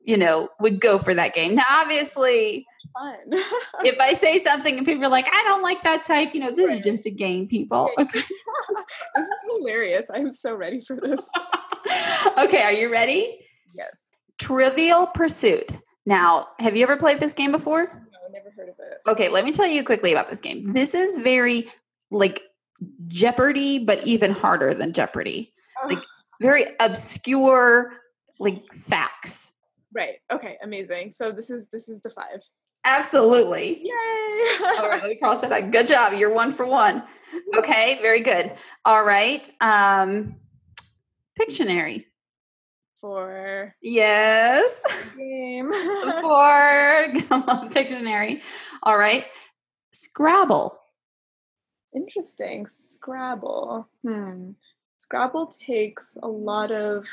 you 0.00 0.16
know, 0.16 0.48
would 0.60 0.80
go 0.80 0.98
for 0.98 1.14
that 1.14 1.34
game. 1.34 1.54
Now, 1.54 1.66
obviously, 1.68 2.66
fun. 2.94 3.16
if 3.84 4.00
I 4.00 4.14
say 4.14 4.38
something 4.38 4.78
and 4.78 4.86
people 4.86 5.04
are 5.04 5.10
like, 5.10 5.28
I 5.30 5.42
don't 5.44 5.62
like 5.62 5.82
that 5.82 6.04
type, 6.06 6.34
you 6.34 6.40
know, 6.40 6.50
this 6.50 6.68
right. 6.68 6.78
is 6.78 6.84
just 6.84 7.06
a 7.06 7.10
game, 7.24 7.48
people. 7.48 7.90
this 7.98 8.24
is 8.24 9.26
hilarious. 9.50 10.06
I'm 10.12 10.32
so 10.32 10.54
ready 10.54 10.80
for 10.80 10.96
this. 10.96 11.20
okay, 12.38 12.62
are 12.62 12.72
you 12.72 12.90
ready? 12.90 13.40
Yes. 13.74 14.10
Trivial 14.38 15.06
Pursuit. 15.08 15.70
Now, 16.06 16.48
have 16.60 16.76
you 16.76 16.82
ever 16.84 16.96
played 16.96 17.20
this 17.20 17.32
game 17.32 17.52
before? 17.52 18.05
Never 18.36 18.50
heard 18.56 18.68
of 18.68 18.74
it. 18.78 18.98
Okay, 19.06 19.28
let 19.28 19.44
me 19.44 19.52
tell 19.52 19.66
you 19.66 19.84
quickly 19.84 20.12
about 20.12 20.30
this 20.30 20.40
game. 20.40 20.72
This 20.72 20.94
is 20.94 21.16
very 21.18 21.68
like 22.10 22.42
Jeopardy, 23.08 23.78
but 23.78 24.06
even 24.06 24.30
harder 24.30 24.74
than 24.74 24.92
Jeopardy. 24.92 25.52
Oh. 25.82 25.88
Like 25.88 26.02
very 26.40 26.66
obscure 26.80 27.94
like 28.38 28.72
facts. 28.74 29.54
Right. 29.92 30.16
Okay, 30.30 30.58
amazing. 30.62 31.10
So 31.10 31.32
this 31.32 31.50
is 31.50 31.68
this 31.68 31.88
is 31.88 32.00
the 32.02 32.10
five. 32.10 32.42
Absolutely. 32.84 33.80
Yay. 33.82 34.58
All 34.78 34.88
right, 34.88 35.00
let 35.02 35.10
me 35.10 35.16
cross 35.16 35.40
that 35.40 35.50
out. 35.50 35.70
Good 35.72 35.88
job. 35.88 36.12
You're 36.12 36.32
one 36.32 36.52
for 36.52 36.66
one. 36.66 37.02
Okay, 37.58 37.98
very 38.00 38.20
good. 38.20 38.54
All 38.84 39.02
right. 39.02 39.50
Um 39.60 40.36
Pictionary 41.38 42.04
for 43.06 43.72
yes 43.82 44.82
game 45.16 45.70
for 46.22 47.06
Pictionary. 47.70 48.40
All 48.82 48.98
right, 48.98 49.24
Scrabble. 49.92 50.76
Interesting. 51.94 52.66
Scrabble. 52.66 53.88
Hmm. 54.02 54.50
Scrabble 54.98 55.46
takes 55.46 56.18
a 56.20 56.26
lot 56.26 56.72
of. 56.72 57.06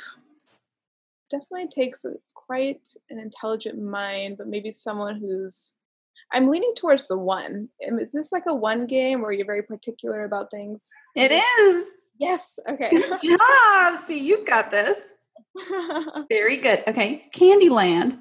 Definitely 1.30 1.68
takes 1.68 2.06
a, 2.06 2.14
quite 2.34 2.90
an 3.12 3.20
intelligent 3.20 3.80
mind, 3.80 4.38
but 4.40 4.48
maybe 4.48 4.72
someone 4.72 5.18
who's. 5.20 5.74
I'm 6.32 6.50
leaning 6.50 6.74
towards 6.76 7.08
the 7.08 7.18
one. 7.18 7.70
Is 7.80 8.12
this 8.12 8.32
like 8.32 8.48
a 8.48 8.56
one 8.56 8.88
game 8.88 9.22
where 9.22 9.32
you're 9.32 9.46
very 9.46 9.62
particular 9.62 10.24
about 10.24 10.50
things? 10.50 10.90
It 11.16 11.32
is. 11.32 11.94
Yes. 12.20 12.58
Okay. 12.68 12.90
Good 12.90 13.22
job. 13.22 14.04
See, 14.06 14.20
you've 14.20 14.48
got 14.48 14.72
this. 14.72 15.13
Very 16.30 16.58
good. 16.58 16.84
Okay. 16.88 17.26
Candyland. 17.36 18.20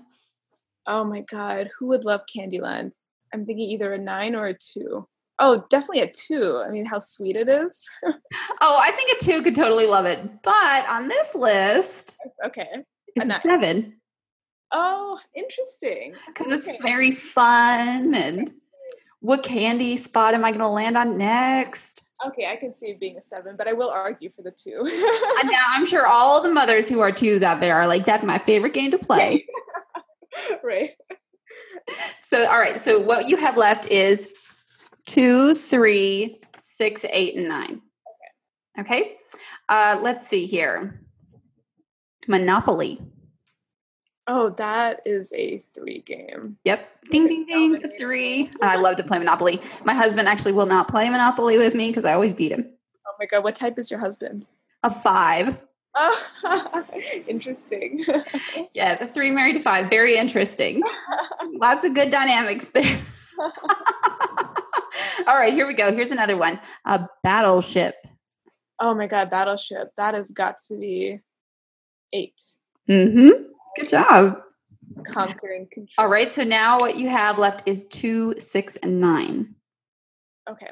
Oh 0.86 1.04
my 1.04 1.20
God. 1.20 1.70
Who 1.78 1.88
would 1.88 2.04
love 2.04 2.22
Candyland? 2.34 2.92
I'm 3.32 3.44
thinking 3.44 3.70
either 3.70 3.92
a 3.92 3.98
nine 3.98 4.34
or 4.34 4.46
a 4.46 4.54
two. 4.54 5.06
Oh, 5.38 5.64
definitely 5.70 6.02
a 6.02 6.10
two. 6.10 6.62
I 6.64 6.70
mean, 6.70 6.84
how 6.84 6.98
sweet 6.98 7.36
it 7.36 7.48
is. 7.48 7.84
oh, 8.04 8.78
I 8.78 8.92
think 8.92 9.16
a 9.16 9.24
two 9.24 9.42
could 9.42 9.54
totally 9.54 9.86
love 9.86 10.04
it. 10.04 10.20
But 10.42 10.88
on 10.88 11.08
this 11.08 11.34
list, 11.34 12.14
okay, 12.44 12.68
it's 13.16 13.28
a 13.28 13.40
seven. 13.42 13.96
Oh, 14.72 15.18
interesting. 15.34 16.14
Because 16.26 16.52
okay. 16.52 16.72
it's 16.72 16.82
very 16.82 17.10
fun. 17.10 18.14
And 18.14 18.52
what 19.20 19.42
candy 19.42 19.96
spot 19.96 20.34
am 20.34 20.44
I 20.44 20.50
going 20.50 20.60
to 20.60 20.68
land 20.68 20.96
on 20.96 21.18
next? 21.18 22.01
Okay, 22.26 22.46
I 22.46 22.56
can 22.56 22.74
see 22.74 22.86
it 22.86 23.00
being 23.00 23.16
a 23.16 23.22
seven, 23.22 23.56
but 23.56 23.66
I 23.66 23.72
will 23.72 23.90
argue 23.90 24.30
for 24.34 24.42
the 24.42 24.52
two. 24.52 24.78
and 25.40 25.50
now 25.50 25.64
I'm 25.68 25.86
sure 25.86 26.06
all 26.06 26.40
the 26.40 26.50
mothers 26.50 26.88
who 26.88 27.00
are 27.00 27.10
twos 27.10 27.42
out 27.42 27.60
there 27.60 27.76
are 27.76 27.86
like, 27.86 28.04
that's 28.04 28.24
my 28.24 28.38
favorite 28.38 28.74
game 28.74 28.90
to 28.92 28.98
play. 28.98 29.44
right. 30.62 30.92
So, 32.22 32.46
all 32.46 32.58
right. 32.58 32.80
So, 32.80 32.98
what 32.98 33.28
you 33.28 33.36
have 33.36 33.56
left 33.56 33.90
is 33.90 34.30
two, 35.06 35.54
three, 35.54 36.40
six, 36.56 37.04
eight, 37.10 37.36
and 37.36 37.48
nine. 37.48 37.82
Okay. 38.78 39.00
Okay. 39.02 39.16
Uh, 39.68 39.98
let's 40.00 40.28
see 40.28 40.46
here. 40.46 41.00
Monopoly. 42.28 43.00
Oh, 44.28 44.50
that 44.50 45.00
is 45.04 45.32
a 45.32 45.62
three 45.74 46.00
game. 46.06 46.56
Yep. 46.64 46.88
Ding, 47.10 47.26
ding, 47.26 47.46
ding. 47.46 47.72
The 47.72 47.92
three. 47.98 48.50
I 48.62 48.76
love 48.76 48.96
to 48.98 49.02
play 49.02 49.18
Monopoly. 49.18 49.60
My 49.84 49.94
husband 49.94 50.28
actually 50.28 50.52
will 50.52 50.66
not 50.66 50.88
play 50.88 51.08
Monopoly 51.08 51.58
with 51.58 51.74
me 51.74 51.88
because 51.88 52.04
I 52.04 52.12
always 52.12 52.32
beat 52.32 52.52
him. 52.52 52.66
Oh 53.06 53.12
my 53.18 53.26
God. 53.26 53.42
What 53.42 53.56
type 53.56 53.78
is 53.78 53.90
your 53.90 54.00
husband? 54.00 54.46
A 54.84 54.90
five. 54.90 55.62
Oh, 55.94 56.84
interesting. 57.28 58.04
yes, 58.72 59.00
a 59.00 59.06
three 59.06 59.30
married 59.30 59.54
to 59.54 59.60
five. 59.60 59.90
Very 59.90 60.16
interesting. 60.16 60.82
Lots 61.54 61.84
of 61.84 61.94
good 61.94 62.10
dynamics 62.10 62.68
there. 62.68 62.98
All 65.26 65.36
right, 65.36 65.52
here 65.52 65.66
we 65.66 65.74
go. 65.74 65.92
Here's 65.92 66.10
another 66.10 66.36
one. 66.36 66.60
A 66.86 67.06
battleship. 67.22 67.94
Oh 68.78 68.94
my 68.94 69.06
god, 69.06 69.30
battleship. 69.30 69.92
That 69.96 70.14
has 70.14 70.30
got 70.30 70.56
to 70.68 70.78
be 70.78 71.20
eight. 72.12 72.42
Mm-hmm. 72.88 73.44
Good 73.76 73.88
job. 73.88 74.38
Conquering 75.06 75.68
control. 75.72 75.94
All 75.98 76.08
right, 76.08 76.30
so 76.30 76.44
now 76.44 76.78
what 76.78 76.98
you 76.98 77.08
have 77.08 77.38
left 77.38 77.66
is 77.66 77.86
two, 77.88 78.34
six, 78.38 78.76
and 78.76 79.00
nine. 79.00 79.54
Okay. 80.48 80.70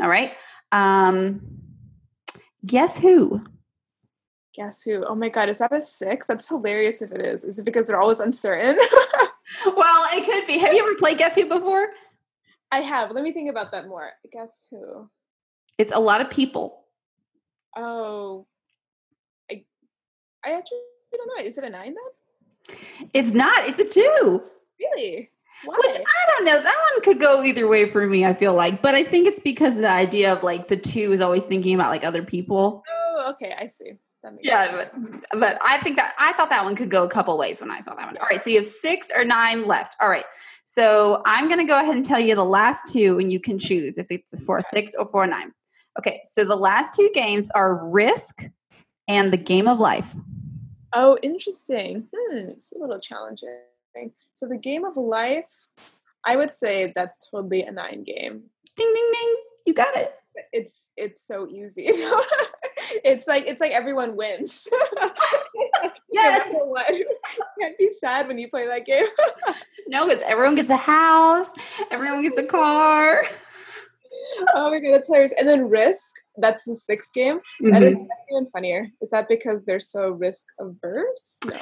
All 0.00 0.08
right. 0.08 0.36
Um 0.70 1.42
guess 2.64 2.96
who? 2.96 3.42
Guess 4.54 4.82
who? 4.82 5.04
Oh 5.06 5.14
my 5.14 5.28
god, 5.28 5.48
is 5.48 5.58
that 5.58 5.72
a 5.72 5.80
six? 5.80 6.26
That's 6.26 6.48
hilarious 6.48 7.00
if 7.00 7.12
it 7.12 7.20
is. 7.20 7.44
Is 7.44 7.58
it 7.58 7.64
because 7.64 7.86
they're 7.86 8.00
always 8.00 8.20
uncertain? 8.20 8.76
well, 9.66 10.06
it 10.12 10.24
could 10.24 10.46
be. 10.46 10.58
Have 10.58 10.74
you 10.74 10.80
ever 10.80 10.94
played 10.96 11.18
Guess 11.18 11.36
Who 11.36 11.48
before? 11.48 11.88
I 12.70 12.80
have. 12.80 13.10
Let 13.12 13.24
me 13.24 13.32
think 13.32 13.50
about 13.50 13.72
that 13.72 13.88
more. 13.88 14.10
Guess 14.30 14.66
who? 14.70 15.08
It's 15.78 15.92
a 15.92 15.98
lot 15.98 16.20
of 16.20 16.30
people. 16.30 16.84
Oh, 17.76 18.46
I, 19.50 19.64
I 20.44 20.52
actually 20.52 20.78
don't 21.12 21.30
know. 21.36 21.44
Is 21.44 21.56
it 21.56 21.64
a 21.64 21.70
nine 21.70 21.94
then? 21.94 22.12
It's 23.12 23.32
not. 23.32 23.66
It's 23.68 23.78
a 23.78 23.84
two. 23.84 24.42
Really? 24.80 25.30
Why? 25.64 25.76
Which 25.78 25.96
I 25.96 26.30
don't 26.36 26.44
know. 26.44 26.60
That 26.62 26.76
one 26.92 27.02
could 27.02 27.20
go 27.20 27.42
either 27.44 27.68
way 27.68 27.88
for 27.88 28.06
me. 28.06 28.24
I 28.24 28.34
feel 28.34 28.54
like, 28.54 28.82
but 28.82 28.94
I 28.94 29.04
think 29.04 29.26
it's 29.26 29.38
because 29.38 29.76
the 29.76 29.88
idea 29.88 30.32
of 30.32 30.42
like 30.42 30.68
the 30.68 30.76
two 30.76 31.12
is 31.12 31.20
always 31.20 31.42
thinking 31.44 31.74
about 31.74 31.90
like 31.90 32.04
other 32.04 32.24
people. 32.24 32.82
Oh, 32.90 33.32
okay. 33.34 33.54
I 33.56 33.68
see. 33.68 33.92
yeah, 34.40 34.88
but, 34.92 35.40
but 35.40 35.58
I 35.64 35.78
think 35.78 35.96
that 35.96 36.14
I 36.18 36.32
thought 36.32 36.50
that 36.50 36.64
one 36.64 36.76
could 36.76 36.90
go 36.90 37.04
a 37.04 37.08
couple 37.08 37.36
ways 37.38 37.60
when 37.60 37.70
I 37.70 37.80
saw 37.80 37.94
that 37.94 38.06
one. 38.06 38.16
All 38.18 38.26
right, 38.30 38.42
so 38.42 38.50
you 38.50 38.58
have 38.58 38.66
six 38.66 39.08
or 39.14 39.24
nine 39.24 39.66
left. 39.66 39.96
All 40.00 40.08
right, 40.08 40.24
so 40.64 41.22
I'm 41.26 41.48
going 41.48 41.58
to 41.58 41.66
go 41.66 41.78
ahead 41.78 41.96
and 41.96 42.04
tell 42.04 42.20
you 42.20 42.34
the 42.34 42.44
last 42.44 42.92
two, 42.92 43.18
and 43.18 43.32
you 43.32 43.40
can 43.40 43.58
choose 43.58 43.98
if 43.98 44.10
it's 44.10 44.40
four 44.44 44.60
six 44.62 44.92
or 44.96 45.06
four 45.06 45.26
nine. 45.26 45.52
Okay, 45.98 46.22
so 46.32 46.44
the 46.44 46.56
last 46.56 46.96
two 46.96 47.10
games 47.12 47.50
are 47.54 47.84
Risk 47.88 48.44
and 49.08 49.32
the 49.32 49.36
Game 49.36 49.66
of 49.66 49.78
Life. 49.78 50.14
Oh, 50.94 51.18
interesting. 51.22 52.08
Hmm, 52.14 52.48
it's 52.48 52.72
a 52.72 52.78
little 52.78 53.00
challenging. 53.00 53.48
So 54.34 54.46
the 54.46 54.56
Game 54.56 54.84
of 54.84 54.96
Life, 54.96 55.68
I 56.24 56.36
would 56.36 56.54
say 56.54 56.92
that's 56.94 57.28
totally 57.28 57.62
a 57.62 57.72
nine 57.72 58.04
game. 58.04 58.44
Ding 58.76 58.92
ding 58.94 59.10
ding! 59.12 59.36
You 59.66 59.74
got 59.74 59.96
it. 59.96 60.14
It's 60.52 60.92
it's 60.96 61.26
so 61.26 61.46
easy. 61.48 61.84
it's 63.04 63.26
like 63.26 63.44
it's 63.46 63.60
like 63.60 63.72
everyone 63.72 64.16
wins. 64.16 64.66
yeah, 66.10 66.38
can't 67.60 67.78
be 67.78 67.90
sad 68.00 68.28
when 68.28 68.38
you 68.38 68.48
play 68.48 68.66
that 68.66 68.86
game. 68.86 69.06
no, 69.88 70.06
because 70.06 70.22
everyone 70.22 70.54
gets 70.54 70.70
a 70.70 70.76
house, 70.76 71.50
everyone 71.90 72.22
gets 72.22 72.38
a 72.38 72.44
car. 72.46 73.24
Oh 74.54 74.70
my 74.70 74.78
god, 74.78 74.92
that's 74.92 75.06
hilarious. 75.06 75.32
And 75.38 75.48
then 75.48 75.68
Risk, 75.68 76.04
that's 76.36 76.64
the 76.64 76.76
sixth 76.76 77.12
game. 77.12 77.38
Mm-hmm. 77.38 77.70
That 77.72 77.82
is 77.82 77.96
mm-hmm. 77.96 78.36
even 78.36 78.50
funnier. 78.50 78.88
Is 79.00 79.10
that 79.10 79.28
because 79.28 79.64
they're 79.64 79.80
so 79.80 80.10
risk 80.10 80.46
averse? 80.58 81.40
No. 81.44 81.56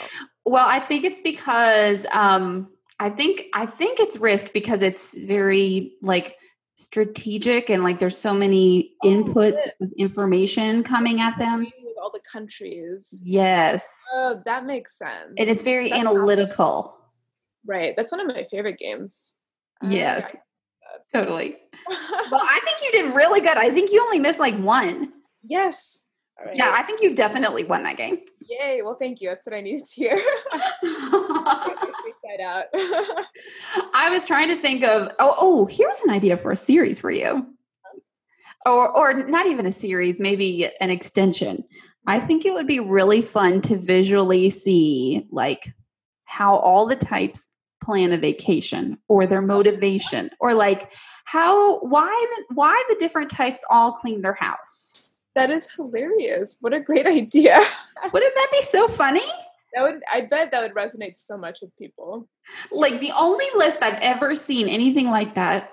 Well, 0.44 0.66
I 0.68 0.80
think 0.80 1.04
it's 1.04 1.20
because 1.20 2.06
um 2.12 2.68
I 2.98 3.08
think 3.08 3.46
I 3.54 3.66
think 3.66 3.98
it's 3.98 4.16
risk 4.16 4.52
because 4.52 4.82
it's 4.82 5.16
very 5.16 5.94
like 6.02 6.36
strategic 6.80 7.68
and 7.68 7.82
like 7.82 7.98
there's 7.98 8.16
so 8.16 8.32
many 8.32 8.92
oh, 9.02 9.08
inputs 9.08 9.60
of 9.82 9.90
information 9.98 10.82
coming 10.82 11.20
at 11.20 11.36
them 11.36 11.60
with 11.60 11.96
all 12.00 12.10
the 12.10 12.20
countries 12.32 13.06
yes 13.22 13.86
oh 14.14 14.34
that 14.46 14.64
makes 14.64 14.96
sense 14.96 15.34
and 15.36 15.50
it's 15.50 15.60
very 15.60 15.90
that's 15.90 16.00
analytical 16.00 16.96
right 17.66 17.92
that's 17.98 18.10
one 18.10 18.18
of 18.18 18.26
my 18.26 18.42
favorite 18.44 18.78
games 18.78 19.34
yes 19.82 20.34
totally. 21.12 21.56
Well 22.30 22.40
i 22.44 22.60
think 22.62 22.78
you 22.82 22.92
did 22.92 23.14
really 23.16 23.40
good. 23.40 23.56
I 23.56 23.70
think 23.70 23.90
you 23.90 24.00
only 24.00 24.20
missed 24.20 24.38
like 24.38 24.56
one. 24.56 25.12
Yes. 25.42 26.06
Right. 26.44 26.56
yeah 26.56 26.72
i 26.76 26.82
think 26.84 27.02
you 27.02 27.14
definitely 27.14 27.64
won 27.64 27.82
that 27.82 27.96
game. 27.96 28.18
Yay. 28.48 28.82
Well 28.82 28.96
thank 28.96 29.20
you. 29.20 29.28
That's 29.30 29.44
what 29.44 29.54
i 29.54 29.60
needed 29.60 29.84
to 29.86 29.92
hear. 29.92 30.22
That 30.82 32.40
out. 32.40 32.66
I 33.94 34.08
was 34.10 34.24
trying 34.24 34.48
to 34.48 34.56
think 34.60 34.84
of 34.84 35.10
oh 35.18 35.34
oh 35.38 35.66
here's 35.66 35.98
an 36.04 36.10
idea 36.10 36.36
for 36.36 36.52
a 36.52 36.56
series 36.56 36.98
for 36.98 37.10
you, 37.10 37.46
or 38.64 38.88
or 38.88 39.12
not 39.26 39.46
even 39.46 39.66
a 39.66 39.72
series, 39.72 40.20
maybe 40.20 40.70
an 40.80 40.90
extension. 40.90 41.64
I 42.06 42.20
think 42.20 42.46
it 42.46 42.54
would 42.54 42.66
be 42.66 42.80
really 42.80 43.20
fun 43.20 43.60
to 43.62 43.76
visually 43.76 44.48
see 44.50 45.26
like 45.30 45.72
how 46.24 46.56
all 46.56 46.86
the 46.86 46.96
types 46.96 47.49
plan 47.82 48.12
a 48.12 48.18
vacation 48.18 48.98
or 49.08 49.26
their 49.26 49.42
motivation 49.42 50.30
or 50.40 50.54
like 50.54 50.92
how 51.24 51.78
why 51.80 52.26
the 52.36 52.54
why 52.54 52.82
the 52.88 52.96
different 52.96 53.30
types 53.30 53.60
all 53.70 53.92
clean 53.92 54.22
their 54.22 54.34
house. 54.34 55.12
That 55.36 55.50
is 55.50 55.64
hilarious. 55.76 56.56
What 56.60 56.74
a 56.74 56.80
great 56.80 57.06
idea. 57.20 57.64
Wouldn't 58.12 58.34
that 58.34 58.48
be 58.52 58.62
so 58.62 58.88
funny? 58.88 59.22
that 59.74 59.82
would 59.82 60.02
I 60.12 60.22
bet 60.22 60.50
that 60.50 60.62
would 60.62 60.74
resonate 60.74 61.16
so 61.16 61.36
much 61.36 61.60
with 61.62 61.76
people. 61.76 62.28
Like 62.70 63.00
the 63.00 63.12
only 63.12 63.46
list 63.54 63.82
I've 63.82 64.00
ever 64.00 64.34
seen 64.34 64.68
anything 64.68 65.10
like 65.10 65.34
that, 65.34 65.72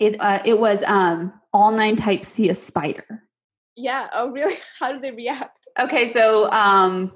it 0.00 0.20
uh, 0.20 0.40
it 0.44 0.58
was 0.58 0.82
um 0.84 1.32
all 1.52 1.72
nine 1.72 1.96
types 1.96 2.28
see 2.28 2.48
a 2.48 2.54
spider. 2.54 3.24
Yeah. 3.76 4.08
Oh 4.12 4.30
really? 4.30 4.56
How 4.78 4.92
did 4.92 5.02
they 5.02 5.10
react? 5.10 5.68
Okay, 5.78 6.12
so 6.12 6.50
um 6.50 7.12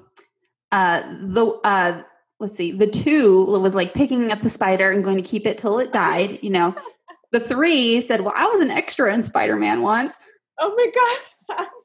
uh 0.71 1.01
the 1.21 1.45
uh 1.63 2.03
let's 2.39 2.55
see, 2.55 2.71
the 2.71 2.87
two 2.87 3.45
was 3.45 3.75
like 3.75 3.93
picking 3.93 4.31
up 4.31 4.41
the 4.41 4.49
spider 4.49 4.91
and 4.91 5.03
going 5.03 5.17
to 5.17 5.23
keep 5.23 5.45
it 5.47 5.57
till 5.57 5.79
it 5.79 5.91
died, 5.91 6.39
you 6.41 6.49
know. 6.49 6.75
the 7.31 7.39
three 7.39 8.01
said, 8.01 8.21
Well, 8.21 8.33
I 8.35 8.45
was 8.45 8.61
an 8.61 8.71
extra 8.71 9.13
in 9.13 9.21
Spider-Man 9.21 9.81
once. 9.81 10.13
Oh 10.59 10.73
my 10.75 10.91
god. 10.93 11.67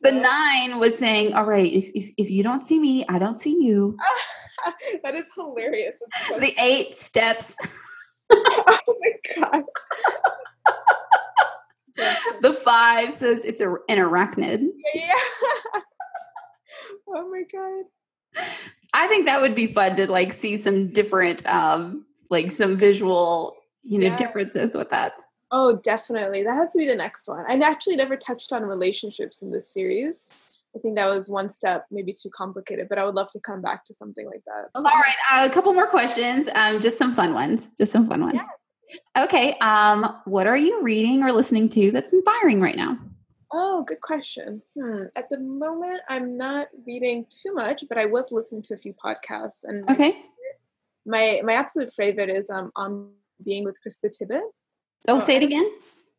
The 0.00 0.12
nine 0.12 0.78
was 0.78 0.96
saying, 0.96 1.34
"All 1.34 1.44
right, 1.44 1.70
if, 1.70 1.90
if, 1.94 2.10
if 2.16 2.30
you 2.30 2.42
don't 2.42 2.64
see 2.64 2.80
me, 2.80 3.04
I 3.06 3.18
don't 3.18 3.38
see 3.38 3.62
you." 3.62 3.98
that 5.04 5.14
is 5.14 5.26
hilarious. 5.34 5.98
the 6.40 6.54
eight 6.58 6.96
steps. 6.96 7.52
oh 8.32 8.82
my 8.88 9.12
god. 9.36 9.64
the 12.40 12.54
five 12.54 13.12
says 13.12 13.44
it's 13.44 13.60
a, 13.60 13.68
an 13.90 13.98
arachnid. 13.98 14.66
Yeah. 14.94 15.12
oh 17.08 17.30
my 17.30 17.42
god. 17.52 17.84
I 18.98 19.06
think 19.06 19.26
that 19.26 19.40
would 19.40 19.54
be 19.54 19.68
fun 19.68 19.94
to 19.96 20.10
like 20.10 20.32
see 20.32 20.56
some 20.56 20.88
different, 20.88 21.46
um, 21.46 22.04
like 22.30 22.50
some 22.50 22.76
visual, 22.76 23.56
you 23.84 23.98
know, 23.98 24.08
yeah. 24.08 24.16
differences 24.16 24.74
with 24.74 24.90
that. 24.90 25.12
Oh, 25.52 25.76
definitely. 25.76 26.42
That 26.42 26.54
has 26.54 26.72
to 26.72 26.78
be 26.78 26.86
the 26.88 26.96
next 26.96 27.28
one. 27.28 27.44
I 27.48 27.54
actually 27.64 27.96
never 27.96 28.16
touched 28.16 28.52
on 28.52 28.64
relationships 28.64 29.40
in 29.40 29.52
this 29.52 29.72
series. 29.72 30.44
I 30.74 30.80
think 30.80 30.96
that 30.96 31.08
was 31.08 31.28
one 31.28 31.48
step, 31.50 31.86
maybe 31.92 32.12
too 32.12 32.28
complicated, 32.28 32.88
but 32.88 32.98
I 32.98 33.04
would 33.04 33.14
love 33.14 33.30
to 33.30 33.40
come 33.40 33.62
back 33.62 33.84
to 33.86 33.94
something 33.94 34.26
like 34.26 34.42
that. 34.46 34.68
All 34.74 34.82
right, 34.82 35.14
uh, 35.30 35.48
a 35.48 35.52
couple 35.52 35.72
more 35.72 35.86
questions. 35.86 36.48
Um, 36.54 36.80
just 36.80 36.98
some 36.98 37.14
fun 37.14 37.34
ones. 37.34 37.68
Just 37.78 37.92
some 37.92 38.08
fun 38.08 38.20
ones. 38.20 38.34
Yeah. 38.34 39.24
Okay. 39.24 39.54
Um, 39.60 40.20
what 40.24 40.46
are 40.46 40.56
you 40.56 40.82
reading 40.82 41.22
or 41.22 41.32
listening 41.32 41.68
to 41.70 41.90
that's 41.92 42.12
inspiring 42.12 42.60
right 42.60 42.76
now? 42.76 42.98
Oh, 43.52 43.82
good 43.82 44.00
question. 44.00 44.62
Hmm. 44.78 45.04
At 45.16 45.30
the 45.30 45.38
moment, 45.38 46.00
I'm 46.08 46.36
not 46.36 46.68
reading 46.86 47.26
too 47.30 47.54
much, 47.54 47.84
but 47.88 47.96
I 47.96 48.06
was 48.06 48.30
listening 48.30 48.62
to 48.62 48.74
a 48.74 48.78
few 48.78 48.94
podcasts. 48.94 49.64
And 49.64 49.88
okay, 49.90 50.22
my 51.06 51.40
my 51.44 51.54
absolute 51.54 51.92
favorite 51.92 52.28
is 52.28 52.50
um 52.50 52.72
on 52.76 53.10
being 53.42 53.64
with 53.64 53.78
Krista 53.84 54.10
Tippett. 54.10 54.42
Oh, 55.06 55.18
so 55.18 55.26
say 55.26 55.36
it 55.36 55.42
again. 55.42 55.70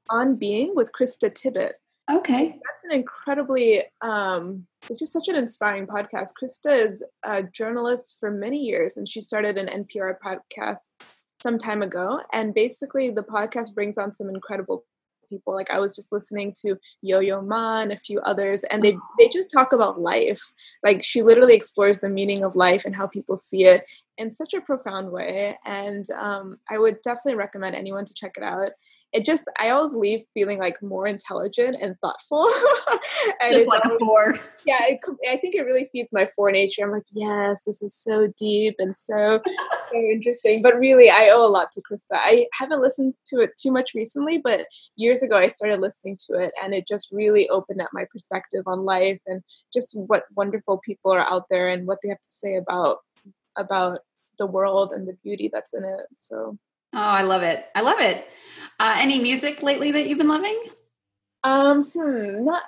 On 0.10 0.36
Being 0.36 0.76
with 0.76 0.92
Krista 0.92 1.30
Tippett. 1.30 1.74
Okay. 2.12 2.48
That's 2.48 2.84
an 2.86 2.92
incredibly, 2.92 3.84
um, 4.02 4.66
it's 4.90 4.98
just 4.98 5.14
such 5.14 5.28
an 5.28 5.36
inspiring 5.36 5.86
podcast. 5.86 6.32
Krista 6.42 6.76
is 6.76 7.04
a 7.24 7.44
journalist 7.44 8.18
for 8.20 8.32
many 8.32 8.58
years 8.58 8.98
and 8.98 9.08
she 9.08 9.22
started 9.22 9.58
an 9.58 9.86
NPR 9.86 10.16
podcast 10.24 10.96
some 11.44 11.60
time 11.60 11.84
ago. 11.84 12.22
And 12.34 12.54
basically, 12.54 13.12
the 13.12 13.22
podcast 13.22 13.76
brings 13.76 13.98
on 13.98 14.14
some 14.14 14.30
incredible 14.30 14.86
people. 15.30 15.54
Like 15.54 15.70
I 15.70 15.80
was 15.80 15.96
just 15.96 16.12
listening 16.12 16.54
to 16.62 16.78
Yo 17.02 17.20
Yo 17.20 17.42
Ma 17.42 17.82
and 17.82 17.92
a 17.92 17.98
few 17.98 18.20
others, 18.22 18.64
and 18.64 18.84
they 18.84 18.98
they 19.18 19.30
just 19.30 19.52
talk 19.52 19.74
about 19.74 20.02
life. 20.02 20.42
Like 20.84 21.04
she 21.04 21.22
literally 21.22 21.56
explores 21.56 22.00
the 22.00 22.10
meaning 22.10 22.44
of 22.44 22.56
life 22.56 22.86
and 22.86 22.96
how 22.96 23.08
people 23.08 23.36
see 23.36 23.66
it 23.66 23.86
in 24.18 24.30
such 24.30 24.54
a 24.54 24.62
profound 24.62 25.12
way. 25.12 25.58
And 25.66 26.10
um, 26.12 26.58
I 26.70 26.78
would 26.78 27.02
definitely 27.04 27.36
recommend 27.36 27.76
anyone 27.76 28.06
to 28.06 28.14
check 28.14 28.34
it 28.38 28.44
out. 28.44 28.72
It 29.12 29.26
just 29.26 29.50
I 29.60 29.70
always 29.70 29.96
leave 29.96 30.22
feeling 30.34 30.60
like 30.60 30.82
more 30.84 31.08
intelligent 31.08 31.78
and 31.82 31.98
thoughtful. 32.00 32.48
and 33.42 33.56
just 33.56 33.68
like 33.68 33.84
always, 33.84 33.96
a 34.02 34.06
four. 34.06 34.40
Yeah, 34.66 34.80
it, 34.84 35.00
I 35.28 35.38
think 35.38 35.56
it 35.56 35.64
really 35.64 35.90
feeds 35.92 36.14
my 36.14 36.28
four 36.28 36.52
nature. 36.52 36.84
I'm 36.84 36.92
like, 36.92 37.08
yes, 37.12 37.64
this 37.66 37.82
is 37.82 37.96
so 37.96 38.32
deep 38.38 38.76
and 38.78 38.96
so, 38.96 39.42
so 39.46 39.52
interesting. 39.96 40.62
But 40.62 40.78
really, 40.78 41.10
I 41.10 41.30
owe 41.30 41.46
a 41.46 41.50
lot 41.50 41.72
to 41.72 41.82
Krista. 41.82 42.14
I 42.14 42.48
haven't 42.54 42.82
listened 42.82 43.16
to 43.28 43.42
it 43.42 43.52
too 43.60 43.72
much 43.72 43.94
recently, 43.96 44.38
but 44.38 44.68
years 44.96 45.24
ago 45.24 45.38
I 45.38 45.48
started 45.48 45.82
listening 45.82 46.18
to 46.28 46.40
it, 46.40 46.52
and 46.64 46.74
it 46.74 46.88
just 46.88 47.12
really 47.12 47.50
opened 47.50 47.82
up 47.82 47.90
my 47.92 48.06
perspective 48.12 48.64
on 48.68 48.86
life 48.86 49.22
and 49.26 49.42
just 49.74 49.98
what 49.98 50.26
wonderful 50.36 50.80
people 50.86 51.12
are 51.12 51.28
out 51.28 51.46
there 51.50 51.68
and 51.68 51.88
what 51.88 51.98
they 52.04 52.10
have 52.10 52.22
to 52.22 52.32
say 52.32 52.56
about 52.56 53.00
about 53.58 54.00
the 54.38 54.46
world 54.46 54.94
and 54.94 55.08
the 55.08 55.18
beauty 55.24 55.50
that's 55.52 55.74
in 55.74 55.84
it. 55.84 56.08
So 56.16 56.58
Oh, 56.94 56.98
I 56.98 57.22
love 57.22 57.44
it. 57.44 57.66
I 57.76 57.82
love 57.82 58.00
it. 58.00 58.28
Uh, 58.80 58.96
any 58.98 59.20
music 59.20 59.62
lately 59.62 59.92
that 59.92 60.08
you've 60.08 60.18
been 60.18 60.28
loving? 60.28 60.60
Um, 61.44 61.86
hmm, 61.86 62.46
not. 62.46 62.64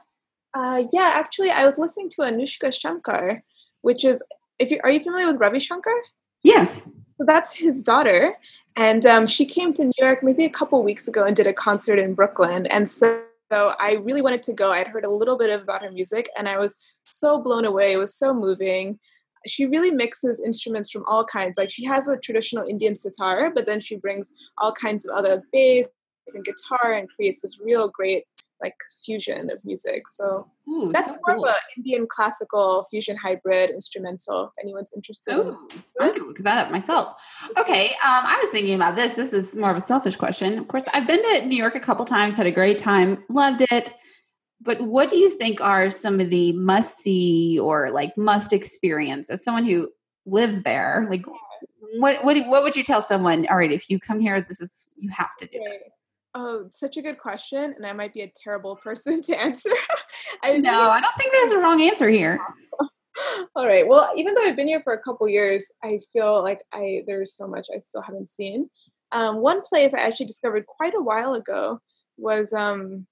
Uh, 0.53 0.83
yeah, 0.91 1.11
actually, 1.15 1.49
I 1.49 1.65
was 1.65 1.77
listening 1.77 2.09
to 2.11 2.21
Anoushka 2.21 2.73
Shankar, 2.77 3.43
which 3.81 4.03
is 4.03 4.21
if 4.59 4.69
you 4.69 4.79
are 4.83 4.91
you 4.91 4.99
familiar 4.99 5.27
with 5.27 5.39
Ravi 5.39 5.59
Shankar? 5.59 5.95
Yes. 6.43 6.81
So 7.17 7.25
that's 7.25 7.55
his 7.55 7.81
daughter, 7.81 8.35
and 8.75 9.05
um, 9.05 9.27
she 9.27 9.45
came 9.45 9.73
to 9.73 9.85
New 9.85 9.93
York 9.97 10.23
maybe 10.23 10.43
a 10.43 10.49
couple 10.49 10.83
weeks 10.83 11.07
ago 11.07 11.23
and 11.23 11.35
did 11.35 11.47
a 11.47 11.53
concert 11.53 11.99
in 11.99 12.13
Brooklyn, 12.13 12.67
and 12.67 12.89
so. 12.89 13.23
So 13.51 13.73
I 13.81 13.95
really 13.95 14.21
wanted 14.21 14.43
to 14.43 14.53
go. 14.53 14.71
I'd 14.71 14.87
heard 14.87 15.03
a 15.03 15.09
little 15.09 15.37
bit 15.37 15.49
of 15.49 15.63
about 15.63 15.81
her 15.81 15.91
music 15.91 16.29
and 16.37 16.47
I 16.47 16.57
was 16.57 16.79
so 17.03 17.37
blown 17.37 17.65
away. 17.65 17.91
It 17.91 17.97
was 17.97 18.15
so 18.15 18.33
moving 18.33 18.97
she 19.45 19.65
really 19.65 19.91
mixes 19.91 20.41
instruments 20.43 20.91
from 20.91 21.03
all 21.05 21.25
kinds. 21.25 21.57
Like 21.57 21.71
she 21.71 21.85
has 21.85 22.07
a 22.07 22.17
traditional 22.17 22.67
Indian 22.67 22.95
sitar, 22.95 23.51
but 23.53 23.65
then 23.65 23.79
she 23.79 23.95
brings 23.95 24.33
all 24.57 24.71
kinds 24.71 25.05
of 25.05 25.15
other 25.15 25.43
bass 25.51 25.87
and 26.33 26.45
guitar 26.45 26.93
and 26.93 27.09
creates 27.09 27.41
this 27.41 27.59
real 27.59 27.89
great 27.89 28.25
like 28.61 28.75
fusion 29.03 29.49
of 29.49 29.63
music. 29.65 30.03
So 30.07 30.47
Ooh, 30.69 30.91
that's 30.93 31.07
so 31.07 31.19
more 31.25 31.35
cool. 31.35 31.45
of 31.45 31.55
an 31.55 31.61
Indian 31.77 32.05
classical 32.07 32.85
fusion 32.91 33.17
hybrid 33.17 33.71
instrumental. 33.71 34.53
If 34.55 34.63
anyone's 34.63 34.91
interested. 34.95 35.33
Oh, 35.33 35.67
I 35.99 36.09
can 36.09 36.27
look 36.27 36.37
that 36.37 36.65
up 36.65 36.71
myself. 36.71 37.15
Okay, 37.57 37.87
um, 37.87 38.23
I 38.25 38.37
was 38.39 38.51
thinking 38.51 38.75
about 38.75 38.95
this. 38.95 39.13
This 39.15 39.33
is 39.33 39.55
more 39.55 39.71
of 39.71 39.77
a 39.77 39.81
selfish 39.81 40.15
question. 40.15 40.59
Of 40.59 40.67
course, 40.67 40.83
I've 40.93 41.07
been 41.07 41.23
to 41.23 41.47
New 41.47 41.57
York 41.57 41.73
a 41.73 41.79
couple 41.79 42.05
times, 42.05 42.35
had 42.35 42.45
a 42.45 42.51
great 42.51 42.77
time, 42.77 43.23
loved 43.29 43.65
it 43.71 43.95
but 44.61 44.81
what 44.81 45.09
do 45.09 45.17
you 45.17 45.29
think 45.29 45.59
are 45.59 45.89
some 45.89 46.19
of 46.19 46.29
the 46.29 46.51
must 46.53 46.97
see 46.97 47.59
or 47.59 47.89
like 47.89 48.15
must 48.17 48.53
experience 48.53 49.29
as 49.29 49.43
someone 49.43 49.63
who 49.63 49.89
lives 50.25 50.61
there? 50.63 51.07
Like 51.09 51.25
what 51.93 52.23
what 52.23 52.37
what 52.47 52.63
would 52.63 52.75
you 52.75 52.83
tell 52.83 53.01
someone 53.01 53.45
all 53.47 53.57
right 53.57 53.71
if 53.71 53.89
you 53.89 53.99
come 53.99 54.19
here 54.19 54.41
this 54.41 54.61
is 54.61 54.89
you 54.95 55.09
have 55.09 55.35
to 55.39 55.45
do 55.45 55.59
this. 55.59 55.97
Oh 56.33 56.69
such 56.71 56.97
a 56.97 57.01
good 57.01 57.17
question 57.17 57.73
and 57.75 57.85
i 57.85 57.91
might 57.91 58.13
be 58.13 58.21
a 58.21 58.31
terrible 58.35 58.75
person 58.75 59.21
to 59.23 59.35
answer. 59.35 59.71
I 60.43 60.57
know 60.57 60.89
i 60.89 61.01
don't 61.01 61.15
think 61.17 61.33
there's 61.33 61.51
a 61.51 61.57
wrong 61.57 61.81
answer 61.81 62.09
here. 62.09 62.39
All 63.55 63.67
right 63.67 63.87
well 63.87 64.09
even 64.15 64.35
though 64.35 64.43
i've 64.43 64.55
been 64.55 64.67
here 64.67 64.81
for 64.81 64.93
a 64.93 65.01
couple 65.01 65.27
years 65.27 65.69
i 65.83 65.99
feel 66.13 66.41
like 66.41 66.61
i 66.73 67.03
there's 67.07 67.35
so 67.35 67.47
much 67.47 67.67
i 67.75 67.79
still 67.79 68.01
haven't 68.01 68.29
seen. 68.29 68.69
Um, 69.11 69.37
one 69.37 69.61
place 69.61 69.93
i 69.93 69.99
actually 69.99 70.27
discovered 70.27 70.65
quite 70.65 70.93
a 70.95 71.01
while 71.01 71.33
ago 71.33 71.79
was 72.17 72.53
um, 72.53 73.07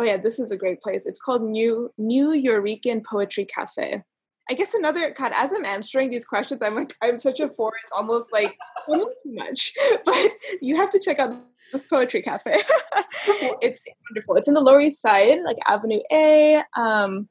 oh 0.00 0.02
yeah, 0.02 0.16
this 0.16 0.40
is 0.40 0.50
a 0.50 0.56
great 0.56 0.80
place. 0.80 1.06
It's 1.06 1.20
called 1.20 1.42
New 1.42 1.92
Nuyorican 2.00 3.04
Poetry 3.04 3.44
Cafe. 3.44 4.02
I 4.48 4.54
guess 4.54 4.72
another 4.74 5.14
God, 5.16 5.32
as 5.34 5.52
I'm 5.52 5.64
answering 5.64 6.10
these 6.10 6.24
questions, 6.24 6.62
I'm 6.62 6.74
like, 6.74 6.96
I'm 7.02 7.18
such 7.18 7.38
a 7.38 7.48
four. 7.50 7.72
It's 7.82 7.92
almost 7.94 8.32
like 8.32 8.56
almost 8.88 9.16
too 9.22 9.32
much. 9.34 9.72
But 10.04 10.32
you 10.60 10.76
have 10.76 10.90
to 10.90 10.98
check 10.98 11.18
out 11.18 11.36
this 11.72 11.86
poetry 11.86 12.22
cafe. 12.22 12.62
it's 13.60 13.82
wonderful. 14.08 14.36
It's 14.36 14.48
in 14.48 14.54
the 14.54 14.60
Lower 14.60 14.80
East 14.80 15.02
Side, 15.02 15.38
like 15.44 15.58
Avenue 15.68 16.00
A, 16.10 16.62
um, 16.76 17.28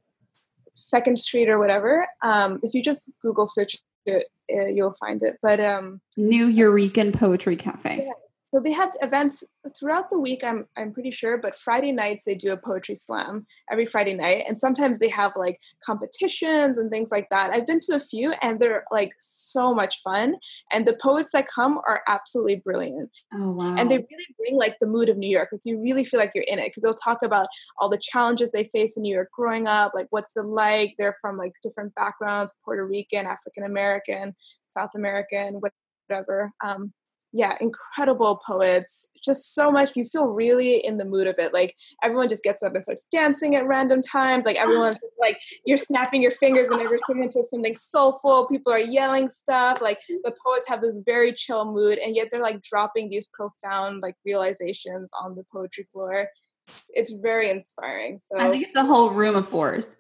Second 0.74 1.18
Street, 1.18 1.50
or 1.50 1.58
whatever. 1.58 2.08
Um, 2.24 2.60
if 2.62 2.74
you 2.76 2.84
just 2.84 3.14
Google 3.22 3.48
search 3.48 3.76
it, 4.06 4.28
uh, 4.54 4.68
you'll 4.68 4.94
find 4.94 5.22
it. 5.24 5.38
But 5.42 5.60
um, 5.60 6.00
Nuyorican 6.18 7.18
Poetry 7.18 7.58
Cafe. 7.58 8.06
Yeah, 8.06 8.14
so 8.54 8.60
they 8.60 8.72
have 8.72 8.92
events 9.02 9.44
throughout 9.78 10.10
the 10.10 10.20
week. 10.20 10.44
I'm 10.44 10.66
I'm 10.76 10.92
pretty 10.92 11.12
sure, 11.12 11.38
but 11.38 11.56
Friday 11.56 11.92
nights 11.92 12.24
they 12.26 12.34
do 12.34 12.52
a 12.52 12.58
poetry 12.58 12.96
slam 12.96 13.46
every 13.72 13.86
Friday 13.86 14.14
night, 14.14 14.46
and 14.48 14.58
sometimes 14.60 14.98
they 14.98 15.10
have 15.10 15.34
like 15.36 15.60
competitions 15.86 16.78
and 16.78 16.90
things 16.90 17.10
like 17.12 17.28
that. 17.30 17.52
I've 17.52 17.68
been 17.68 17.80
to 17.82 17.96
a 17.96 18.00
few, 18.00 18.34
and 18.42 18.60
they're 18.60 18.86
like 18.92 19.12
so 19.20 19.74
much 19.74 20.02
fun. 20.04 20.36
And 20.72 20.88
the 20.88 20.98
poets 21.00 21.30
that 21.34 21.48
come 21.48 21.80
are 21.88 22.02
absolutely 22.08 22.56
brilliant. 22.64 23.12
Oh 23.34 23.52
wow! 23.52 23.76
And 23.78 23.92
they 23.92 23.98
really 23.98 24.36
bring 24.38 24.58
like 24.58 24.78
the 24.82 24.88
mood 24.88 25.10
of 25.10 25.18
New 25.18 25.30
York. 25.30 25.50
Like 25.52 25.62
you 25.64 25.80
really 25.80 26.04
feel 26.04 26.20
like 26.20 26.32
you're 26.34 26.44
in 26.48 26.58
it 26.60 26.68
because 26.70 26.82
they'll 26.82 26.94
talk 26.96 27.22
about 27.22 27.48
all 27.78 27.90
the 27.90 28.02
challenges 28.02 28.52
they 28.52 28.64
face 28.64 28.98
in 28.98 29.04
New 29.04 29.14
York 29.14 29.30
growing 29.32 29.68
up. 29.68 29.92
Like 29.94 30.08
what's 30.10 30.36
it 30.36 30.46
like? 30.46 30.96
They're 30.98 31.16
from 31.22 31.38
like 31.38 31.54
different 31.62 31.94
backgrounds: 31.94 32.58
Puerto 32.66 32.86
Rican, 32.86 33.28
African 33.28 33.64
American, 33.64 34.34
South 34.70 34.92
American, 34.96 35.62
whatever. 36.10 36.52
Um, 36.64 36.94
yeah, 37.32 37.56
incredible 37.62 38.42
poets. 38.46 39.08
Just 39.24 39.54
so 39.54 39.72
much. 39.72 39.92
You 39.96 40.06
feel 40.06 40.26
really 40.26 40.78
in 40.78 40.98
the 40.98 41.06
mood 41.06 41.28
of 41.28 41.36
it. 41.38 41.54
Like 41.54 41.76
everyone 42.04 42.30
just 42.30 42.44
gets 42.44 42.64
up 42.64 42.74
and 42.74 42.84
starts 42.84 43.06
dancing 43.12 43.56
at 43.56 43.68
random 43.68 44.02
times. 44.02 44.46
Like 44.46 44.58
oh. 44.60 44.64
everyone's 44.64 44.98
like 45.20 45.38
you're 45.66 45.78
snapping 45.78 46.22
your 46.22 46.32
fingers 46.32 46.68
whenever 46.70 46.98
someone 47.08 47.32
says 47.32 47.50
something 47.50 47.76
soulful. 47.76 48.48
People 48.48 48.74
are 48.74 48.80
yelling 48.80 49.30
stuff. 49.30 49.82
Like 49.82 50.00
mm-hmm. 50.00 50.18
the 50.24 50.34
poets 50.44 50.68
have 50.68 50.82
this 50.82 51.02
very 51.06 51.34
chill 51.34 51.72
mood, 51.72 52.00
and 52.00 52.16
yet 52.16 52.30
they're 52.32 52.42
like 52.42 52.64
dropping 52.64 53.10
these 53.10 53.28
profound 53.28 54.02
like 54.02 54.16
realizations 54.26 55.12
on 55.22 55.36
the 55.36 55.44
poetry 55.52 55.88
floor. 55.92 56.30
It's, 56.68 56.92
it's 56.94 57.14
very 57.22 57.50
inspiring. 57.50 58.20
So 58.20 58.40
I 58.40 58.50
think 58.50 58.64
it's 58.64 58.76
a 58.76 58.86
whole 58.86 59.12
room 59.12 59.36
of 59.36 59.48
fours. 59.48 59.96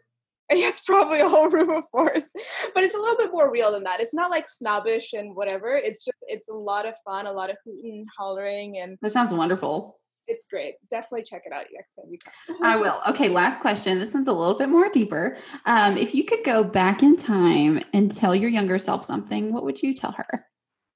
it's 0.69 0.81
probably 0.81 1.19
a 1.19 1.29
whole 1.29 1.47
room 1.49 1.69
of 1.69 1.83
fours 1.91 2.23
but 2.73 2.83
it's 2.83 2.95
a 2.95 2.97
little 2.97 3.17
bit 3.17 3.31
more 3.31 3.51
real 3.51 3.71
than 3.71 3.83
that. 3.83 3.99
It's 3.99 4.13
not 4.13 4.31
like 4.31 4.49
snobbish 4.49 5.13
and 5.13 5.35
whatever. 5.35 5.75
It's 5.75 6.03
just 6.03 6.17
it's 6.27 6.49
a 6.49 6.53
lot 6.53 6.85
of 6.87 6.95
fun 7.05 7.27
a 7.27 7.31
lot 7.31 7.49
of 7.49 7.57
hooting 7.65 8.05
hollering 8.17 8.77
and 8.77 8.97
that 9.01 9.13
sounds 9.13 9.31
wonderful. 9.31 9.99
It's 10.27 10.45
great. 10.49 10.75
Definitely 10.89 11.23
check 11.23 11.43
it 11.45 11.53
out 11.53 11.65
next 11.73 11.95
time 11.95 12.05
you 12.11 12.19
come 12.19 12.57
i 12.63 12.75
will. 12.75 13.01
Okay 13.09 13.29
last 13.29 13.61
question. 13.61 13.97
This 13.99 14.13
one's 14.13 14.27
a 14.27 14.33
little 14.33 14.57
bit 14.57 14.69
more 14.69 14.89
deeper. 14.89 15.37
Um, 15.65 15.97
if 15.97 16.13
you 16.13 16.23
could 16.23 16.43
go 16.43 16.63
back 16.63 17.03
in 17.03 17.15
time 17.15 17.81
and 17.93 18.15
tell 18.15 18.35
your 18.35 18.49
younger 18.49 18.79
self 18.79 19.05
something 19.05 19.51
what 19.53 19.63
would 19.63 19.81
you 19.81 19.93
tell 19.93 20.13
her? 20.13 20.45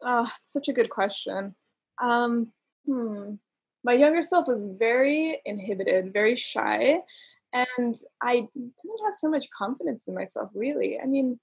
Oh 0.02 0.30
such 0.46 0.68
a 0.68 0.74
good 0.74 0.90
question. 0.90 1.56
Um, 2.02 2.52
hmm. 2.88 3.36
My 3.86 3.94
younger 3.94 4.22
self 4.22 4.48
was 4.48 4.66
very 4.80 5.42
inhibited 5.46 6.14
very 6.14 6.36
shy 6.36 7.00
and 7.54 7.96
I 8.22 8.48
didn't 8.54 9.06
have 9.06 9.16
so 9.16 9.30
much 9.30 9.50
confidence 9.56 10.08
in 10.08 10.16
myself, 10.16 10.50
really. 10.54 11.00
I 11.00 11.06
mean, 11.06 11.40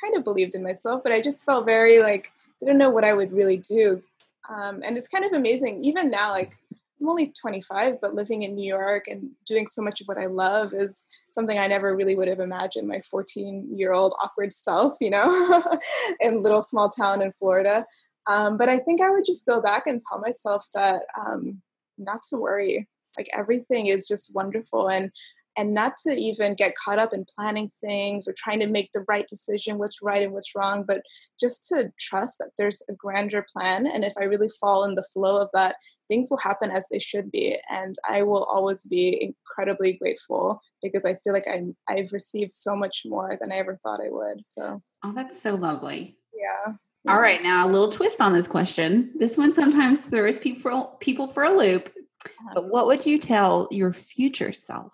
kind 0.00 0.16
of 0.16 0.24
believed 0.24 0.54
in 0.54 0.62
myself, 0.62 1.02
but 1.02 1.12
I 1.12 1.20
just 1.20 1.44
felt 1.44 1.66
very 1.66 2.00
like, 2.00 2.32
didn't 2.60 2.78
know 2.78 2.90
what 2.90 3.04
I 3.04 3.12
would 3.12 3.32
really 3.32 3.58
do. 3.58 4.00
Um, 4.48 4.82
and 4.84 4.96
it's 4.96 5.08
kind 5.08 5.24
of 5.24 5.32
amazing, 5.32 5.84
even 5.84 6.10
now, 6.10 6.30
like, 6.30 6.56
I'm 7.00 7.08
only 7.08 7.32
25, 7.40 8.00
but 8.00 8.14
living 8.14 8.42
in 8.42 8.54
New 8.54 8.66
York 8.66 9.08
and 9.08 9.30
doing 9.44 9.66
so 9.66 9.82
much 9.82 10.00
of 10.00 10.06
what 10.06 10.18
I 10.18 10.26
love 10.26 10.72
is 10.72 11.04
something 11.28 11.58
I 11.58 11.66
never 11.66 11.96
really 11.96 12.14
would 12.14 12.28
have 12.28 12.38
imagined 12.38 12.86
my 12.86 13.00
14 13.00 13.76
year 13.76 13.92
old 13.92 14.14
awkward 14.22 14.52
self, 14.52 14.94
you 15.00 15.10
know, 15.10 15.62
in 16.20 16.42
little 16.42 16.62
small 16.62 16.90
town 16.90 17.20
in 17.20 17.32
Florida. 17.32 17.86
Um, 18.28 18.56
but 18.56 18.68
I 18.68 18.78
think 18.78 19.00
I 19.00 19.10
would 19.10 19.24
just 19.24 19.46
go 19.46 19.60
back 19.60 19.88
and 19.88 20.00
tell 20.00 20.20
myself 20.20 20.68
that 20.74 21.02
um, 21.18 21.60
not 21.98 22.22
to 22.30 22.36
worry. 22.36 22.88
Like 23.18 23.28
everything 23.32 23.88
is 23.88 24.06
just 24.06 24.32
wonderful. 24.34 24.88
And 24.88 25.10
and 25.56 25.74
not 25.74 25.94
to 26.06 26.12
even 26.12 26.54
get 26.54 26.74
caught 26.74 26.98
up 26.98 27.12
in 27.12 27.26
planning 27.36 27.70
things 27.80 28.26
or 28.26 28.34
trying 28.36 28.60
to 28.60 28.66
make 28.66 28.90
the 28.92 29.04
right 29.08 29.26
decision 29.28 29.78
what's 29.78 30.02
right 30.02 30.22
and 30.22 30.32
what's 30.32 30.54
wrong 30.54 30.84
but 30.86 31.02
just 31.38 31.66
to 31.68 31.90
trust 31.98 32.38
that 32.38 32.50
there's 32.58 32.82
a 32.88 32.94
grander 32.94 33.44
plan 33.52 33.86
and 33.86 34.04
if 34.04 34.12
i 34.18 34.24
really 34.24 34.48
fall 34.60 34.84
in 34.84 34.94
the 34.94 35.06
flow 35.12 35.36
of 35.36 35.48
that 35.52 35.76
things 36.08 36.28
will 36.30 36.38
happen 36.38 36.70
as 36.70 36.84
they 36.90 36.98
should 36.98 37.30
be 37.30 37.56
and 37.70 37.96
i 38.08 38.22
will 38.22 38.44
always 38.44 38.84
be 38.84 39.34
incredibly 39.34 39.94
grateful 39.94 40.60
because 40.82 41.04
i 41.04 41.14
feel 41.16 41.32
like 41.32 41.48
I'm, 41.48 41.76
i've 41.88 42.12
received 42.12 42.52
so 42.52 42.76
much 42.76 43.02
more 43.04 43.36
than 43.40 43.52
i 43.52 43.56
ever 43.56 43.78
thought 43.82 44.00
i 44.00 44.10
would 44.10 44.44
so 44.46 44.82
oh 45.04 45.12
that's 45.12 45.40
so 45.42 45.54
lovely 45.54 46.16
yeah 46.34 46.74
all 47.08 47.20
right, 47.20 47.42
now 47.42 47.66
a 47.66 47.70
little 47.70 47.90
twist 47.90 48.20
on 48.20 48.32
this 48.32 48.46
question. 48.46 49.10
This 49.16 49.36
one 49.36 49.52
sometimes 49.52 50.02
throws 50.02 50.38
people 50.38 50.96
people 51.00 51.26
for 51.26 51.42
a 51.42 51.56
loop. 51.56 51.92
Uh-huh. 52.24 52.50
But 52.54 52.68
what 52.68 52.86
would 52.86 53.04
you 53.04 53.18
tell 53.18 53.66
your 53.72 53.92
future 53.92 54.52
self? 54.52 54.92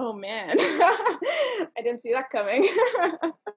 Oh 0.00 0.12
man, 0.12 0.50
I 0.60 1.66
didn't 1.82 2.02
see 2.02 2.12
that 2.12 2.30
coming. 2.30 2.68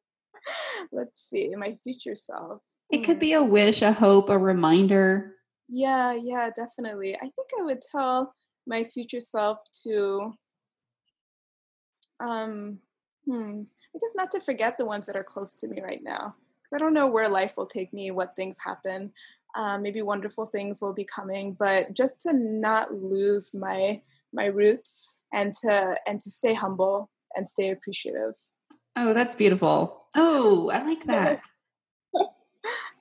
Let's 0.91 1.21
see, 1.29 1.53
my 1.55 1.77
future 1.83 2.15
self. 2.15 2.63
It 2.91 3.03
could 3.03 3.17
hmm. 3.17 3.21
be 3.21 3.33
a 3.33 3.43
wish, 3.43 3.83
a 3.83 3.93
hope, 3.93 4.29
a 4.31 4.37
reminder. 4.39 5.35
Yeah, 5.69 6.13
yeah, 6.13 6.49
definitely. 6.49 7.15
I 7.15 7.19
think 7.19 7.49
I 7.59 7.61
would 7.61 7.81
tell 7.83 8.33
my 8.65 8.83
future 8.83 9.19
self 9.19 9.59
to 9.83 10.33
um 12.19 12.79
hmm, 13.27 13.61
I 13.95 13.99
guess 13.99 14.15
not 14.15 14.31
to 14.31 14.39
forget 14.39 14.79
the 14.79 14.85
ones 14.85 15.05
that 15.05 15.15
are 15.15 15.23
close 15.23 15.53
to 15.59 15.67
me 15.67 15.79
right 15.79 16.01
now. 16.01 16.33
Because 16.63 16.75
I 16.75 16.79
don't 16.79 16.95
know 16.95 17.07
where 17.07 17.29
life 17.29 17.53
will 17.55 17.67
take 17.67 17.93
me, 17.93 18.09
what 18.09 18.35
things 18.35 18.57
happen. 18.65 19.11
um, 19.53 19.83
maybe 19.83 20.01
wonderful 20.01 20.45
things 20.47 20.81
will 20.81 20.93
be 20.93 21.03
coming 21.03 21.53
but 21.53 21.93
just 21.93 22.21
to 22.21 22.31
not 22.33 22.93
lose 22.93 23.53
my 23.53 24.01
my 24.33 24.45
roots 24.45 25.19
and 25.33 25.53
to 25.63 25.95
and 26.05 26.19
to 26.21 26.29
stay 26.29 26.53
humble 26.53 27.09
and 27.35 27.47
stay 27.47 27.69
appreciative. 27.69 28.33
Oh 28.95 29.13
that's 29.13 29.35
beautiful. 29.35 30.05
Oh 30.15 30.69
i 30.69 30.83
like 30.83 31.05
that. 31.05 31.41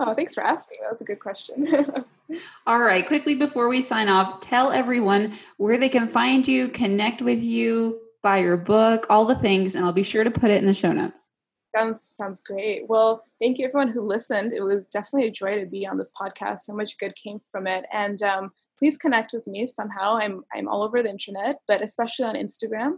Oh 0.02 0.14
thanks 0.14 0.32
for 0.32 0.42
asking. 0.42 0.78
That 0.80 0.92
was 0.92 1.02
a 1.02 1.04
good 1.04 1.20
question. 1.20 1.68
All 2.66 2.78
right 2.78 3.06
quickly 3.06 3.34
before 3.34 3.68
we 3.68 3.82
sign 3.82 4.08
off 4.08 4.40
tell 4.40 4.72
everyone 4.72 5.38
where 5.58 5.76
they 5.76 5.90
can 5.90 6.08
find 6.08 6.48
you 6.48 6.68
connect 6.68 7.20
with 7.20 7.42
you 7.42 8.00
buy 8.22 8.38
your 8.38 8.56
book 8.56 9.06
all 9.10 9.26
the 9.26 9.34
things 9.34 9.74
and 9.74 9.84
i'll 9.84 9.92
be 9.92 10.02
sure 10.02 10.24
to 10.24 10.30
put 10.30 10.50
it 10.50 10.58
in 10.58 10.66
the 10.66 10.72
show 10.72 10.92
notes. 10.92 11.32
Sounds 11.74 12.02
sounds 12.02 12.40
great. 12.40 12.88
Well, 12.88 13.24
thank 13.38 13.58
you 13.58 13.66
everyone 13.66 13.90
who 13.90 14.00
listened. 14.00 14.52
It 14.52 14.62
was 14.62 14.86
definitely 14.86 15.28
a 15.28 15.32
joy 15.32 15.60
to 15.60 15.66
be 15.66 15.86
on 15.86 15.98
this 15.98 16.10
podcast. 16.20 16.60
So 16.60 16.74
much 16.74 16.98
good 16.98 17.14
came 17.14 17.40
from 17.52 17.66
it, 17.68 17.86
and 17.92 18.20
um, 18.22 18.50
please 18.80 18.96
connect 18.96 19.32
with 19.32 19.46
me 19.46 19.66
somehow. 19.66 20.16
I'm 20.16 20.42
I'm 20.52 20.66
all 20.66 20.82
over 20.82 21.02
the 21.02 21.10
internet, 21.10 21.60
but 21.68 21.82
especially 21.82 22.24
on 22.24 22.34
Instagram. 22.34 22.94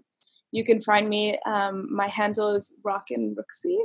You 0.52 0.64
can 0.64 0.80
find 0.80 1.08
me. 1.08 1.38
Um, 1.46 1.88
my 1.90 2.08
handle 2.08 2.54
is 2.54 2.76
Rockin' 2.84 3.34
Ruksi. 3.34 3.76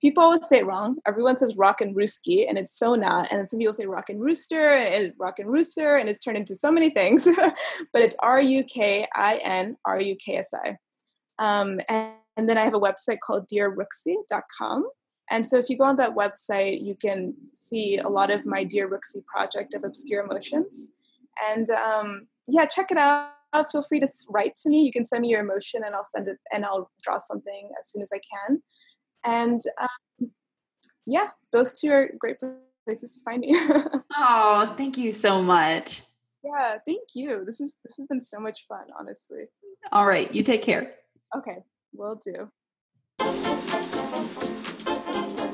People 0.00 0.22
always 0.24 0.48
say 0.48 0.58
it 0.60 0.66
wrong. 0.66 0.96
Everyone 1.06 1.36
says 1.36 1.54
Rockin' 1.54 1.94
Rooski, 1.94 2.46
and 2.48 2.58
it's 2.58 2.76
so 2.78 2.94
not. 2.94 3.30
And 3.30 3.46
some 3.46 3.58
people 3.58 3.74
say 3.74 3.86
Rockin' 3.86 4.18
Rooster, 4.18 4.74
and 4.74 5.04
it's 5.04 5.16
Rockin' 5.18 5.46
Rooster, 5.46 5.96
and 5.96 6.08
it's 6.08 6.18
turned 6.18 6.38
into 6.38 6.56
so 6.56 6.72
many 6.72 6.90
things. 6.90 7.28
but 7.92 8.02
it's 8.02 8.16
R 8.20 8.40
U 8.40 8.64
K 8.64 9.06
I 9.14 9.36
N 9.36 9.76
R 9.84 10.00
U 10.00 10.16
K 10.16 10.38
S 10.38 10.48
I. 10.52 10.76
Um, 11.38 11.80
and 11.88 12.12
and 12.36 12.48
then 12.48 12.58
I 12.58 12.64
have 12.64 12.74
a 12.74 12.80
website 12.80 13.18
called 13.24 13.46
dearruksi.com. 13.48 14.88
And 15.30 15.48
so 15.48 15.56
if 15.56 15.70
you 15.70 15.78
go 15.78 15.84
on 15.84 15.96
that 15.96 16.16
website, 16.16 16.82
you 16.82 16.96
can 16.96 17.34
see 17.52 17.98
a 17.98 18.08
lot 18.08 18.30
of 18.30 18.44
my 18.44 18.64
Dear 18.64 18.88
Ruksi 18.88 19.24
project 19.24 19.72
of 19.74 19.84
obscure 19.84 20.24
emotions. 20.24 20.90
And 21.50 21.68
um, 21.70 22.26
yeah, 22.46 22.66
check 22.66 22.90
it 22.90 22.98
out. 22.98 23.30
Feel 23.70 23.82
free 23.82 24.00
to 24.00 24.08
write 24.28 24.54
to 24.62 24.68
me. 24.68 24.82
You 24.82 24.92
can 24.92 25.04
send 25.04 25.22
me 25.22 25.28
your 25.28 25.40
emotion 25.40 25.82
and 25.84 25.94
I'll 25.94 26.04
send 26.04 26.26
it 26.28 26.38
and 26.52 26.64
I'll 26.64 26.90
draw 27.02 27.18
something 27.18 27.70
as 27.78 27.88
soon 27.88 28.02
as 28.02 28.10
I 28.12 28.18
can. 28.18 28.62
And 29.24 29.60
um, 29.80 30.30
yes, 31.06 31.46
those 31.52 31.78
two 31.80 31.90
are 31.92 32.10
great 32.18 32.36
places 32.84 33.12
to 33.12 33.20
find 33.24 33.40
me. 33.40 33.54
oh, 34.16 34.74
thank 34.76 34.98
you 34.98 35.12
so 35.12 35.40
much. 35.40 36.02
Yeah, 36.44 36.76
thank 36.86 37.14
you. 37.14 37.44
This 37.46 37.60
is 37.60 37.74
this 37.84 37.96
has 37.96 38.06
been 38.06 38.20
so 38.20 38.38
much 38.38 38.66
fun, 38.66 38.84
honestly. 38.98 39.44
All 39.92 40.06
right, 40.06 40.32
you 40.34 40.42
take 40.42 40.62
care. 40.62 40.94
Okay. 41.36 41.58
Will 41.94 42.16
do. 42.16 42.50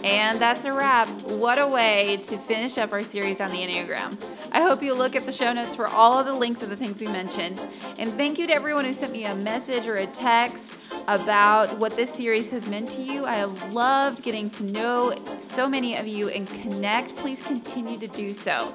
And 0.03 0.41
that's 0.41 0.64
a 0.64 0.72
wrap. 0.72 1.09
What 1.22 1.59
a 1.59 1.66
way 1.66 2.16
to 2.24 2.39
finish 2.39 2.78
up 2.78 2.93
our 2.93 3.03
series 3.03 3.41
on 3.41 3.51
the 3.51 3.59
Enneagram. 3.59 4.18
I 4.53 4.62
hope 4.62 4.82
you 4.82 4.94
look 4.94 5.14
at 5.14 5.26
the 5.26 5.32
show 5.32 5.53
notes 5.53 5.74
for 5.74 5.86
all 5.86 6.18
of 6.18 6.26
the 6.26 6.34
links 6.34 6.62
of 6.62 6.70
the 6.70 6.76
things 6.76 7.01
we 7.01 7.07
mentioned. 7.07 7.61
And 7.98 8.12
thank 8.14 8.38
you 8.38 8.46
to 8.46 8.53
everyone 8.53 8.84
who 8.84 8.92
sent 8.92 9.12
me 9.12 9.24
a 9.24 9.34
message 9.34 9.86
or 9.86 9.96
a 9.96 10.07
text 10.07 10.76
about 11.07 11.78
what 11.78 11.96
this 11.96 12.12
series 12.12 12.48
has 12.48 12.68
meant 12.68 12.88
to 12.90 13.03
you. 13.03 13.24
I 13.24 13.34
have 13.34 13.72
loved 13.72 14.22
getting 14.22 14.51
to 14.51 14.64
know 14.64 15.14
so 15.38 15.68
many 15.68 15.96
of 15.96 16.07
you 16.07 16.28
and 16.28 16.48
connect. 16.61 17.14
Please 17.16 17.42
continue 17.42 17.98
to 17.98 18.07
do 18.09 18.32
so. 18.32 18.74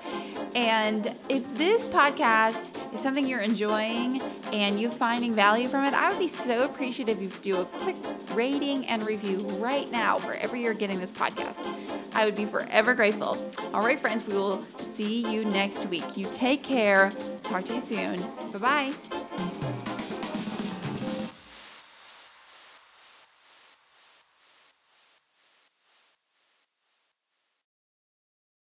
And 0.55 1.13
if 1.27 1.43
this 1.55 1.85
podcast 1.87 2.93
is 2.93 3.01
something 3.01 3.27
you're 3.27 3.41
enjoying 3.41 4.21
and 4.53 4.79
you're 4.79 4.89
finding 4.89 5.33
value 5.33 5.67
from 5.67 5.83
it, 5.83 5.93
I 5.93 6.09
would 6.09 6.19
be 6.19 6.29
so 6.29 6.63
appreciative 6.63 7.21
if 7.21 7.45
you 7.45 7.55
do 7.55 7.61
a 7.61 7.65
quick 7.65 7.97
rating 8.33 8.85
and 8.87 9.05
review 9.05 9.37
right 9.59 9.91
now 9.91 10.19
wherever 10.19 10.55
you're 10.55 10.73
getting 10.73 10.99
this 10.99 11.11
podcast. 11.11 11.67
I 12.15 12.23
would 12.23 12.35
be 12.35 12.45
forever 12.45 12.93
grateful. 12.93 13.51
All 13.73 13.81
right, 13.81 13.99
friends, 13.99 14.25
we 14.25 14.35
will 14.35 14.65
see 14.77 15.29
you 15.29 15.43
next 15.65 15.87
week. 15.87 16.15
You 16.15 16.27
take 16.31 16.61
care. 16.61 17.09
Talk 17.41 17.65
to 17.65 17.73
you 17.75 17.81
soon. 17.81 18.21
Bye 18.51 18.93
bye. 19.39 19.55